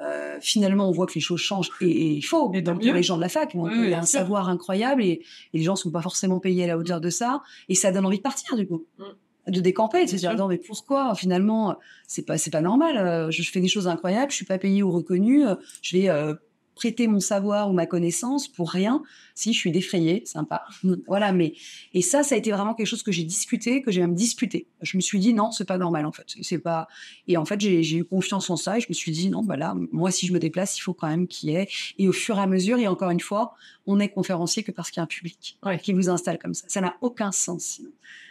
Euh, 0.00 0.38
finalement, 0.40 0.88
on 0.88 0.92
voit 0.92 1.06
que 1.06 1.14
les 1.14 1.20
choses 1.20 1.40
changent 1.40 1.70
et, 1.80 2.12
il 2.12 2.22
faut. 2.22 2.52
Et 2.54 2.62
pour 2.62 2.74
les 2.74 3.02
gens 3.02 3.16
de 3.16 3.20
la 3.20 3.28
fac, 3.28 3.54
il 3.54 3.88
y 3.88 3.94
a 3.94 3.98
un 3.98 4.02
savoir 4.02 4.48
incroyable 4.48 5.02
et, 5.02 5.22
les 5.52 5.62
gens 5.62 5.76
sont 5.76 5.90
pas 5.90 6.02
forcément 6.02 6.40
payés 6.40 6.64
à 6.64 6.66
la 6.66 6.78
hauteur 6.78 7.00
de 7.00 7.10
ça 7.10 7.42
et 7.68 7.74
ça 7.74 7.92
donne 7.92 8.06
envie 8.06 8.18
de 8.18 8.22
partir 8.22 8.56
du 8.56 8.66
coup. 8.66 8.86
Mm. 8.98 9.52
de 9.52 9.60
décamper, 9.60 10.04
de 10.04 10.10
se 10.10 10.16
dire 10.16 10.34
non 10.34 10.48
mais 10.48 10.58
pourquoi? 10.58 11.14
Finalement 11.14 11.76
c'est 12.08 12.24
pas 12.24 12.38
c'est 12.38 12.50
pas 12.50 12.62
normal, 12.62 12.96
euh, 12.96 13.30
je, 13.30 13.42
fais 13.42 13.60
des 13.60 13.68
choses 13.68 13.86
incroyables, 13.86 14.30
je 14.30 14.36
suis 14.36 14.44
pas 14.44 14.58
payé 14.58 14.82
ou 14.82 14.90
reconnu, 14.90 15.46
euh, 15.46 15.54
je 15.82 15.96
vais 15.96 16.34
prêter 16.74 17.06
mon 17.06 17.20
savoir 17.20 17.70
ou 17.70 17.72
ma 17.72 17.86
connaissance 17.86 18.48
pour 18.48 18.70
rien 18.70 19.02
si 19.34 19.52
je 19.52 19.58
suis 19.58 19.70
défrayée, 19.70 20.24
sympa. 20.26 20.64
voilà, 21.06 21.32
mais 21.32 21.54
et 21.94 22.02
ça, 22.02 22.22
ça 22.22 22.34
a 22.34 22.38
été 22.38 22.50
vraiment 22.50 22.74
quelque 22.74 22.86
chose 22.86 23.02
que 23.02 23.12
j'ai 23.12 23.24
discuté, 23.24 23.82
que 23.82 23.90
j'ai 23.90 24.00
même 24.00 24.14
disputé. 24.14 24.66
Je 24.80 24.96
me 24.96 25.02
suis 25.02 25.18
dit 25.18 25.34
non, 25.34 25.50
c'est 25.50 25.64
pas 25.64 25.78
normal 25.78 26.06
en 26.06 26.12
fait. 26.12 26.26
C'est 26.42 26.58
pas. 26.58 26.88
Et 27.28 27.36
en 27.36 27.44
fait, 27.44 27.60
j'ai 27.60 27.96
eu 27.96 28.04
confiance 28.04 28.50
en 28.50 28.56
ça 28.56 28.78
et 28.78 28.80
je 28.80 28.86
me 28.88 28.94
suis 28.94 29.12
dit 29.12 29.30
non, 29.30 29.42
bah 29.42 29.56
là, 29.56 29.74
moi, 29.90 30.10
si 30.10 30.26
je 30.26 30.32
me 30.32 30.38
déplace, 30.38 30.76
il 30.78 30.80
faut 30.80 30.94
quand 30.94 31.08
même 31.08 31.26
qu'il 31.26 31.50
y 31.50 31.56
ait. 31.56 31.68
Et 31.98 32.08
au 32.08 32.12
fur 32.12 32.38
et 32.38 32.40
à 32.40 32.46
mesure, 32.46 32.78
et 32.78 32.88
encore 32.88 33.10
une 33.10 33.20
fois, 33.20 33.54
on 33.86 34.00
est 34.00 34.08
conférencier 34.08 34.62
que 34.62 34.70
parce 34.70 34.90
qu'il 34.90 34.98
y 34.98 35.00
a 35.00 35.04
un 35.04 35.06
public 35.06 35.58
qui 35.82 35.92
vous 35.92 36.08
installe 36.08 36.38
comme 36.38 36.54
ça. 36.54 36.64
Ça 36.68 36.80
n'a 36.80 36.96
aucun 37.00 37.32
sens 37.32 37.80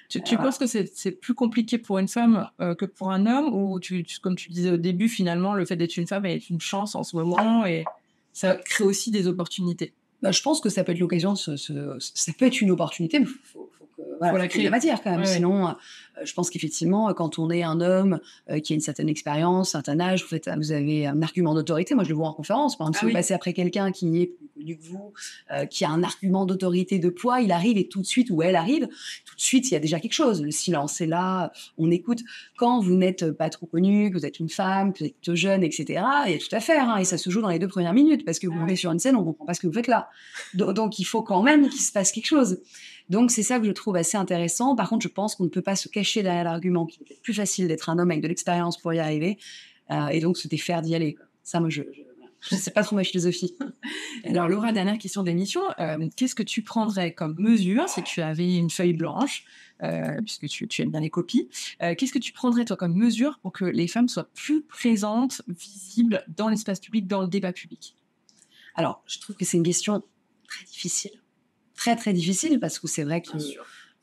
Tu, 0.09 0.37
penses 0.37 0.57
que 0.57 0.67
c'est 0.67 1.11
plus 1.11 1.33
compliqué 1.33 1.77
pour 1.77 1.99
une 1.99 2.07
femme 2.07 2.49
euh, 2.59 2.75
que 2.75 2.85
pour 2.85 3.11
un 3.11 3.25
homme 3.25 3.53
ou 3.53 3.79
tu, 3.79 4.05
comme 4.21 4.35
tu 4.35 4.49
disais 4.49 4.71
au 4.71 4.77
début, 4.77 5.07
finalement, 5.07 5.53
le 5.53 5.65
fait 5.65 5.75
d'être 5.75 5.97
une 5.97 6.07
femme 6.07 6.25
est 6.25 6.49
une 6.49 6.61
chance 6.61 6.95
en 6.95 7.03
ce 7.03 7.15
moment 7.15 7.65
et 7.65 7.85
ça 8.33 8.55
crée 8.55 8.83
aussi 8.83 9.11
des 9.11 9.27
opportunités. 9.27 9.93
Bah, 10.21 10.31
je 10.31 10.41
pense 10.41 10.61
que 10.61 10.69
ça 10.69 10.83
peut 10.83 10.91
être 10.91 10.99
l'occasion, 10.99 11.35
ça 11.35 11.53
peut 12.37 12.45
être 12.45 12.61
une 12.61 12.71
opportunité, 12.71 13.23
voilà, 14.29 14.45
la 14.45 14.47
créer 14.47 14.63
la 14.63 14.69
matière 14.69 15.01
quand 15.01 15.11
même. 15.11 15.25
Sinon, 15.25 15.69
euh, 15.69 15.71
je 16.23 16.33
pense 16.33 16.49
qu'effectivement, 16.49 17.11
quand 17.13 17.39
on 17.39 17.49
est 17.49 17.63
un 17.63 17.81
homme 17.81 18.19
euh, 18.49 18.59
qui 18.59 18.73
a 18.73 18.75
une 18.75 18.81
certaine 18.81 19.09
expérience, 19.09 19.69
un 19.69 19.79
certain 19.79 19.99
âge, 19.99 20.25
vous, 20.29 20.37
vous 20.57 20.71
avez 20.71 21.07
un 21.07 21.21
argument 21.21 21.53
d'autorité. 21.55 21.95
Moi, 21.95 22.03
je 22.03 22.09
le 22.09 22.15
vois 22.15 22.27
en 22.27 22.33
conférence. 22.33 22.77
Par 22.77 22.87
exemple, 22.87 22.99
si 22.99 23.05
ah 23.05 23.07
vous 23.07 23.13
passez 23.13 23.33
après 23.33 23.53
quelqu'un 23.53 23.91
qui 23.91 24.21
est 24.21 24.27
plus 24.27 24.47
connu 24.55 24.77
que 24.77 24.83
vous, 24.83 25.13
euh, 25.51 25.65
qui 25.65 25.85
a 25.85 25.89
un 25.89 26.03
argument 26.03 26.45
d'autorité 26.45 26.99
de 26.99 27.09
poids, 27.09 27.41
il 27.41 27.51
arrive 27.51 27.77
et 27.77 27.87
tout 27.87 28.01
de 28.01 28.05
suite, 28.05 28.29
ou 28.29 28.43
elle 28.43 28.55
arrive, 28.55 28.87
tout 29.25 29.35
de 29.35 29.41
suite, 29.41 29.69
il 29.69 29.73
y 29.73 29.77
a 29.77 29.79
déjà 29.79 29.99
quelque 29.99 30.13
chose. 30.13 30.41
Le 30.41 30.51
silence 30.51 31.01
est 31.01 31.07
là, 31.07 31.51
on 31.77 31.89
écoute. 31.89 32.19
Quand 32.57 32.79
vous 32.79 32.95
n'êtes 32.95 33.31
pas 33.31 33.49
trop 33.49 33.65
connu, 33.65 34.11
que 34.11 34.17
vous 34.17 34.25
êtes 34.25 34.39
une 34.39 34.49
femme, 34.49 34.93
que 34.93 34.99
vous 34.99 35.05
êtes 35.05 35.35
jeune, 35.35 35.63
etc., 35.63 36.03
il 36.27 36.33
y 36.33 36.35
a 36.35 36.37
tout 36.37 36.55
à 36.55 36.59
faire. 36.59 36.89
Hein, 36.89 36.97
et 36.97 37.05
ça 37.05 37.17
se 37.17 37.29
joue 37.29 37.41
dans 37.41 37.49
les 37.49 37.59
deux 37.59 37.67
premières 37.67 37.93
minutes 37.93 38.25
parce 38.25 38.39
que 38.39 38.47
vous 38.47 38.53
montez 38.53 38.75
sur 38.75 38.91
une 38.91 38.99
scène, 38.99 39.15
on 39.15 39.21
ne 39.21 39.25
comprend 39.25 39.45
pas 39.45 39.53
ce 39.53 39.61
que 39.61 39.67
vous 39.67 39.73
faites 39.73 39.87
là. 39.87 40.09
Donc, 40.53 40.99
il 40.99 41.05
faut 41.05 41.23
quand 41.23 41.41
même 41.41 41.69
qu'il 41.69 41.81
se 41.81 41.91
passe 41.91 42.11
quelque 42.11 42.27
chose. 42.27 42.59
Donc 43.11 43.29
c'est 43.29 43.43
ça 43.43 43.59
que 43.59 43.65
je 43.65 43.71
trouve 43.73 43.97
assez 43.97 44.15
intéressant. 44.15 44.73
Par 44.73 44.87
contre, 44.87 45.03
je 45.03 45.09
pense 45.09 45.35
qu'on 45.35 45.43
ne 45.43 45.49
peut 45.49 45.61
pas 45.61 45.75
se 45.75 45.89
cacher 45.89 46.23
derrière 46.23 46.45
l'argument 46.45 46.85
qu'il 46.85 47.03
est 47.11 47.21
plus 47.21 47.33
facile 47.33 47.67
d'être 47.67 47.89
un 47.89 47.99
homme 47.99 48.09
avec 48.09 48.23
de 48.23 48.27
l'expérience 48.29 48.77
pour 48.77 48.93
y 48.93 48.99
arriver, 48.99 49.37
euh, 49.91 50.07
et 50.07 50.21
donc 50.21 50.37
se 50.37 50.47
défaire 50.47 50.81
d'y 50.81 50.95
aller. 50.95 51.17
Ça, 51.43 51.59
moi, 51.59 51.69
je, 51.69 51.81
je 52.39 52.55
ne 52.55 52.59
sais 52.59 52.71
pas 52.71 52.83
trop 52.83 52.95
ma 52.95 53.03
philosophie. 53.03 53.53
Alors 54.23 54.47
Laura, 54.47 54.71
dernière 54.71 54.97
question 54.97 55.23
d'émission. 55.23 55.59
Euh, 55.79 56.07
qu'est-ce 56.15 56.35
que 56.35 56.41
tu 56.41 56.61
prendrais 56.61 57.13
comme 57.13 57.35
mesure 57.37 57.89
si 57.89 58.01
tu 58.01 58.21
avais 58.21 58.55
une 58.55 58.69
feuille 58.69 58.93
blanche, 58.93 59.43
euh, 59.83 60.21
puisque 60.21 60.47
tu, 60.47 60.69
tu, 60.69 60.81
aimes 60.81 60.91
bien 60.91 61.01
les 61.01 61.09
copies, 61.09 61.49
qu'est-ce 61.81 62.13
que 62.13 62.19
tu 62.19 62.31
prendrais 62.31 62.63
toi 62.63 62.77
comme 62.77 62.95
mesure 62.95 63.39
pour 63.39 63.51
que 63.51 63.65
les 63.65 63.89
femmes 63.89 64.07
soient 64.07 64.29
plus 64.35 64.61
présentes, 64.61 65.41
visibles 65.49 66.23
dans 66.29 66.47
l'espace 66.47 66.79
public, 66.79 67.07
dans 67.07 67.23
le 67.23 67.27
débat 67.27 67.51
public? 67.51 67.93
Alors, 68.75 69.03
je 69.05 69.19
trouve 69.19 69.35
que 69.35 69.43
c'est 69.43 69.57
une 69.57 69.63
question 69.63 70.01
très 70.47 70.63
difficile 70.63 71.11
très 71.81 71.95
très 71.95 72.13
difficile 72.13 72.59
parce 72.59 72.77
que 72.77 72.87
c'est 72.87 73.03
vrai 73.03 73.23
que 73.23 73.37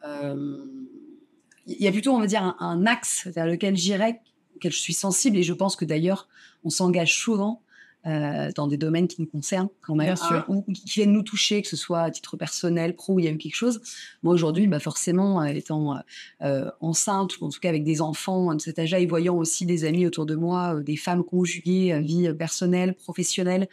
euh, 0.05 0.57
il 1.67 1.81
y 1.81 1.87
a 1.87 1.93
plutôt 1.93 2.11
on 2.11 2.19
va 2.19 2.27
dire 2.27 2.57
un, 2.59 2.87
axe 2.87 3.29
vers 3.29 3.47
lequel 3.47 3.77
j'irai, 3.77 4.21
auquel 4.57 4.73
je 4.73 4.79
suis 4.79 4.95
sensible 4.95 5.37
et 5.37 5.45
je 5.45 5.53
pense 5.53 5.77
que 5.77 5.85
d'ailleurs 5.85 6.29
on 6.65 6.71
s'engage 6.71 7.15
souvent 7.15 7.63
euh, 8.05 8.51
dans 8.57 8.67
des 8.67 8.79
domaines 8.79 9.07
qui 9.07 9.21
nous 9.21 9.29
concernent 9.29 9.69
quand 9.81 9.95
même, 9.95 10.17
hein, 10.21 10.45
ou 10.49 10.63
qui 10.63 10.83
viennent 10.87 11.13
nous 11.13 11.23
toucher, 11.23 11.63
que 11.63 11.69
ce 11.69 11.77
soit 11.77 12.01
à 12.01 12.11
titre 12.11 12.37
personnel, 12.37 12.97
pro, 12.97 13.15
où 13.15 13.19
il 13.21 13.27
y 13.27 13.29
a 13.29 13.31
eu 13.31 13.39
quelque 13.39 13.57
chose. 13.57 13.81
Moi 14.25 14.35
aujourd'hui, 14.35 14.67
bah 14.67 14.81
forcément, 14.81 15.41
euh, 15.41 15.47
étant 15.47 16.03
enceinte 16.81 17.39
ou 17.39 17.45
en 17.45 17.49
tout 17.49 17.61
cas 17.61 17.69
avec 17.69 17.85
des 17.85 18.01
enfants 18.01 18.55
de 18.57 18.61
cet 18.61 18.81
âge-là 18.81 18.99
et 18.99 19.07
voyant 19.07 19.37
aussi 19.37 19.67
des 19.67 19.85
amis 19.85 20.05
autour 20.05 20.27
de 20.27 20.35
moi, 20.35 20.81
des 20.81 20.97
femmes 20.97 21.23
conjuguées, 21.23 22.01
vie 22.01 22.33
personnelle, 22.35 22.95
professionnelle, 22.95 23.69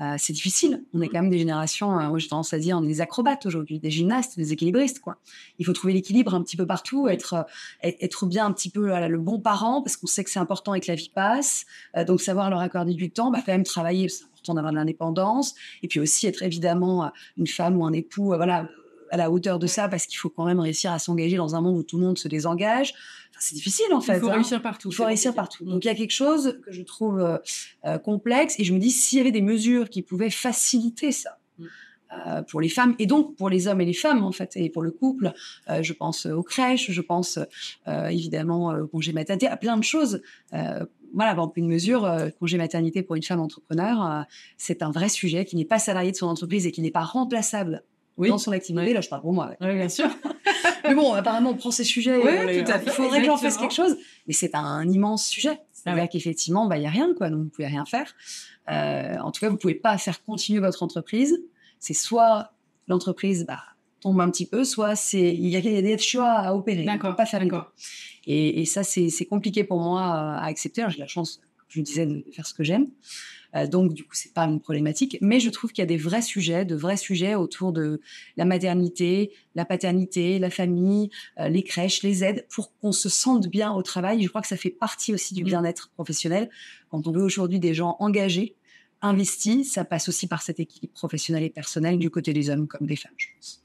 euh, 0.00 0.16
c'est 0.18 0.32
difficile. 0.32 0.84
On 0.92 1.00
est 1.00 1.08
quand 1.08 1.22
même 1.22 1.30
des 1.30 1.38
générations, 1.38 1.98
euh, 1.98 2.18
j'ai 2.18 2.28
tendance 2.28 2.52
à 2.52 2.58
dire, 2.58 2.76
on 2.76 2.82
est 2.82 2.88
des 2.88 3.00
acrobates 3.00 3.46
aujourd'hui, 3.46 3.78
des 3.78 3.90
gymnastes, 3.90 4.36
des 4.36 4.52
équilibristes. 4.52 5.00
Quoi. 5.00 5.18
Il 5.58 5.66
faut 5.66 5.72
trouver 5.72 5.92
l'équilibre 5.92 6.34
un 6.34 6.42
petit 6.42 6.56
peu 6.56 6.66
partout, 6.66 7.08
être, 7.08 7.34
euh, 7.84 7.90
être 8.00 8.26
bien 8.26 8.46
un 8.46 8.52
petit 8.52 8.70
peu 8.70 8.86
le 9.08 9.18
bon 9.18 9.38
parent, 9.38 9.82
parce 9.82 9.96
qu'on 9.96 10.06
sait 10.06 10.24
que 10.24 10.30
c'est 10.30 10.40
important 10.40 10.74
et 10.74 10.80
que 10.80 10.88
la 10.88 10.96
vie 10.96 11.10
passe. 11.14 11.64
donc 12.06 12.20
savoir 12.20 12.50
leur 12.50 12.60
accorder 12.60 12.94
du 12.94 13.10
temps, 13.10 13.30
bah, 13.30 13.38
quand 13.44 13.52
même 13.52 13.64
travailler, 13.64 14.08
c'est 14.08 14.24
important 14.24 14.54
d'avoir 14.54 14.72
de 14.72 14.78
l'indépendance. 14.78 15.54
Et 15.82 15.88
puis 15.88 16.00
aussi 16.00 16.26
être 16.26 16.42
évidemment 16.42 17.10
une 17.36 17.46
femme 17.46 17.76
ou 17.76 17.84
un 17.84 17.92
époux, 17.92 18.26
voilà, 18.26 18.68
à 19.10 19.16
la 19.16 19.30
hauteur 19.30 19.58
de 19.58 19.66
ça, 19.66 19.88
parce 19.88 20.06
qu'il 20.06 20.18
faut 20.18 20.30
quand 20.30 20.44
même 20.44 20.60
réussir 20.60 20.92
à 20.92 20.98
s'engager 20.98 21.36
dans 21.36 21.54
un 21.54 21.60
monde 21.60 21.76
où 21.76 21.82
tout 21.82 21.98
le 21.98 22.06
monde 22.06 22.18
se 22.18 22.28
désengage 22.28 22.94
c'est 23.44 23.54
difficile 23.54 23.92
en 23.92 24.00
fait. 24.00 24.14
Il 24.14 24.20
faut 24.20 24.28
hein. 24.28 24.34
réussir 24.34 24.62
partout. 24.62 24.88
Il 24.90 24.94
faut 24.94 25.04
réussir 25.04 25.34
partout. 25.34 25.64
Donc 25.64 25.84
il 25.84 25.88
y 25.88 25.90
a 25.90 25.94
quelque 25.94 26.12
chose 26.12 26.58
que 26.64 26.72
je 26.72 26.82
trouve 26.82 27.20
euh, 27.20 27.36
euh, 27.84 27.98
complexe 27.98 28.58
et 28.58 28.64
je 28.64 28.72
me 28.72 28.78
dis 28.78 28.90
s'il 28.90 29.18
y 29.18 29.20
avait 29.20 29.32
des 29.32 29.42
mesures 29.42 29.90
qui 29.90 30.02
pouvaient 30.02 30.30
faciliter 30.30 31.12
ça. 31.12 31.38
Mm. 31.58 31.64
Euh, 32.26 32.42
pour 32.42 32.60
les 32.60 32.68
femmes 32.68 32.94
et 32.98 33.06
donc 33.06 33.34
pour 33.36 33.50
les 33.50 33.66
hommes 33.66 33.80
et 33.80 33.84
les 33.84 33.92
femmes 33.92 34.22
en 34.22 34.30
fait 34.30 34.56
et 34.56 34.70
pour 34.70 34.82
le 34.82 34.92
couple 34.92 35.32
je 35.80 35.92
pense 35.92 36.26
aux 36.26 36.44
crèches 36.44 36.92
je 36.92 37.00
pense 37.00 37.40
évidemment 37.86 38.68
au 38.68 38.86
congé 38.86 39.12
maternité 39.12 39.48
à 39.48 39.56
plein 39.56 39.76
de 39.76 39.82
choses 39.82 40.22
voilà, 41.12 41.34
bon, 41.34 41.50
une 41.56 41.68
mesure, 41.68 42.08
congé 42.38 42.56
maternité 42.56 43.02
pour 43.02 43.16
une 43.16 43.22
femme 43.22 43.40
entrepreneur, 43.40 44.26
c'est 44.56 44.82
un 44.82 44.90
vrai 44.90 45.08
sujet 45.08 45.44
qui 45.44 45.56
n'est 45.56 45.64
pas 45.64 45.78
salarié 45.78 46.10
de 46.12 46.16
son 46.16 46.26
entreprise 46.26 46.66
et 46.66 46.72
qui 46.72 46.82
n'est 46.82 46.90
pas 46.90 47.04
remplaçable 47.04 47.84
dans 48.18 48.38
son 48.38 48.52
activité. 48.52 48.92
Là, 48.92 49.00
je 49.00 49.08
parle 49.08 49.22
pour 49.22 49.32
moi. 49.32 49.50
Oui, 49.60 49.74
bien 49.74 49.88
sûr. 49.88 50.08
mais 50.84 50.94
bon, 50.94 51.12
apparemment, 51.12 51.50
on 51.50 51.54
prend 51.56 51.70
ces 51.70 51.84
sujets. 51.84 52.20
tout 52.20 52.72
à 52.72 52.78
fait. 52.78 52.86
Il 52.86 52.92
faudrait 52.92 53.20
que 53.20 53.26
j'en 53.26 53.36
fasse 53.36 53.56
quelque 53.56 53.74
chose. 53.74 53.96
Mais 54.26 54.32
c'est 54.32 54.54
un 54.54 54.88
immense 54.88 55.26
sujet. 55.26 55.58
C'est-à-dire 55.72 56.08
qu'effectivement, 56.08 56.66
bah, 56.66 56.76
il 56.76 56.80
n'y 56.80 56.86
a 56.86 56.90
rien, 56.90 57.12
quoi. 57.14 57.30
Donc, 57.30 57.44
vous 57.44 57.50
pouvez 57.50 57.66
rien 57.66 57.84
faire. 57.84 58.14
Euh, 58.70 59.18
en 59.18 59.30
tout 59.30 59.40
cas, 59.40 59.50
vous 59.50 59.56
pouvez 59.56 59.74
pas 59.74 59.98
faire 59.98 60.22
continuer 60.24 60.60
votre 60.60 60.82
entreprise. 60.82 61.38
C'est 61.78 61.94
soit 61.94 62.52
l'entreprise 62.88 63.44
bah, 63.46 63.60
tombe 64.00 64.20
un 64.20 64.30
petit 64.30 64.46
peu, 64.46 64.64
soit 64.64 64.96
c'est 64.96 65.34
il 65.34 65.48
y, 65.48 65.56
a 65.56 65.60
des 65.60 65.98
choix 65.98 66.30
à 66.30 66.54
opérer. 66.54 66.84
D'accord. 66.84 67.16
Pas 67.16 67.26
faire 67.26 67.40
d'accord. 67.40 67.72
Et, 68.26 68.62
et, 68.62 68.64
ça, 68.64 68.82
c'est 68.82 69.26
compliqué 69.26 69.64
pour 69.64 69.80
moi 69.80 70.02
à 70.02 70.46
accepter. 70.46 70.86
J'ai 70.88 70.98
la 70.98 71.06
chance, 71.06 71.40
je 71.68 71.80
vous 71.80 71.84
disais, 71.84 72.06
de 72.06 72.24
faire 72.32 72.46
ce 72.46 72.54
que 72.54 72.64
j'aime. 72.64 72.88
Euh, 73.54 73.66
donc, 73.66 73.94
du 73.94 74.04
coup, 74.04 74.14
c'est 74.14 74.32
pas 74.32 74.44
une 74.44 74.60
problématique. 74.60 75.18
Mais 75.20 75.40
je 75.40 75.50
trouve 75.50 75.72
qu'il 75.72 75.82
y 75.82 75.84
a 75.84 75.86
des 75.86 75.96
vrais 75.96 76.22
sujets, 76.22 76.64
de 76.64 76.74
vrais 76.74 76.96
sujets 76.96 77.34
autour 77.34 77.72
de 77.72 78.00
la 78.36 78.44
maternité, 78.44 79.32
la 79.54 79.64
paternité, 79.64 80.38
la 80.38 80.50
famille, 80.50 81.10
euh, 81.38 81.48
les 81.48 81.62
crèches, 81.62 82.02
les 82.02 82.24
aides, 82.24 82.46
pour 82.50 82.72
qu'on 82.78 82.92
se 82.92 83.08
sente 83.08 83.48
bien 83.48 83.72
au 83.72 83.82
travail. 83.82 84.22
Je 84.22 84.28
crois 84.28 84.42
que 84.42 84.48
ça 84.48 84.56
fait 84.56 84.70
partie 84.70 85.12
aussi 85.14 85.34
du 85.34 85.42
mmh. 85.42 85.46
bien-être 85.46 85.90
professionnel. 85.90 86.50
Quand 86.90 87.06
on 87.06 87.12
veut 87.12 87.22
aujourd'hui 87.22 87.60
des 87.60 87.74
gens 87.74 87.96
engagés, 88.00 88.54
investis, 89.02 89.72
ça 89.72 89.84
passe 89.84 90.08
aussi 90.08 90.26
par 90.26 90.42
cet 90.42 90.60
équilibre 90.60 90.94
professionnel 90.94 91.42
et 91.42 91.50
personnel 91.50 91.98
du 91.98 92.10
côté 92.10 92.32
des 92.32 92.50
hommes 92.50 92.66
comme 92.66 92.86
des 92.86 92.96
femmes, 92.96 93.12
je 93.16 93.28
pense. 93.34 93.63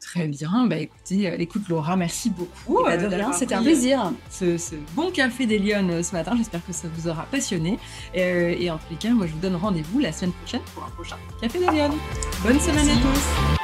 Très 0.00 0.26
bien. 0.26 0.66
Bah, 0.66 0.78
écoutez, 0.78 1.28
euh, 1.28 1.36
écoute 1.38 1.68
Laura, 1.68 1.96
merci 1.96 2.30
beaucoup. 2.30 2.80
Eh 2.90 2.96
ben, 2.96 3.08
de 3.08 3.14
rien, 3.14 3.32
c'était 3.32 3.54
un 3.54 3.62
plaisir. 3.62 4.12
Ce, 4.30 4.56
bon 4.94 5.10
café 5.10 5.46
des 5.46 5.58
Lyonnes 5.58 6.02
ce 6.02 6.12
matin, 6.12 6.32
j'espère 6.36 6.64
que 6.66 6.72
ça 6.72 6.88
vous 6.94 7.08
aura 7.08 7.24
passionné. 7.24 7.78
et 8.14 8.70
en 8.70 8.78
tous 8.78 8.90
les 8.90 8.96
cas, 8.96 9.10
moi 9.10 9.26
je 9.26 9.32
vous 9.32 9.40
donne 9.40 9.56
rendez-vous 9.56 9.98
la 9.98 10.12
semaine 10.12 10.32
prochaine 10.32 10.62
pour 10.74 10.84
un 10.84 10.90
prochain 10.90 11.16
Café 11.40 11.58
des 11.58 11.66
Lyonnes. 11.66 11.98
Bonne 12.42 12.60
semaine 12.60 12.88
à 12.88 12.94
tous. 12.94 13.59